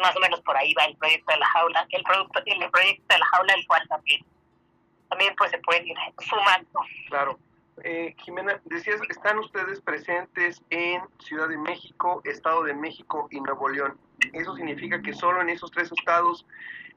más 0.00 0.16
o 0.16 0.20
menos 0.20 0.40
por 0.42 0.56
ahí 0.56 0.72
va 0.74 0.84
el 0.84 0.96
proyecto 0.96 1.32
de 1.32 1.38
la 1.38 1.46
jaula 1.46 1.86
el 1.90 2.02
producto 2.02 2.42
el 2.44 2.70
proyecto 2.70 3.04
de 3.08 3.18
la 3.18 3.26
jaula 3.26 3.54
el 3.54 3.66
cual 3.66 3.88
también 3.88 4.24
también 5.12 5.34
pues 5.36 5.50
se 5.50 5.58
pueden 5.58 5.86
ir 5.86 5.96
sumando. 6.20 6.80
Claro. 7.08 7.38
Eh, 7.84 8.14
Jimena, 8.18 8.60
decías, 8.64 9.00
están 9.10 9.38
ustedes 9.38 9.80
presentes 9.80 10.62
en 10.70 11.02
Ciudad 11.18 11.48
de 11.48 11.58
México, 11.58 12.22
Estado 12.24 12.62
de 12.64 12.74
México 12.74 13.28
y 13.30 13.40
Nuevo 13.40 13.68
León. 13.68 13.98
¿Eso 14.32 14.54
significa 14.56 15.02
que 15.02 15.12
solo 15.12 15.42
en 15.42 15.50
esos 15.50 15.70
tres 15.70 15.90
estados 15.92 16.46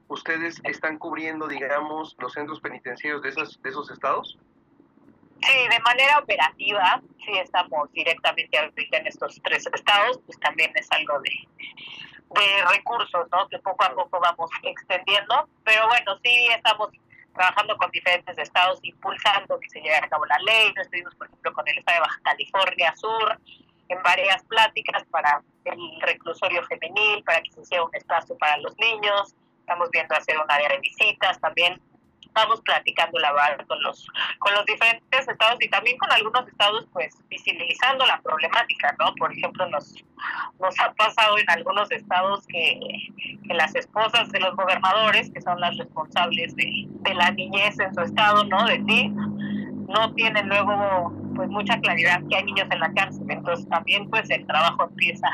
ustedes 0.08 0.60
están 0.64 0.98
cubriendo, 0.98 1.46
digamos, 1.46 2.16
los 2.18 2.32
centros 2.32 2.60
penitenciarios 2.60 3.22
de 3.22 3.28
esos, 3.30 3.60
de 3.62 3.70
esos 3.70 3.90
estados? 3.90 4.38
Sí, 5.42 5.68
de 5.68 5.80
manera 5.80 6.18
operativa, 6.18 7.02
sí 7.24 7.32
estamos 7.38 7.92
directamente 7.92 8.56
en 8.92 9.06
estos 9.06 9.38
tres 9.42 9.66
estados, 9.66 10.20
pues 10.24 10.38
también 10.40 10.72
es 10.74 10.90
algo 10.92 11.20
de, 11.20 11.30
de 12.30 12.64
recursos, 12.72 13.26
¿no? 13.30 13.48
Que 13.48 13.58
poco 13.58 13.84
a 13.84 13.94
poco 13.94 14.20
vamos 14.20 14.50
extendiendo, 14.62 15.48
pero 15.64 15.86
bueno, 15.88 16.18
sí 16.22 16.48
estamos 16.50 16.90
trabajando 17.34 17.76
con 17.76 17.90
diferentes 17.90 18.36
estados, 18.38 18.78
impulsando 18.82 19.60
que 19.60 19.68
se 19.68 19.80
lleve 19.80 19.96
a 19.96 20.08
cabo 20.08 20.24
la 20.26 20.38
ley. 20.38 20.72
Estuvimos, 20.76 21.14
por 21.14 21.26
ejemplo, 21.26 21.52
con 21.52 21.68
el 21.68 21.78
estado 21.78 21.96
de 21.96 22.00
Baja 22.00 22.20
California 22.24 22.96
Sur 22.96 23.38
en 23.88 24.02
varias 24.02 24.42
pláticas 24.44 25.04
para 25.10 25.42
el 25.64 26.00
reclusorio 26.00 26.64
femenil, 26.64 27.22
para 27.24 27.40
que 27.42 27.52
se 27.52 27.60
hiciera 27.60 27.84
un 27.84 27.94
espacio 27.94 28.36
para 28.38 28.56
los 28.58 28.76
niños. 28.78 29.34
Estamos 29.60 29.90
viendo 29.90 30.14
hacer 30.14 30.36
un 30.38 30.50
área 30.50 30.68
de 30.68 30.78
visitas 30.78 31.40
también 31.40 31.80
estamos 32.36 32.60
platicando 32.60 33.18
la 33.18 33.32
con 33.66 33.82
los 33.82 34.06
con 34.38 34.52
los 34.52 34.66
diferentes 34.66 35.26
estados 35.26 35.56
y 35.60 35.68
también 35.70 35.96
con 35.96 36.12
algunos 36.12 36.46
estados 36.46 36.86
pues 36.92 37.16
visibilizando 37.30 38.04
la 38.04 38.20
problemática 38.20 38.94
no 38.98 39.14
por 39.14 39.32
ejemplo 39.32 39.66
nos 39.70 39.94
nos 40.60 40.78
ha 40.80 40.92
pasado 40.92 41.38
en 41.38 41.48
algunos 41.48 41.90
estados 41.90 42.46
que, 42.46 42.78
que 43.48 43.54
las 43.54 43.74
esposas 43.74 44.30
de 44.32 44.40
los 44.40 44.54
gobernadores 44.54 45.30
que 45.30 45.40
son 45.40 45.58
las 45.60 45.78
responsables 45.78 46.54
de, 46.56 46.86
de 46.88 47.14
la 47.14 47.30
niñez 47.30 47.78
en 47.78 47.94
su 47.94 48.02
estado 48.02 48.44
no 48.44 48.66
de 48.66 48.78
ti 48.80 49.12
no 49.88 50.12
tienen 50.14 50.48
luego 50.48 51.12
pues 51.34 51.48
mucha 51.48 51.78
claridad 51.80 52.20
que 52.28 52.36
hay 52.36 52.44
niños 52.44 52.66
en 52.70 52.80
la 52.80 52.92
cárcel. 52.92 53.26
Entonces 53.28 53.68
también 53.68 54.08
pues 54.10 54.28
el 54.30 54.46
trabajo 54.46 54.84
empieza 54.84 55.28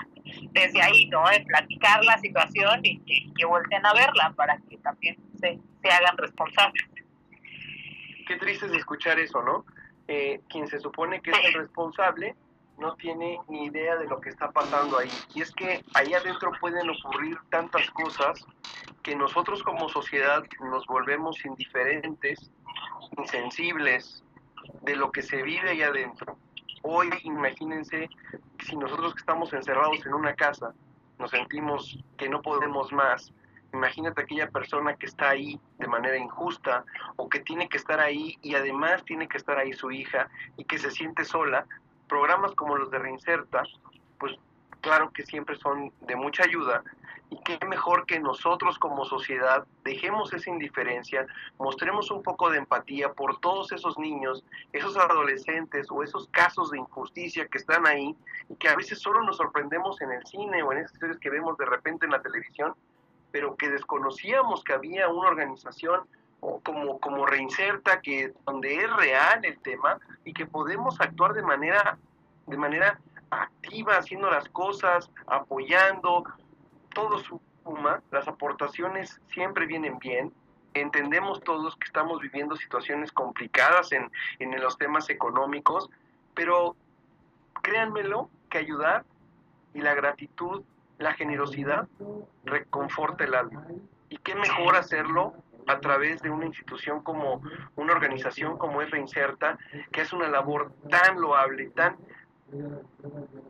desde 0.53 0.83
ahí 0.83 1.07
no 1.07 1.31
en 1.31 1.45
platicar 1.45 2.05
la 2.05 2.19
situación 2.19 2.81
y 2.83 2.99
que, 3.01 3.33
que 3.35 3.45
a 3.45 3.95
verla 3.95 4.33
para 4.37 4.59
que 4.69 4.77
también 4.79 5.17
se, 5.41 5.59
se 5.83 5.89
hagan 5.89 6.17
responsables 6.17 6.92
qué 8.25 8.37
triste 8.37 8.67
es 8.67 8.73
escuchar 8.73 9.19
eso, 9.19 9.43
¿no? 9.43 9.65
Eh, 10.09 10.41
quien 10.49 10.67
se 10.67 10.79
supone 10.81 11.21
que 11.21 11.31
es 11.31 11.39
el 11.45 11.55
responsable 11.55 12.35
no 12.79 12.95
tiene 12.97 13.39
ni 13.49 13.67
idea 13.67 13.97
de 13.97 14.07
lo 14.07 14.21
que 14.21 14.31
está 14.31 14.51
pasando 14.51 14.99
ahí. 14.99 15.11
Y 15.35 15.43
es 15.43 15.53
que 15.53 15.85
ahí 15.95 16.15
adentro 16.15 16.51
pueden 16.61 16.89
ocurrir 16.91 17.39
tantas 17.51 17.89
cosas 17.91 18.45
que 19.03 19.15
nosotros 19.15 19.63
como 19.63 19.89
sociedad 19.89 20.43
nos 20.61 20.87
volvemos 20.87 21.45
indiferentes, 21.45 22.51
insensibles 23.17 24.25
de 24.83 24.97
lo 24.97 25.13
que 25.13 25.23
se 25.23 25.43
vive 25.43 25.71
ahí 25.71 25.83
adentro. 25.83 26.37
Hoy 26.83 27.11
imagínense 27.23 28.09
si 28.65 28.77
nosotros 28.77 29.15
que 29.15 29.21
estamos 29.21 29.53
encerrados 29.53 30.05
en 30.05 30.15
una 30.15 30.35
casa 30.35 30.75
nos 31.19 31.31
sentimos 31.31 31.99
que 32.17 32.29
no 32.29 32.43
podemos 32.43 32.93
más, 32.93 33.33
Imagínate 33.73 34.23
aquella 34.23 34.51
persona 34.51 34.97
que 34.97 35.07
está 35.07 35.31
ahí 35.31 35.59
de 35.79 35.87
manera 35.87 36.17
injusta 36.17 36.85
o 37.17 37.29
que 37.29 37.41
tiene 37.41 37.69
que 37.69 37.79
estar 37.79 38.01
ahí 38.01 38.39
y 38.43 38.55
además 38.55 39.05
tiene 39.05 39.29
que 39.29 39.39
estar 39.39 39.59
ahí 39.59 39.73
su 39.73 39.91
hija 39.91 40.29
y 40.57 40.65
que 40.65 40.79
se 40.79 40.91
siente 40.91 41.25
sola. 41.25 41.67
Programas 42.09 42.53
como 42.55 42.77
los 42.77 42.91
de 42.91 42.99
Reinserta, 42.99 43.63
pues 44.19 44.37
claro 44.83 45.11
que 45.13 45.25
siempre 45.25 45.57
son 45.57 45.93
de 46.03 46.17
mucha 46.17 46.45
ayuda 46.45 46.83
y 47.33 47.39
qué 47.45 47.59
mejor 47.67 48.05
que 48.05 48.21
nosotros 48.21 48.79
como 48.79 49.07
sociedad 49.07 49.67
dejemos 49.85 50.35
esa 50.35 50.51
indiferencia, 50.51 51.27
mostremos 51.59 52.11
un 52.11 52.23
poco 52.23 52.51
de 52.51 52.59
empatía 52.59 53.15
por 53.15 53.41
todos 53.41 53.73
esos 53.73 53.99
niños, 53.99 54.45
esos 54.75 54.99
adolescentes 54.99 55.87
o 55.91 56.03
esos 56.03 56.29
casos 56.29 56.71
de 56.73 56.79
injusticia 56.79 57.49
que 57.49 57.57
están 57.57 57.87
ahí 57.87 58.15
y 58.51 58.57
que 58.57 58.69
a 58.69 58.77
veces 58.77 58.99
solo 59.01 59.23
nos 59.23 59.39
sorprendemos 59.39 59.99
en 60.03 60.13
el 60.13 60.27
cine 60.27 60.63
o 60.63 60.73
en 60.73 60.79
esas 60.79 60.93
historias 60.93 61.19
que 61.19 61.31
vemos 61.31 61.57
de 61.57 61.65
repente 61.65 62.05
en 62.05 62.13
la 62.13 62.21
televisión 62.21 62.75
pero 63.33 63.57
que 63.57 63.71
desconocíamos 63.71 64.63
que 64.63 64.75
había 64.75 65.09
una 65.09 65.29
organización 65.29 66.03
como, 66.63 66.99
como 67.01 67.25
Reinserta, 67.25 68.01
que, 68.01 68.33
donde 68.45 68.77
es 68.77 68.97
real 68.97 69.45
el 69.45 69.59
tema 69.61 69.99
y 70.25 70.33
que 70.33 70.47
podemos 70.47 71.01
actuar 71.01 71.35
de 71.35 71.43
manera, 71.43 71.99
de 72.47 72.57
manera 72.57 73.01
activa, 73.31 73.97
haciendo 73.97 74.31
las 74.31 74.49
cosas, 74.49 75.11
apoyando, 75.27 76.25
todo 76.93 77.19
suma, 77.19 78.03
las 78.11 78.29
aportaciones 78.29 79.21
siempre 79.33 79.67
vienen 79.67 79.99
bien, 79.99 80.33
entendemos 80.75 81.41
todos 81.43 81.77
que 81.77 81.87
estamos 81.87 82.21
viviendo 82.21 82.57
situaciones 82.57 83.13
complicadas 83.13 83.93
en, 83.93 84.11
en 84.41 84.61
los 84.61 84.77
temas 84.77 85.09
económicos, 85.11 85.89
pero 86.35 86.77
créanmelo 87.63 88.29
que 88.51 88.59
ayudar 88.59 89.05
y 89.75 89.81
la 89.81 89.95
gratitud 89.95 90.63
la 91.03 91.15
generosidad 91.15 91.89
reconforta 92.45 93.25
el 93.25 93.35
alma. 93.35 93.67
¿Y 94.09 94.19
qué 94.19 94.35
mejor 94.35 94.77
hacerlo 94.77 95.35
a 95.67 95.81
través 95.81 96.23
de 96.23 96.31
una 96.31 96.47
institución 96.47 97.03
como 97.03 97.43
una 97.77 97.93
organización 97.93 98.59
como 98.59 98.83
es 98.83 98.91
Reinserta, 98.91 99.59
que 99.91 100.03
es 100.03 100.13
una 100.13 100.29
labor 100.29 100.73
tan 100.91 101.21
loable, 101.21 101.71
tan, 101.71 101.97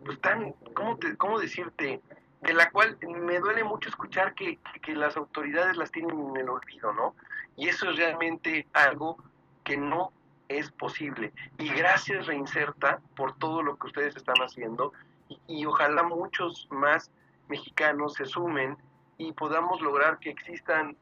pues 0.05 0.21
tan, 0.21 0.53
¿cómo, 0.75 0.97
te, 0.97 1.17
cómo 1.17 1.39
decirte? 1.39 2.01
De 2.43 2.55
la 2.55 2.71
cual 2.71 2.99
me 3.07 3.39
duele 3.39 3.63
mucho 3.63 3.89
escuchar 3.89 4.35
que, 4.35 4.59
que 4.83 4.95
las 4.95 5.17
autoridades 5.17 5.77
las 5.77 5.93
tienen 5.93 6.19
en 6.19 6.37
el 6.37 6.49
olvido, 6.49 6.93
¿no? 6.93 7.15
Y 7.57 7.69
eso 7.69 7.91
es 7.91 7.97
realmente 7.97 8.67
algo 8.73 9.17
que 9.63 9.77
no 9.77 10.13
es 10.49 10.71
posible. 10.73 11.33
Y 11.59 11.69
gracias 11.69 12.27
Reinserta 12.27 13.01
por 13.15 13.37
todo 13.39 13.63
lo 13.63 13.77
que 13.77 13.87
ustedes 13.87 14.17
están 14.17 14.37
haciendo 14.39 14.93
y, 15.29 15.41
y 15.47 15.67
ojalá 15.67 16.03
muchos 16.03 16.67
más 16.71 17.13
mexicanos 17.49 18.15
se 18.15 18.25
sumen 18.25 18.77
y 19.19 19.33
podamos 19.33 19.81
lograr 19.81 20.19
que 20.19 20.31
existan, 20.31 20.97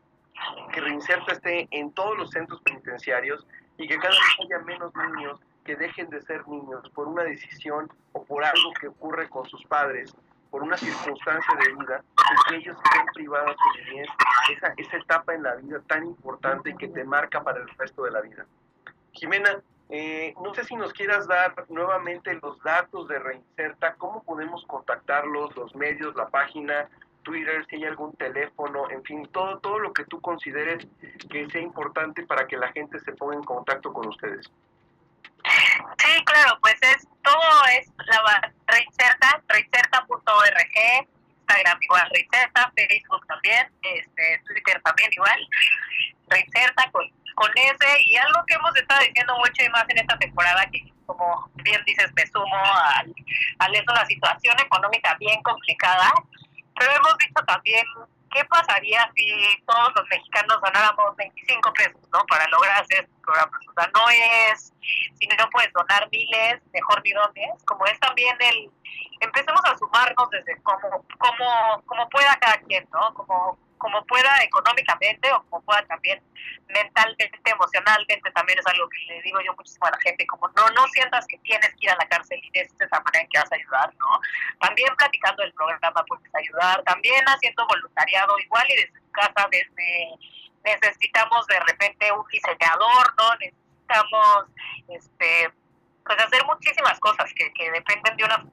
que 0.72 0.80
Reinserta 0.80 1.32
esté 1.32 1.68
en 1.70 1.92
todos 1.92 2.16
los 2.16 2.30
centros 2.30 2.60
penitenciarios 2.62 3.46
y 3.78 3.88
que 3.88 3.98
cada 3.98 4.10
vez 4.10 4.36
haya 4.44 4.58
menos 4.64 4.92
niños 4.94 5.40
que 5.64 5.76
dejen 5.76 6.08
de 6.10 6.20
ser 6.22 6.46
niños 6.48 6.88
por 6.90 7.08
una 7.08 7.22
decisión 7.22 7.90
o 8.12 8.24
por 8.24 8.44
algo 8.44 8.72
que 8.80 8.88
ocurre 8.88 9.28
con 9.28 9.46
sus 9.46 9.64
padres, 9.64 10.14
por 10.50 10.62
una 10.62 10.76
circunstancia 10.76 11.54
de 11.56 11.74
vida, 11.74 12.02
y 12.18 12.48
que 12.48 12.56
ellos 12.56 12.76
estén 12.84 13.06
privados 13.14 13.56
de 13.56 13.84
niñez, 13.84 14.08
esa, 14.56 14.74
esa 14.76 14.96
etapa 14.96 15.34
en 15.34 15.44
la 15.44 15.54
vida 15.56 15.80
tan 15.86 16.06
importante 16.06 16.74
que 16.76 16.88
te 16.88 17.04
marca 17.04 17.42
para 17.42 17.60
el 17.60 17.68
resto 17.78 18.04
de 18.04 18.10
la 18.10 18.20
vida. 18.20 18.46
Jimena, 19.12 19.60
eh, 19.90 20.34
no 20.40 20.54
sé 20.54 20.64
si 20.64 20.76
nos 20.76 20.92
quieras 20.92 21.26
dar 21.26 21.52
nuevamente 21.68 22.38
los 22.42 22.62
datos 22.62 23.08
de 23.08 23.18
Reinserta, 23.18 23.94
cómo 23.94 24.22
podemos 24.22 24.64
contactarlos, 24.66 25.54
los 25.56 25.74
medios, 25.74 26.14
la 26.14 26.28
página, 26.28 26.88
Twitter, 27.22 27.66
si 27.68 27.76
hay 27.76 27.84
algún 27.84 28.14
teléfono, 28.16 28.88
en 28.90 29.02
fin, 29.02 29.28
todo, 29.32 29.58
todo 29.58 29.78
lo 29.78 29.92
que 29.92 30.04
tú 30.04 30.20
consideres 30.20 30.86
que 31.28 31.48
sea 31.50 31.60
importante 31.60 32.24
para 32.24 32.46
que 32.46 32.56
la 32.56 32.72
gente 32.72 32.98
se 33.00 33.12
ponga 33.12 33.34
en 33.34 33.42
contacto 33.42 33.92
con 33.92 34.08
ustedes. 34.08 34.50
Sí, 35.98 36.24
claro, 36.24 36.58
pues 36.60 36.76
es 36.82 37.08
todo 37.22 37.64
es 37.78 37.88
la 38.06 38.52
Reinserta, 38.66 39.42
reinserta.org, 39.48 41.08
Instagram 41.28 41.78
igual 41.82 42.10
Reinserta, 42.12 42.72
Facebook 42.76 43.26
también, 43.26 43.68
este, 43.82 44.42
Twitter 44.46 44.80
también 44.82 45.10
igual, 45.12 45.48
Reinserta 46.28 46.90
con 46.92 47.04
con 47.40 47.50
ese 47.56 48.02
y 48.04 48.16
algo 48.18 48.44
que 48.46 48.52
hemos 48.52 48.76
estado 48.76 49.00
diciendo 49.00 49.34
mucho 49.38 49.64
y 49.64 49.68
más 49.70 49.84
en 49.88 49.96
esta 49.96 50.18
temporada 50.18 50.66
que 50.70 50.92
como 51.06 51.50
bien 51.54 51.82
dices 51.86 52.12
me 52.14 52.26
sumo 52.26 52.62
al, 52.96 53.14
al 53.60 53.74
eso 53.74 53.94
la 53.94 54.04
situación 54.04 54.54
económica 54.60 55.16
bien 55.18 55.42
complicada 55.42 56.12
pero 56.78 56.92
hemos 56.92 57.16
dicho 57.16 57.42
también 57.46 57.82
qué 58.30 58.44
pasaría 58.44 59.10
si 59.16 59.26
todos 59.66 59.90
los 59.96 60.06
mexicanos 60.10 60.60
ganáramos 60.60 61.16
25 61.16 61.72
pesos 61.72 62.02
no 62.12 62.22
para 62.26 62.46
lograr 62.48 62.82
hacer 62.82 63.04
estos 63.04 63.20
programas 63.22 63.60
o 63.68 63.72
sea 63.72 63.90
no 63.94 64.10
es 64.10 64.72
si 65.18 65.26
no 65.26 65.48
puedes 65.48 65.72
donar 65.72 66.08
miles 66.12 66.60
mejor 66.74 67.00
ni 67.02 67.12
dones 67.12 67.64
como 67.64 67.86
es 67.86 67.98
también 68.00 68.36
el 68.38 68.70
empecemos 69.20 69.62
a 69.64 69.78
sumarnos 69.78 70.28
desde 70.28 70.60
como 70.60 71.06
como 71.16 71.82
como 71.86 72.08
pueda 72.10 72.36
cada 72.36 72.58
quien 72.58 72.86
no 72.92 73.14
como 73.14 73.58
como 73.80 74.04
pueda 74.04 74.30
económicamente 74.44 75.32
o 75.32 75.42
como 75.44 75.62
pueda 75.62 75.82
también 75.86 76.22
mentalmente, 76.68 77.40
emocionalmente, 77.44 78.30
también 78.30 78.58
es 78.58 78.66
algo 78.66 78.86
que 78.90 79.14
le 79.14 79.22
digo 79.22 79.40
yo 79.40 79.54
muchísimo 79.56 79.86
a 79.86 79.90
la 79.90 79.98
gente, 80.02 80.26
como 80.26 80.48
no, 80.48 80.68
no 80.76 80.86
sientas 80.88 81.26
que 81.26 81.38
tienes 81.38 81.70
que 81.70 81.86
ir 81.86 81.90
a 81.90 81.96
la 81.96 82.06
cárcel 82.06 82.38
y 82.42 82.58
es 82.58 82.68
esa 82.78 83.00
manera 83.00 83.22
en 83.22 83.28
que 83.28 83.38
vas 83.38 83.50
a 83.50 83.56
ayudar, 83.56 83.94
¿no? 83.96 84.20
También 84.60 84.94
platicando 84.96 85.42
el 85.42 85.52
programa 85.54 86.04
puedes 86.06 86.34
ayudar, 86.34 86.82
también 86.84 87.24
haciendo 87.26 87.66
voluntariado 87.66 88.38
igual 88.38 88.66
y 88.70 88.76
desde 88.76 89.00
tu 89.00 89.10
casa, 89.12 89.48
desde 89.50 90.14
necesitamos 90.62 91.46
de 91.46 91.60
repente 91.60 92.12
un 92.12 92.26
diseñador, 92.28 93.14
¿no? 93.16 93.34
Necesitamos, 93.36 94.44
este, 94.88 95.50
pues 96.04 96.18
hacer 96.18 96.44
muchísimas 96.44 97.00
cosas 97.00 97.32
que, 97.34 97.50
que 97.54 97.70
dependen 97.70 98.16
de 98.16 98.24
una 98.24 98.44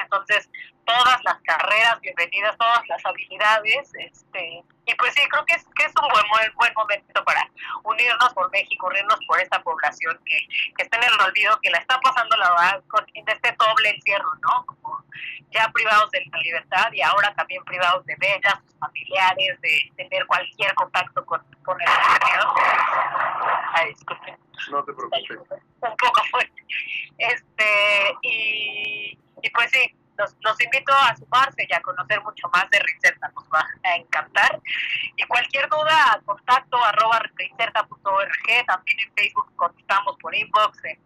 entonces 0.00 0.50
todas 0.84 1.22
las 1.24 1.40
carreras 1.42 2.00
bienvenidas, 2.00 2.56
todas 2.58 2.86
las 2.88 3.04
habilidades, 3.04 3.90
este, 3.94 4.62
y 4.86 4.94
pues 4.96 5.14
sí, 5.14 5.22
creo 5.30 5.44
que 5.46 5.54
es, 5.54 5.64
que 5.76 5.84
es 5.84 5.92
un 6.00 6.08
buen, 6.08 6.52
buen, 6.56 6.74
momento 6.74 7.24
para 7.24 7.48
unirnos 7.84 8.34
por 8.34 8.50
México, 8.50 8.86
unirnos 8.86 9.18
por 9.26 9.40
esta 9.40 9.62
población 9.62 10.18
que, 10.24 10.38
que 10.76 10.82
está 10.82 10.98
en 10.98 11.04
el 11.04 11.20
olvido, 11.20 11.58
que 11.62 11.70
la 11.70 11.78
está 11.78 11.98
pasando 12.00 12.36
la 12.36 12.50
verdad 12.50 12.84
con 12.88 13.04
este 13.14 13.56
doble 13.58 13.90
encierro, 13.90 14.34
¿no? 14.42 14.66
Como 14.66 15.04
ya 15.50 15.70
privados 15.72 16.10
de 16.10 16.24
la 16.30 16.38
libertad 16.38 16.92
y 16.92 17.00
ahora 17.00 17.34
también 17.34 17.64
privados 17.64 18.04
de 18.06 18.16
ver 18.16 18.40
a 18.46 18.60
sus 18.60 18.78
familiares, 18.78 19.60
de 19.60 19.92
tener 19.96 20.26
cualquier 20.26 20.74
contacto 20.74 21.24
con, 21.24 21.40
con 21.64 21.80
el 21.80 21.88
exterior. 21.88 22.46
Ay, 23.72 23.88
disculpen. 23.88 24.36
No 24.70 24.84
te 24.84 24.92
preocupes. 24.92 25.62
Un 25.88 25.96
poco 25.96 26.22
fuerte. 26.30 26.64
Este, 27.18 28.14
y 28.22 29.50
pues 29.50 29.70
sí, 29.70 29.94
los, 30.18 30.36
los, 30.40 30.60
invito 30.60 30.92
a 30.92 31.16
sumarse 31.16 31.66
y 31.68 31.74
a 31.74 31.80
conocer 31.80 32.22
mucho 32.22 32.48
más 32.48 32.68
de 32.70 32.78
Reinserta, 32.78 33.28
nos 33.34 33.44
va 33.52 33.66
a 33.84 33.96
encantar. 33.96 34.60
Y 35.16 35.22
cualquier 35.24 35.68
duda, 35.68 36.20
contacto 36.24 36.82
arroba 36.82 37.20
reinserta.org, 37.36 38.66
también 38.66 38.96
en 39.00 39.14
Facebook 39.14 39.52
contestamos 39.56 40.16
por 40.18 40.34
inbox, 40.34 40.84
en, 40.84 40.98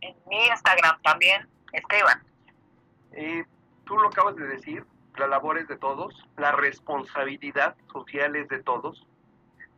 en 0.00 0.16
Instagram 0.32 1.00
también, 1.02 1.48
Esteban. 1.72 2.22
Eh, 3.12 3.44
tú 3.84 3.96
lo 3.96 4.08
acabas 4.08 4.36
de 4.36 4.46
decir, 4.46 4.84
la 5.16 5.26
labor 5.26 5.58
es 5.58 5.68
de 5.68 5.76
todos, 5.76 6.14
la 6.36 6.52
responsabilidad 6.52 7.76
social 7.92 8.36
es 8.36 8.48
de 8.48 8.62
todos, 8.62 9.06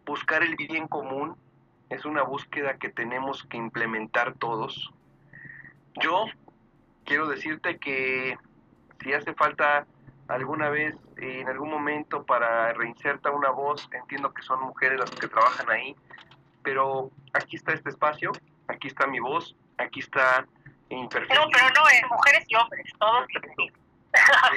buscar 0.04 0.42
el 0.42 0.56
bien 0.56 0.88
común 0.88 1.36
es 1.90 2.04
una 2.04 2.22
búsqueda 2.22 2.78
que 2.78 2.88
tenemos 2.88 3.44
que 3.44 3.56
implementar 3.56 4.34
todos. 4.34 4.90
Yo 6.00 6.26
quiero 7.04 7.28
decirte 7.28 7.78
que 7.78 8.38
si 9.02 9.12
hace 9.12 9.34
falta 9.34 9.86
alguna 10.28 10.70
vez, 10.70 10.94
en 11.16 11.48
algún 11.48 11.70
momento, 11.70 12.24
para 12.24 12.72
reinsertar 12.72 13.32
una 13.32 13.50
voz, 13.50 13.88
entiendo 13.92 14.32
que 14.32 14.42
son 14.42 14.60
mujeres 14.62 15.00
las 15.00 15.10
que 15.10 15.26
trabajan 15.26 15.68
ahí, 15.68 15.96
pero 16.62 17.10
aquí 17.32 17.56
está 17.56 17.72
este 17.72 17.90
espacio, 17.90 18.30
aquí 18.68 18.86
está 18.86 19.06
mi 19.06 19.18
voz, 19.18 19.56
aquí 19.78 20.00
está 20.00 20.46
Imperfecto. 20.88 21.34
No, 21.34 21.48
pero 21.52 21.66
no, 21.70 21.88
es 21.88 22.02
mujeres 22.10 22.44
y 22.48 22.54
hombres, 22.56 22.92
todos. 22.98 23.26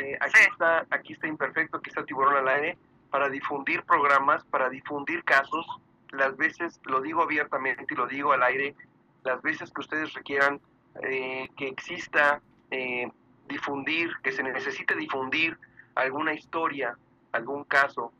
Eh, 0.01 0.17
aquí, 0.19 0.39
está, 0.51 0.85
aquí 0.89 1.13
está 1.13 1.27
Imperfecto, 1.27 1.77
aquí 1.77 1.89
está 1.89 2.03
Tiburón 2.05 2.37
al 2.37 2.47
aire, 2.47 2.77
para 3.11 3.29
difundir 3.29 3.83
programas, 3.83 4.43
para 4.45 4.69
difundir 4.69 5.23
casos, 5.23 5.65
las 6.13 6.37
veces, 6.37 6.79
lo 6.85 7.01
digo 7.01 7.21
abiertamente 7.23 7.85
y 7.89 7.95
lo 7.95 8.07
digo 8.07 8.31
al 8.31 8.43
aire, 8.43 8.75
las 9.23 9.41
veces 9.41 9.71
que 9.71 9.81
ustedes 9.81 10.13
requieran 10.13 10.61
eh, 11.01 11.49
que 11.57 11.67
exista 11.67 12.41
eh, 12.71 13.11
difundir, 13.47 14.11
que 14.23 14.31
se 14.31 14.43
necesite 14.43 14.95
difundir 14.95 15.57
alguna 15.95 16.33
historia, 16.33 16.97
algún 17.31 17.63
caso, 17.63 18.13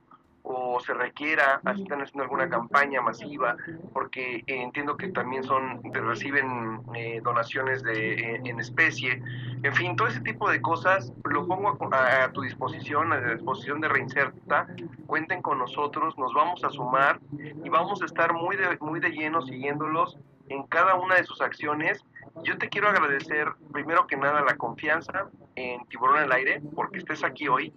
o 0.43 0.79
se 0.81 0.93
requiera, 0.93 1.61
así 1.63 1.83
están 1.83 2.01
haciendo 2.01 2.23
alguna 2.23 2.49
campaña 2.49 3.01
masiva, 3.01 3.55
porque 3.93 4.43
entiendo 4.47 4.97
que 4.97 5.07
también 5.07 5.43
son 5.43 5.81
reciben 5.93 6.81
eh, 6.95 7.21
donaciones 7.23 7.81
de, 7.83 8.35
en 8.35 8.59
especie, 8.59 9.21
en 9.63 9.73
fin, 9.73 9.95
todo 9.95 10.09
ese 10.09 10.19
tipo 10.19 10.49
de 10.49 10.61
cosas 10.61 11.13
lo 11.23 11.47
pongo 11.47 11.77
a, 11.93 12.31
tu 12.33 12.41
disposición, 12.41 13.13
a 13.13 13.21
la 13.21 13.33
disposición 13.35 13.79
de 13.79 13.87
Reinserta, 13.87 14.67
cuenten 15.07 15.41
con 15.41 15.57
nosotros, 15.57 16.17
nos 16.17 16.33
vamos 16.33 16.63
a 16.63 16.69
sumar 16.69 17.19
y 17.63 17.69
vamos 17.69 18.01
a 18.01 18.05
estar 18.05 18.33
muy 18.33 18.57
de, 18.57 18.77
muy 18.81 18.99
de 18.99 19.11
lleno 19.11 19.41
siguiéndolos 19.41 20.19
en 20.49 20.63
cada 20.63 20.95
una 20.95 21.15
de 21.15 21.23
sus 21.23 21.41
acciones 21.41 22.03
yo 22.43 22.57
te 22.57 22.69
quiero 22.69 22.89
agradecer, 22.89 23.53
primero 23.71 24.07
que 24.07 24.17
nada, 24.17 24.41
la 24.41 24.57
confianza 24.57 25.29
en 25.55 25.85
Tiburón 25.85 26.17
al 26.17 26.31
Aire, 26.31 26.61
porque 26.75 26.97
estés 26.97 27.23
aquí 27.23 27.47
hoy, 27.47 27.73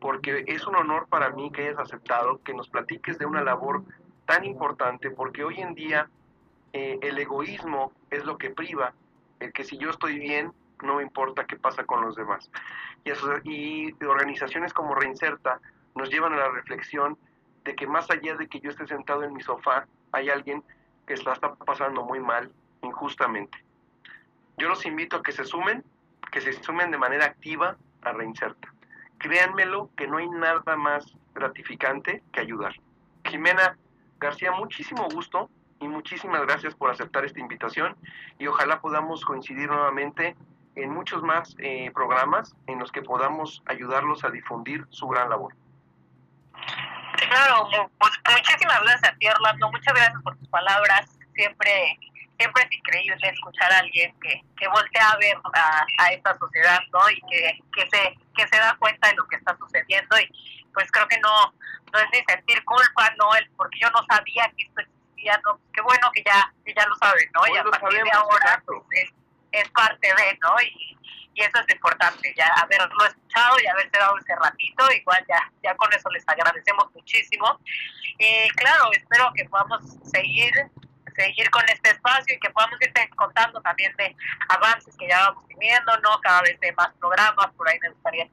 porque 0.00 0.44
es 0.48 0.66
un 0.66 0.74
honor 0.74 1.06
para 1.08 1.30
mí 1.30 1.50
que 1.52 1.68
hayas 1.68 1.78
aceptado, 1.78 2.42
que 2.42 2.52
nos 2.52 2.68
platiques 2.68 3.18
de 3.18 3.26
una 3.26 3.42
labor 3.42 3.84
tan 4.26 4.44
importante, 4.44 5.10
porque 5.10 5.44
hoy 5.44 5.60
en 5.60 5.74
día 5.74 6.08
eh, 6.72 6.98
el 7.02 7.18
egoísmo 7.18 7.92
es 8.10 8.24
lo 8.24 8.36
que 8.36 8.50
priva, 8.50 8.94
el 9.38 9.52
que 9.52 9.64
si 9.64 9.78
yo 9.78 9.90
estoy 9.90 10.18
bien, 10.18 10.52
no 10.82 10.96
me 10.96 11.02
importa 11.02 11.46
qué 11.46 11.56
pasa 11.56 11.84
con 11.84 12.02
los 12.02 12.16
demás. 12.16 12.50
Y, 13.44 13.92
organizaciones 14.04 14.72
como 14.72 14.94
Reinserta 14.94 15.60
nos 15.94 16.10
llevan 16.10 16.32
a 16.32 16.36
la 16.36 16.50
reflexión 16.50 17.16
de 17.64 17.74
que 17.74 17.86
más 17.86 18.10
allá 18.10 18.34
de 18.36 18.48
que 18.48 18.60
yo 18.60 18.70
esté 18.70 18.86
sentado 18.86 19.22
en 19.22 19.32
mi 19.32 19.40
sofá, 19.40 19.86
hay 20.12 20.30
alguien 20.30 20.64
que 21.10 21.24
la 21.24 21.32
está 21.32 21.54
pasando 21.56 22.04
muy 22.04 22.20
mal, 22.20 22.52
injustamente. 22.82 23.58
Yo 24.58 24.68
los 24.68 24.86
invito 24.86 25.16
a 25.16 25.22
que 25.22 25.32
se 25.32 25.44
sumen, 25.44 25.82
que 26.30 26.40
se 26.40 26.52
sumen 26.52 26.92
de 26.92 26.98
manera 26.98 27.24
activa 27.24 27.76
a 28.02 28.12
Reinserta. 28.12 28.72
Créanmelo 29.18 29.90
que 29.96 30.06
no 30.06 30.18
hay 30.18 30.28
nada 30.28 30.76
más 30.76 31.16
gratificante 31.34 32.22
que 32.30 32.40
ayudar. 32.40 32.74
Jimena 33.24 33.76
García, 34.20 34.52
muchísimo 34.52 35.08
gusto 35.12 35.50
y 35.80 35.88
muchísimas 35.88 36.42
gracias 36.42 36.76
por 36.76 36.90
aceptar 36.90 37.24
esta 37.24 37.40
invitación 37.40 37.96
y 38.38 38.46
ojalá 38.46 38.80
podamos 38.80 39.24
coincidir 39.24 39.68
nuevamente 39.68 40.36
en 40.76 40.90
muchos 40.90 41.22
más 41.24 41.56
eh, 41.58 41.90
programas 41.92 42.54
en 42.68 42.78
los 42.78 42.92
que 42.92 43.02
podamos 43.02 43.62
ayudarlos 43.66 44.22
a 44.22 44.30
difundir 44.30 44.86
su 44.90 45.08
gran 45.08 45.28
labor. 45.28 45.54
Claro, 47.28 47.68
pues, 47.98 48.12
muchísimas 48.28 48.82
gracias 48.82 49.12
a 49.12 49.16
ti 49.16 49.28
Orlando, 49.28 49.70
muchas 49.70 49.94
gracias 49.94 50.22
por 50.22 50.36
tus 50.38 50.48
palabras, 50.48 51.06
siempre 51.34 51.98
siempre 52.40 52.62
es 52.62 52.72
increíble 52.72 53.16
escuchar 53.22 53.70
a 53.70 53.78
alguien 53.80 54.18
que, 54.20 54.42
que 54.56 54.68
voltea 54.68 55.10
a 55.10 55.16
ver 55.18 55.36
a, 55.52 56.06
esta 56.12 56.38
sociedad, 56.38 56.80
¿no? 56.90 57.10
Y 57.10 57.20
que, 57.28 57.58
que, 57.74 57.82
se, 57.90 58.16
que 58.34 58.48
se 58.48 58.56
da 58.56 58.74
cuenta 58.78 59.08
de 59.08 59.14
lo 59.16 59.26
que 59.28 59.36
está 59.36 59.54
sucediendo 59.58 60.18
y 60.18 60.66
pues 60.72 60.90
creo 60.90 61.06
que 61.06 61.18
no, 61.18 61.52
no 61.92 61.98
es 61.98 62.06
ni 62.12 62.24
sentir 62.24 62.64
culpa, 62.64 63.12
¿no? 63.18 63.34
El, 63.34 63.48
porque 63.56 63.78
yo 63.78 63.90
no 63.90 64.02
sabía 64.08 64.50
que 64.56 64.64
esto 64.64 64.80
existía, 64.80 65.38
¿no? 65.44 65.60
Qué 65.74 65.82
bueno 65.82 66.10
que 66.14 66.22
ya, 66.24 66.50
que 66.64 66.72
ya 66.72 66.86
lo 66.86 66.96
saben, 66.96 67.28
¿no? 67.34 67.46
y 67.46 67.58
a 67.58 67.64
partir 67.64 68.02
de 68.02 68.12
ahora 68.12 68.62
pues, 68.64 68.82
es, 68.92 69.10
es, 69.52 69.68
parte 69.70 70.06
de, 70.06 70.38
¿no? 70.40 70.54
Y, 70.62 70.96
y 71.34 71.42
eso 71.42 71.58
es 71.60 71.74
importante, 71.74 72.34
ya 72.36 72.46
haberlo 72.60 73.06
escuchado 73.06 73.56
y 73.62 73.66
haberse 73.66 73.98
dado 73.98 74.16
ese 74.18 74.34
ratito, 74.36 74.92
igual 74.92 75.24
ya, 75.28 75.50
ya 75.62 75.74
con 75.76 75.92
eso 75.92 76.10
les 76.10 76.28
agradecemos 76.28 76.92
muchísimo. 76.94 77.58
Y 78.18 78.48
claro, 78.50 78.90
espero 78.92 79.32
que 79.34 79.44
podamos 79.46 79.82
seguir 80.10 80.52
seguir 81.16 81.50
con 81.50 81.64
este 81.68 81.90
espacio 81.90 82.36
y 82.36 82.38
que 82.38 82.50
podamos 82.50 82.80
irte 82.80 83.10
contando 83.16 83.60
también 83.60 83.94
de 83.96 84.14
avances 84.48 84.96
que 84.96 85.08
ya 85.08 85.18
vamos 85.28 85.46
teniendo, 85.48 85.96
¿no? 85.98 86.20
Cada 86.20 86.40
vez 86.42 86.58
de 86.60 86.72
más 86.72 86.88
programas, 86.98 87.52
por 87.56 87.68
ahí 87.68 87.78
me 87.82 87.90
gustaría 87.90 88.26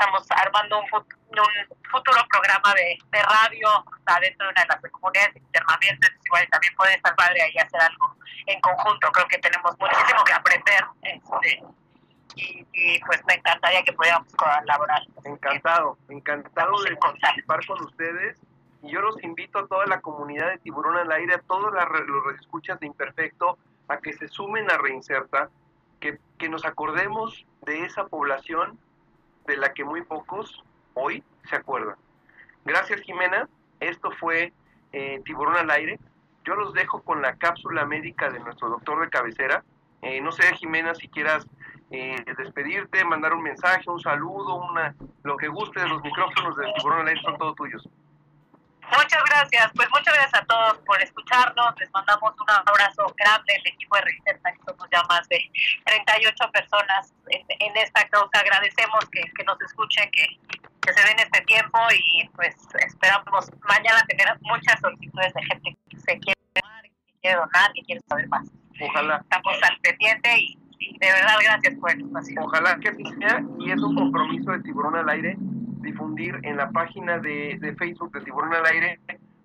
estamos 0.00 0.26
armando 0.30 0.80
un, 0.80 0.88
futuro 0.88 2.26
programa 2.30 2.74
de, 2.74 2.98
radio 3.12 3.84
dentro 4.20 4.46
de 4.46 4.52
una 4.52 4.62
de 4.62 4.68
las 4.68 4.90
comunidades 4.90 5.34
de 5.34 5.40
internamiento, 5.40 6.06
entonces 6.06 6.26
igual 6.26 6.48
también 6.50 6.74
puede 6.74 6.94
estar 6.94 7.14
padre 7.16 7.42
ahí 7.42 7.58
hacer 7.58 7.80
algo 7.80 8.16
en 8.46 8.60
conjunto, 8.60 9.12
creo 9.12 9.28
que 9.28 9.38
tenemos 9.38 9.78
muchísimo 9.78 10.24
que 10.24 10.32
aprender, 10.32 10.84
este, 11.02 11.62
y, 12.36 13.00
pues 13.06 13.20
me 13.26 13.34
encantaría 13.34 13.82
que 13.82 13.92
pudiéramos 13.92 14.32
colaborar. 14.34 15.02
Encantado, 15.24 15.98
encantado 16.08 16.82
de 16.82 16.96
participar 16.96 17.64
con 17.66 17.82
ustedes 17.84 18.38
y 18.82 18.90
yo 18.90 19.00
los 19.00 19.22
invito 19.22 19.58
a 19.58 19.66
toda 19.66 19.86
la 19.86 20.00
comunidad 20.00 20.50
de 20.50 20.58
Tiburón 20.58 20.96
al 20.96 21.12
Aire, 21.12 21.34
a 21.34 21.38
todos 21.40 21.72
los 21.72 22.34
escuchas 22.40 22.80
de 22.80 22.86
Imperfecto, 22.86 23.58
a 23.88 23.98
que 23.98 24.12
se 24.14 24.28
sumen 24.28 24.70
a 24.70 24.78
Reinserta, 24.78 25.50
que, 25.98 26.18
que 26.38 26.48
nos 26.48 26.64
acordemos 26.64 27.44
de 27.66 27.84
esa 27.84 28.06
población 28.06 28.78
de 29.46 29.56
la 29.56 29.74
que 29.74 29.84
muy 29.84 30.02
pocos 30.02 30.64
hoy 30.94 31.22
se 31.48 31.56
acuerdan. 31.56 31.96
Gracias 32.64 33.00
Jimena, 33.02 33.48
esto 33.80 34.10
fue 34.12 34.52
eh, 34.92 35.20
Tiburón 35.24 35.56
al 35.56 35.70
Aire. 35.70 35.98
Yo 36.44 36.54
los 36.54 36.72
dejo 36.72 37.02
con 37.02 37.22
la 37.22 37.36
cápsula 37.36 37.84
médica 37.84 38.30
de 38.30 38.40
nuestro 38.40 38.68
doctor 38.68 39.00
de 39.00 39.10
cabecera. 39.10 39.64
Eh, 40.02 40.20
no 40.20 40.32
sé, 40.32 40.54
Jimena, 40.56 40.94
si 40.94 41.08
quieras 41.08 41.46
eh, 41.90 42.16
despedirte, 42.38 43.04
mandar 43.04 43.34
un 43.34 43.42
mensaje, 43.42 43.90
un 43.90 44.00
saludo, 44.00 44.54
una, 44.54 44.94
lo 45.24 45.36
que 45.36 45.48
guste 45.48 45.80
de 45.80 45.88
los 45.88 46.02
micrófonos 46.02 46.56
de 46.56 46.72
Tiburón 46.74 47.08
Aire 47.08 47.20
son 47.22 47.36
todos 47.36 47.56
tuyos. 47.56 47.88
Muchas 48.90 49.22
gracias, 49.24 49.70
pues 49.76 49.88
muchas 49.90 50.14
gracias 50.14 50.42
a 50.42 50.44
todos 50.46 50.78
por 50.78 51.00
escucharnos. 51.00 51.74
Les 51.78 51.90
mandamos 51.92 52.32
un 52.40 52.50
abrazo 52.50 53.14
grande 53.16 53.54
el 53.54 53.66
equipo 53.68 53.94
de 53.96 54.02
Registerta, 54.02 54.52
que 54.52 54.58
somos 54.66 54.88
ya 54.90 55.02
más 55.08 55.28
de 55.28 55.38
38 55.84 56.50
personas 56.52 57.12
en, 57.28 57.76
esta 57.76 58.08
causa. 58.08 58.40
Agradecemos 58.40 59.08
que, 59.10 59.44
nos 59.44 59.60
escuchen, 59.62 60.10
que, 60.10 60.26
se 60.92 61.06
den 61.06 61.20
este 61.20 61.40
tiempo 61.42 61.78
y 61.92 62.28
pues 62.30 62.56
esperamos 62.84 63.48
mañana 63.68 64.02
tener 64.08 64.36
muchas 64.40 64.80
solicitudes 64.80 65.32
de 65.34 65.42
gente 65.44 65.76
que 65.88 65.98
se 65.98 66.18
quiere 66.18 66.40
que 66.82 67.14
quiere 67.22 67.36
donar, 67.36 67.72
que 67.72 67.82
quiere 67.82 68.00
saber 68.08 68.28
más. 68.28 68.48
Ojalá. 68.80 69.18
Estamos 69.18 69.54
al 69.62 69.78
pendiente 69.80 70.38
y, 70.38 70.58
de 70.98 71.06
verdad 71.06 71.36
gracias 71.42 71.74
por 71.78 71.90
el 71.90 72.00
espacio. 72.02 72.40
Ojalá 72.42 72.78
que 72.78 72.88
así 72.88 73.04
sea 73.18 73.44
y 73.58 73.70
es 73.70 73.80
un 73.80 73.94
compromiso 73.94 74.52
de 74.52 74.60
Tiburón 74.60 74.96
al 74.96 75.08
Aire 75.08 75.36
difundir 75.38 76.38
en 76.42 76.56
la 76.56 76.70
página 76.70 77.18
de, 77.18 77.74
Facebook 77.78 78.12
de 78.12 78.20
Tiburón 78.20 78.52
al 78.54 78.66
Aire 78.66 79.00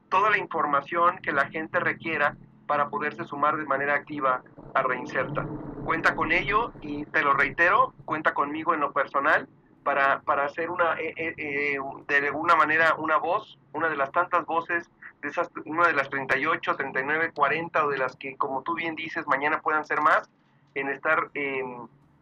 toda 0.09 0.29
la 0.29 0.37
información 0.37 1.17
que 1.19 1.31
la 1.31 1.47
gente 1.47 1.79
requiera 1.79 2.35
para 2.67 2.89
poderse 2.89 3.23
sumar 3.23 3.57
de 3.57 3.65
manera 3.65 3.95
activa 3.95 4.43
a 4.73 4.81
Reinserta. 4.81 5.45
Cuenta 5.83 6.15
con 6.15 6.31
ello 6.31 6.73
y 6.81 7.05
te 7.05 7.21
lo 7.21 7.33
reitero, 7.33 7.93
cuenta 8.05 8.33
conmigo 8.33 8.73
en 8.73 8.79
lo 8.79 8.91
personal 8.91 9.47
para, 9.83 10.21
para 10.21 10.45
hacer 10.45 10.69
una, 10.69 10.95
eh, 10.99 11.13
eh, 11.15 11.35
eh, 11.37 11.77
de 12.07 12.27
alguna 12.27 12.55
manera 12.55 12.95
una 12.95 13.17
voz, 13.17 13.59
una 13.71 13.87
de 13.87 13.95
las 13.95 14.11
tantas 14.11 14.45
voces, 14.45 14.89
de 15.25 15.31
esas, 15.31 15.49
una 15.65 15.87
de 15.87 15.93
las 15.93 16.09
38, 16.09 16.75
39, 16.75 17.31
40 17.33 17.85
o 17.85 17.89
de 17.89 17.97
las 17.97 18.15
que, 18.15 18.37
como 18.37 18.61
tú 18.61 18.75
bien 18.75 18.95
dices, 18.95 19.25
mañana 19.27 19.59
puedan 19.59 19.83
ser 19.83 19.99
más, 19.99 20.29
en 20.75 20.89
estar 20.89 21.31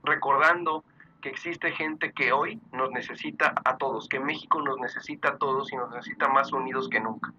recordando 0.03 0.83
que 1.21 1.29
existe 1.29 1.71
gente 1.71 2.13
que 2.13 2.31
hoy 2.31 2.61
nos 2.71 2.91
necesita 2.91 3.53
a 3.65 3.77
todos, 3.77 4.07
que 4.07 4.19
México 4.19 4.61
nos 4.61 4.77
necesita 4.79 5.29
a 5.29 5.37
todos 5.37 5.71
y 5.71 5.75
nos 5.75 5.89
necesita 5.91 6.29
más 6.29 6.51
unidos 6.53 6.89
que 6.89 6.99
nunca. 6.99 7.31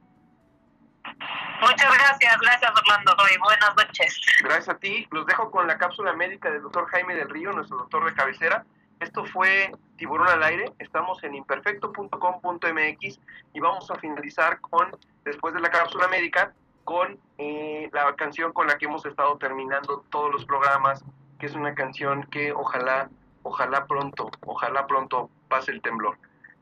Muchas 1.61 1.95
gracias, 1.95 2.41
gracias 2.41 2.73
Orlando 2.77 3.15
y 3.35 3.39
buenas 3.39 3.77
noches. 3.77 4.21
Gracias 4.43 4.69
a 4.69 4.79
ti, 4.79 5.07
los 5.11 5.27
dejo 5.27 5.51
con 5.51 5.67
la 5.67 5.79
cápsula 5.79 6.13
médica 6.13 6.51
del 6.51 6.63
doctor 6.63 6.87
Jaime 6.89 7.15
del 7.15 7.31
Río, 7.31 7.53
nuestro 7.53 7.79
doctor 7.79 8.05
de 8.05 8.15
cabecera. 8.15 8.65
Esto 9.01 9.25
fue 9.27 9.73
Tiburón 9.97 10.29
al 10.29 10.43
Aire, 10.43 10.73
estamos 10.79 11.23
en 11.25 11.35
imperfecto.com.mx 11.35 13.21
y 13.53 13.61
vamos 13.61 13.91
a 13.91 13.97
finalizar 13.97 14.61
con, 14.61 14.97
después 15.25 15.55
de 15.55 15.61
la 15.61 15.71
cápsula 15.71 16.09
médica, 16.09 16.53
con 16.85 17.19
eh, 17.39 17.89
la 17.93 18.15
canción 18.15 18.53
con 18.53 18.67
la 18.67 18.77
que 18.77 18.85
hemos 18.87 19.07
estado 19.07 19.37
terminando 19.39 20.05
todos 20.11 20.31
los 20.31 20.45
programas, 20.45 21.05
que 21.39 21.47
es 21.47 21.55
una 21.55 21.75
canción 21.75 22.25
que 22.25 22.53
ojalá 22.53 23.09
Ojalá 23.45 23.87
pronto, 23.87 24.31
ojalá 24.47 24.87
pronto 24.87 25.29
pase 25.49 25.71
el 25.71 25.83
temblor. 25.83 26.17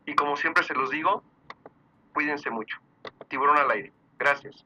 Y 0.05 0.15
como 0.17 0.37
siempre 0.37 0.65
se 0.65 0.75
los 0.75 0.91
digo, 0.91 1.23
cuídense 2.13 2.51
mucho. 2.51 2.77
Tiburón 3.29 3.57
al 3.57 3.71
aire. 3.71 3.93
Gracias. 4.19 4.65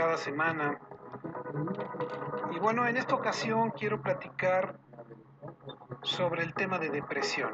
Cada 0.00 0.16
semana. 0.16 0.80
Y 2.52 2.58
bueno, 2.58 2.88
en 2.88 2.96
esta 2.96 3.14
ocasión 3.14 3.70
quiero 3.72 4.00
platicar 4.00 4.78
sobre 6.00 6.42
el 6.42 6.54
tema 6.54 6.78
de 6.78 6.88
depresión. 6.88 7.52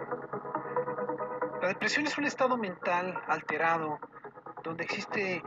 La 1.60 1.66
depresión 1.66 2.06
es 2.06 2.16
un 2.18 2.24
estado 2.24 2.56
mental 2.56 3.20
alterado 3.26 3.98
donde 4.62 4.84
existe 4.84 5.42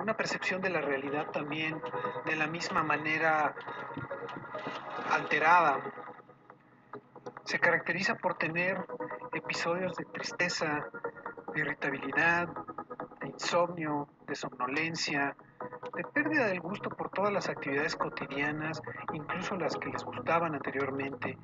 una 0.00 0.16
percepción 0.16 0.62
de 0.62 0.70
la 0.70 0.80
realidad 0.80 1.26
también 1.32 1.82
de 2.24 2.34
la 2.34 2.46
misma 2.46 2.82
manera 2.82 3.54
alterada. 5.10 5.80
Se 7.44 7.60
caracteriza 7.60 8.14
por 8.14 8.38
tener 8.38 8.86
episodios 9.34 9.94
de 9.96 10.06
tristeza, 10.06 10.88
de 11.52 11.60
irritabilidad, 11.60 12.48
de 13.20 13.26
insomnio, 13.26 14.08
de 14.26 14.34
somnolencia, 14.34 15.36
de 15.94 16.04
pérdida 16.04 16.46
del 16.46 16.60
gusto 16.60 16.90
por 16.90 17.10
todas 17.10 17.32
las 17.32 17.48
actividades 17.48 17.96
cotidianas, 17.96 18.80
incluso 19.12 19.56
las 19.56 19.76
que 19.76 19.90
les 19.90 20.04
gustaban 20.04 20.54
anteriormente, 20.54 21.38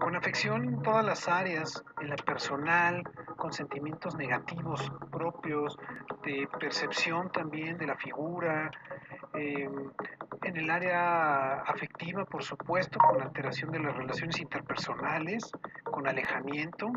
con 0.00 0.16
afección 0.16 0.64
en 0.64 0.82
todas 0.82 1.04
las 1.04 1.28
áreas, 1.28 1.84
en 2.00 2.10
la 2.10 2.16
personal, 2.16 3.02
con 3.36 3.52
sentimientos 3.52 4.14
negativos 4.16 4.92
propios, 5.10 5.78
de 6.24 6.48
percepción 6.60 7.30
también 7.30 7.78
de 7.78 7.86
la 7.86 7.96
figura, 7.96 8.70
em, 9.34 9.90
en 10.42 10.56
el 10.56 10.70
área 10.70 11.62
afectiva, 11.62 12.24
por 12.24 12.42
supuesto, 12.42 12.98
con 12.98 13.22
alteración 13.22 13.70
de 13.72 13.80
las 13.80 13.96
relaciones 13.96 14.40
interpersonales, 14.40 15.50
con 15.84 16.06
alejamiento, 16.06 16.90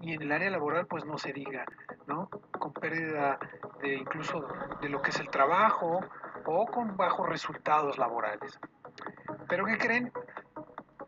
y 0.00 0.12
en 0.12 0.22
el 0.22 0.32
área 0.32 0.50
laboral, 0.50 0.86
pues 0.86 1.04
no 1.04 1.18
se 1.18 1.32
diga, 1.32 1.64
¿no? 2.06 2.28
Con 2.58 2.72
pérdida 2.72 3.38
de 3.82 3.94
incluso 3.94 4.46
de 4.80 4.88
lo 4.88 5.02
que 5.02 5.10
es 5.10 5.20
el 5.20 5.28
trabajo 5.28 6.00
o 6.44 6.66
con 6.66 6.96
bajos 6.96 7.28
resultados 7.28 7.98
laborales. 7.98 8.58
Pero 9.48 9.64
¿qué 9.64 9.78
creen? 9.78 10.12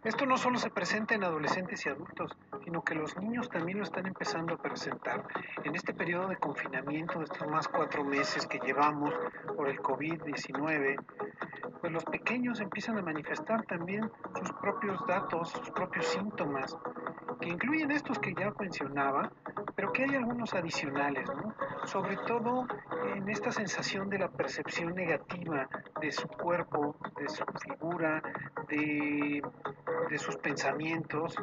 Esto 0.05 0.27
no 0.27 0.37
solo 0.37 0.59
se 0.59 0.71
presenta 0.71 1.16
en 1.16 1.25
adolescentes 1.25 1.85
y 1.85 1.89
adultos, 1.89 2.37
sino 2.64 2.83
que 2.83 2.95
los 2.95 3.16
niños 3.19 3.49
también 3.51 3.79
lo 3.79 3.85
están 3.85 4.07
empezando 4.07 4.55
a 4.55 4.59
presentar. 4.59 5.25
En 5.64 5.75
este 5.75 5.93
periodo 5.93 6.29
de 6.29 6.37
confinamiento 6.37 7.19
de 7.19 7.25
estos 7.25 7.49
más 7.49 7.66
cuatro 7.66 8.05
meses 8.05 8.47
que 8.47 8.61
llevamos 8.61 9.12
por 9.57 9.69
el 9.69 9.79
COVID-19, 9.81 10.97
pues 11.81 11.93
los 11.93 12.05
pequeños 12.05 12.61
empiezan 12.61 12.97
a 12.99 13.03
manifestar 13.03 13.64
también 13.66 14.11
sus 14.39 14.53
propios 14.53 15.05
datos, 15.07 15.51
sus 15.51 15.71
propios 15.71 16.07
síntomas, 16.07 16.77
que 17.41 17.49
incluyen 17.49 17.91
estos 17.91 18.19
que 18.21 18.35
ya 18.35 18.53
mencionaba, 18.59 19.31
pero 19.75 19.93
que 19.93 20.05
hay 20.05 20.14
algunos 20.14 20.55
adicionales, 20.55 21.29
¿no? 21.29 21.55
Sobre 21.89 22.18
todo 22.18 22.66
en 23.16 23.30
esta 23.30 23.51
sensación 23.51 24.11
de 24.11 24.18
la 24.18 24.28
percepción 24.28 24.95
negativa 24.95 25.66
de 26.03 26.12
su 26.12 26.28
cuerpo, 26.28 26.97
de 27.18 27.30
su 27.30 27.43
figura, 27.62 28.22
de, 28.68 29.43
de 30.11 30.18
sus 30.18 30.36
pensamientos, 30.36 31.34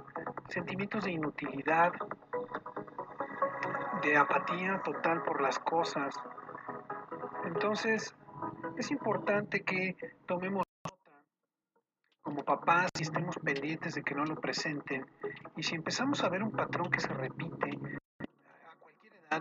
sentimientos 0.50 1.04
de 1.04 1.14
inutilidad, 1.14 1.94
de 4.04 4.18
apatía 4.18 4.84
total 4.84 5.24
por 5.24 5.42
las 5.42 5.58
cosas. 5.58 6.14
Entonces, 7.46 8.16
es 8.78 8.92
importante 8.92 9.64
que 9.64 9.98
tomemos 10.28 10.64
como 12.22 12.44
papás 12.44 12.92
y 13.00 13.02
estemos 13.02 13.36
pendientes 13.40 13.96
de 13.96 14.04
que 14.04 14.14
no 14.14 14.26
lo 14.26 14.36
presenten. 14.36 15.08
Y 15.58 15.64
si 15.64 15.74
empezamos 15.74 16.24
a 16.24 16.30
ver 16.30 16.44
un 16.44 16.52
patrón 16.52 16.92
que 16.92 17.00
se 17.00 17.08
repite 17.08 17.95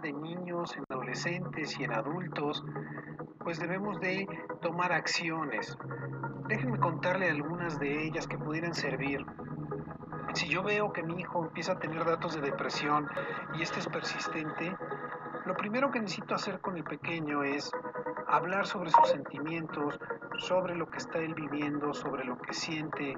de 0.05 0.13
niños, 0.13 0.77
en 0.77 0.85
adolescentes 0.91 1.81
y 1.81 1.85
en 1.85 1.93
adultos, 1.95 2.63
pues 3.39 3.59
debemos 3.59 3.99
de 4.01 4.29
tomar 4.61 4.93
acciones. 4.93 5.77
Déjenme 6.47 6.79
contarle 6.79 7.31
algunas 7.31 7.79
de 7.79 8.07
ellas 8.07 8.27
que 8.27 8.37
pudieran 8.37 8.75
servir. 8.75 9.25
Si 10.35 10.47
yo 10.49 10.63
veo 10.63 10.93
que 10.93 11.03
mi 11.03 11.21
hijo 11.21 11.45
empieza 11.45 11.73
a 11.73 11.79
tener 11.79 12.05
datos 12.05 12.35
de 12.35 12.43
depresión 12.43 13.09
y 13.55 13.63
este 13.63 13.81
es 13.81 13.89
persistente, 13.89 14.77
lo 15.47 15.57
primero 15.57 15.91
que 15.91 16.01
necesito 16.01 16.35
hacer 16.35 16.61
con 16.61 16.77
el 16.77 16.85
pequeño 16.85 17.43
es 17.43 17.71
hablar 18.29 18.67
sobre 18.67 18.91
sus 18.91 19.09
sentimientos, 19.09 19.99
sobre 20.37 20.75
lo 20.75 20.87
que 20.87 20.99
está 20.99 21.19
él 21.19 21.35
viviendo, 21.35 21.95
sobre 21.95 22.25
lo 22.25 22.37
que 22.37 22.53
siente, 22.53 23.17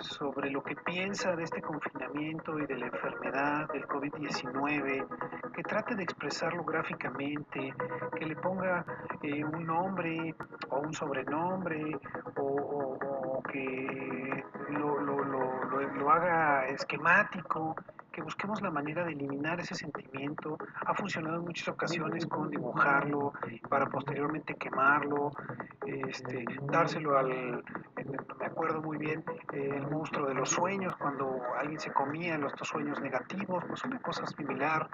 sobre 0.00 0.50
lo 0.50 0.62
que 0.62 0.76
piensa 0.76 1.36
de 1.36 1.44
este 1.44 1.60
confinamiento 1.60 2.58
y 2.58 2.66
de 2.66 2.78
la 2.78 2.86
enfermedad 2.86 3.68
del 3.72 3.86
COVID-19, 3.86 5.06
que 5.54 5.62
trate 5.62 5.94
de 5.94 6.02
expresarlo 6.02 6.64
gráficamente, 6.64 7.72
que 8.18 8.26
le 8.26 8.36
ponga 8.36 8.84
eh, 9.22 9.44
un 9.44 9.66
nombre 9.66 10.34
o 10.70 10.80
un 10.80 10.92
sobrenombre 10.92 11.96
o, 12.36 13.42
que 13.50 14.44
lo, 14.70 15.00
lo, 15.00 15.24
lo, 15.24 15.80
lo 15.80 16.10
haga 16.10 16.66
esquemático, 16.66 17.76
que 18.14 18.22
busquemos 18.22 18.62
la 18.62 18.70
manera 18.70 19.04
de 19.04 19.12
eliminar 19.12 19.60
ese 19.60 19.74
sentimiento. 19.74 20.56
Ha 20.86 20.94
funcionado 20.94 21.36
en 21.36 21.42
muchas 21.42 21.68
ocasiones 21.68 22.26
con 22.26 22.48
dibujarlo 22.48 23.32
para 23.68 23.86
posteriormente 23.86 24.54
quemarlo, 24.54 25.32
este, 25.86 26.44
dárselo 26.62 27.18
al, 27.18 27.62
me 28.38 28.46
acuerdo 28.46 28.82
muy 28.82 28.98
bien, 28.98 29.24
el 29.52 29.88
monstruo 29.90 30.28
de 30.28 30.34
los 30.34 30.50
sueños, 30.50 30.94
cuando 30.96 31.40
alguien 31.58 31.80
se 31.80 31.92
comía 31.92 32.38
los 32.38 32.52
sueños 32.62 33.00
negativos, 33.00 33.64
pues 33.66 33.84
una 33.84 34.00
cosa 34.00 34.26
similar. 34.26 34.88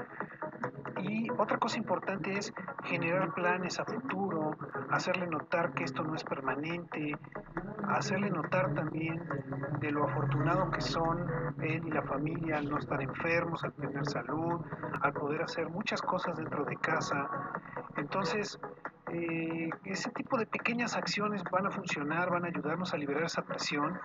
Y 1.02 1.28
otra 1.38 1.58
cosa 1.58 1.78
importante 1.78 2.36
es 2.36 2.52
generar 2.84 3.32
planes 3.34 3.78
a 3.80 3.84
futuro, 3.84 4.56
hacerle 4.90 5.26
notar 5.26 5.72
que 5.72 5.84
esto 5.84 6.02
no 6.02 6.14
es 6.14 6.24
permanente, 6.24 7.16
hacerle 7.88 8.30
notar 8.30 8.74
también 8.74 9.22
de 9.80 9.90
lo 9.90 10.04
afortunado 10.04 10.70
que 10.70 10.80
son 10.80 11.26
él 11.62 11.86
y 11.86 11.90
la 11.90 12.02
familia 12.02 12.58
al 12.58 12.68
no 12.68 12.78
estar 12.78 13.00
enfermos, 13.02 13.64
al 13.64 13.72
tener 13.72 14.06
salud, 14.06 14.60
al 15.00 15.12
poder 15.12 15.42
hacer 15.42 15.68
muchas 15.68 16.02
cosas 16.02 16.36
dentro 16.36 16.64
de 16.64 16.76
casa. 16.76 17.28
Entonces, 17.96 18.58
eh, 19.12 19.70
ese 19.84 20.10
tipo 20.10 20.38
de 20.38 20.46
pequeñas 20.46 20.96
acciones 20.96 21.42
van 21.50 21.66
a 21.66 21.70
funcionar, 21.70 22.30
van 22.30 22.44
a 22.44 22.48
ayudarnos 22.48 22.94
a 22.94 22.96
liberar 22.96 23.24
esa 23.24 23.42
presión. 23.42 23.98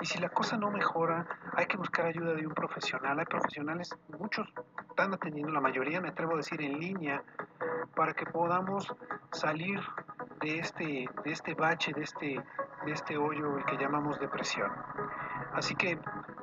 Y 0.00 0.06
si 0.06 0.18
la 0.20 0.28
cosa 0.28 0.56
no 0.56 0.70
mejora, 0.70 1.26
hay 1.54 1.66
que 1.66 1.76
buscar 1.76 2.06
ayuda 2.06 2.34
de 2.34 2.46
un 2.46 2.54
profesional. 2.54 3.18
Hay 3.18 3.26
profesionales, 3.26 3.90
muchos 4.18 4.48
están 4.92 5.14
atendiendo, 5.14 5.50
la 5.50 5.60
mayoría 5.60 6.00
me 6.00 6.08
atrevo 6.08 6.34
a 6.34 6.36
decir 6.36 6.60
en 6.60 6.78
línea, 6.78 7.22
para 7.94 8.12
que 8.12 8.26
podamos 8.26 8.94
salir 9.32 9.80
de 10.40 10.58
este, 10.58 11.08
de 11.24 11.32
este 11.32 11.54
bache, 11.54 11.92
de 11.92 12.02
este, 12.02 12.42
de 12.84 12.92
este 12.92 13.16
hoyo 13.16 13.58
el 13.58 13.64
que 13.64 13.76
llamamos 13.76 14.20
depresión. 14.20 14.70
Así 15.54 15.74
que 15.74 15.98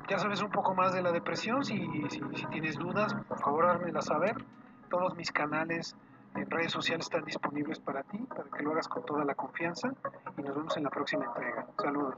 ya 0.08 0.18
sabes 0.18 0.42
un 0.42 0.52
poco 0.52 0.74
más 0.74 0.94
de 0.94 1.02
la 1.02 1.12
depresión, 1.12 1.64
si, 1.64 1.88
tienes 2.52 2.78
dudas, 2.78 3.14
por 3.28 3.40
favor 3.40 3.68
házmela 3.68 4.02
saber. 4.02 4.36
Todos 4.90 5.16
mis 5.16 5.32
canales 5.32 5.96
en 6.36 6.50
redes 6.50 6.72
sociales 6.72 7.06
están 7.06 7.26
disponibles 7.26 7.80
para 7.80 8.02
ti, 8.04 8.18
para 8.18 8.50
que 8.50 8.64
lo 8.64 8.72
hagas 8.72 8.88
con 8.88 9.06
toda 9.06 9.24
la 9.24 9.36
confianza 9.36 9.94
y 10.38 10.42
nos 10.42 10.56
vemos 10.56 10.76
en 10.78 10.84
la 10.84 10.90
próxima 10.90 11.26
entrega. 11.26 11.68
Saludos. 11.78 12.16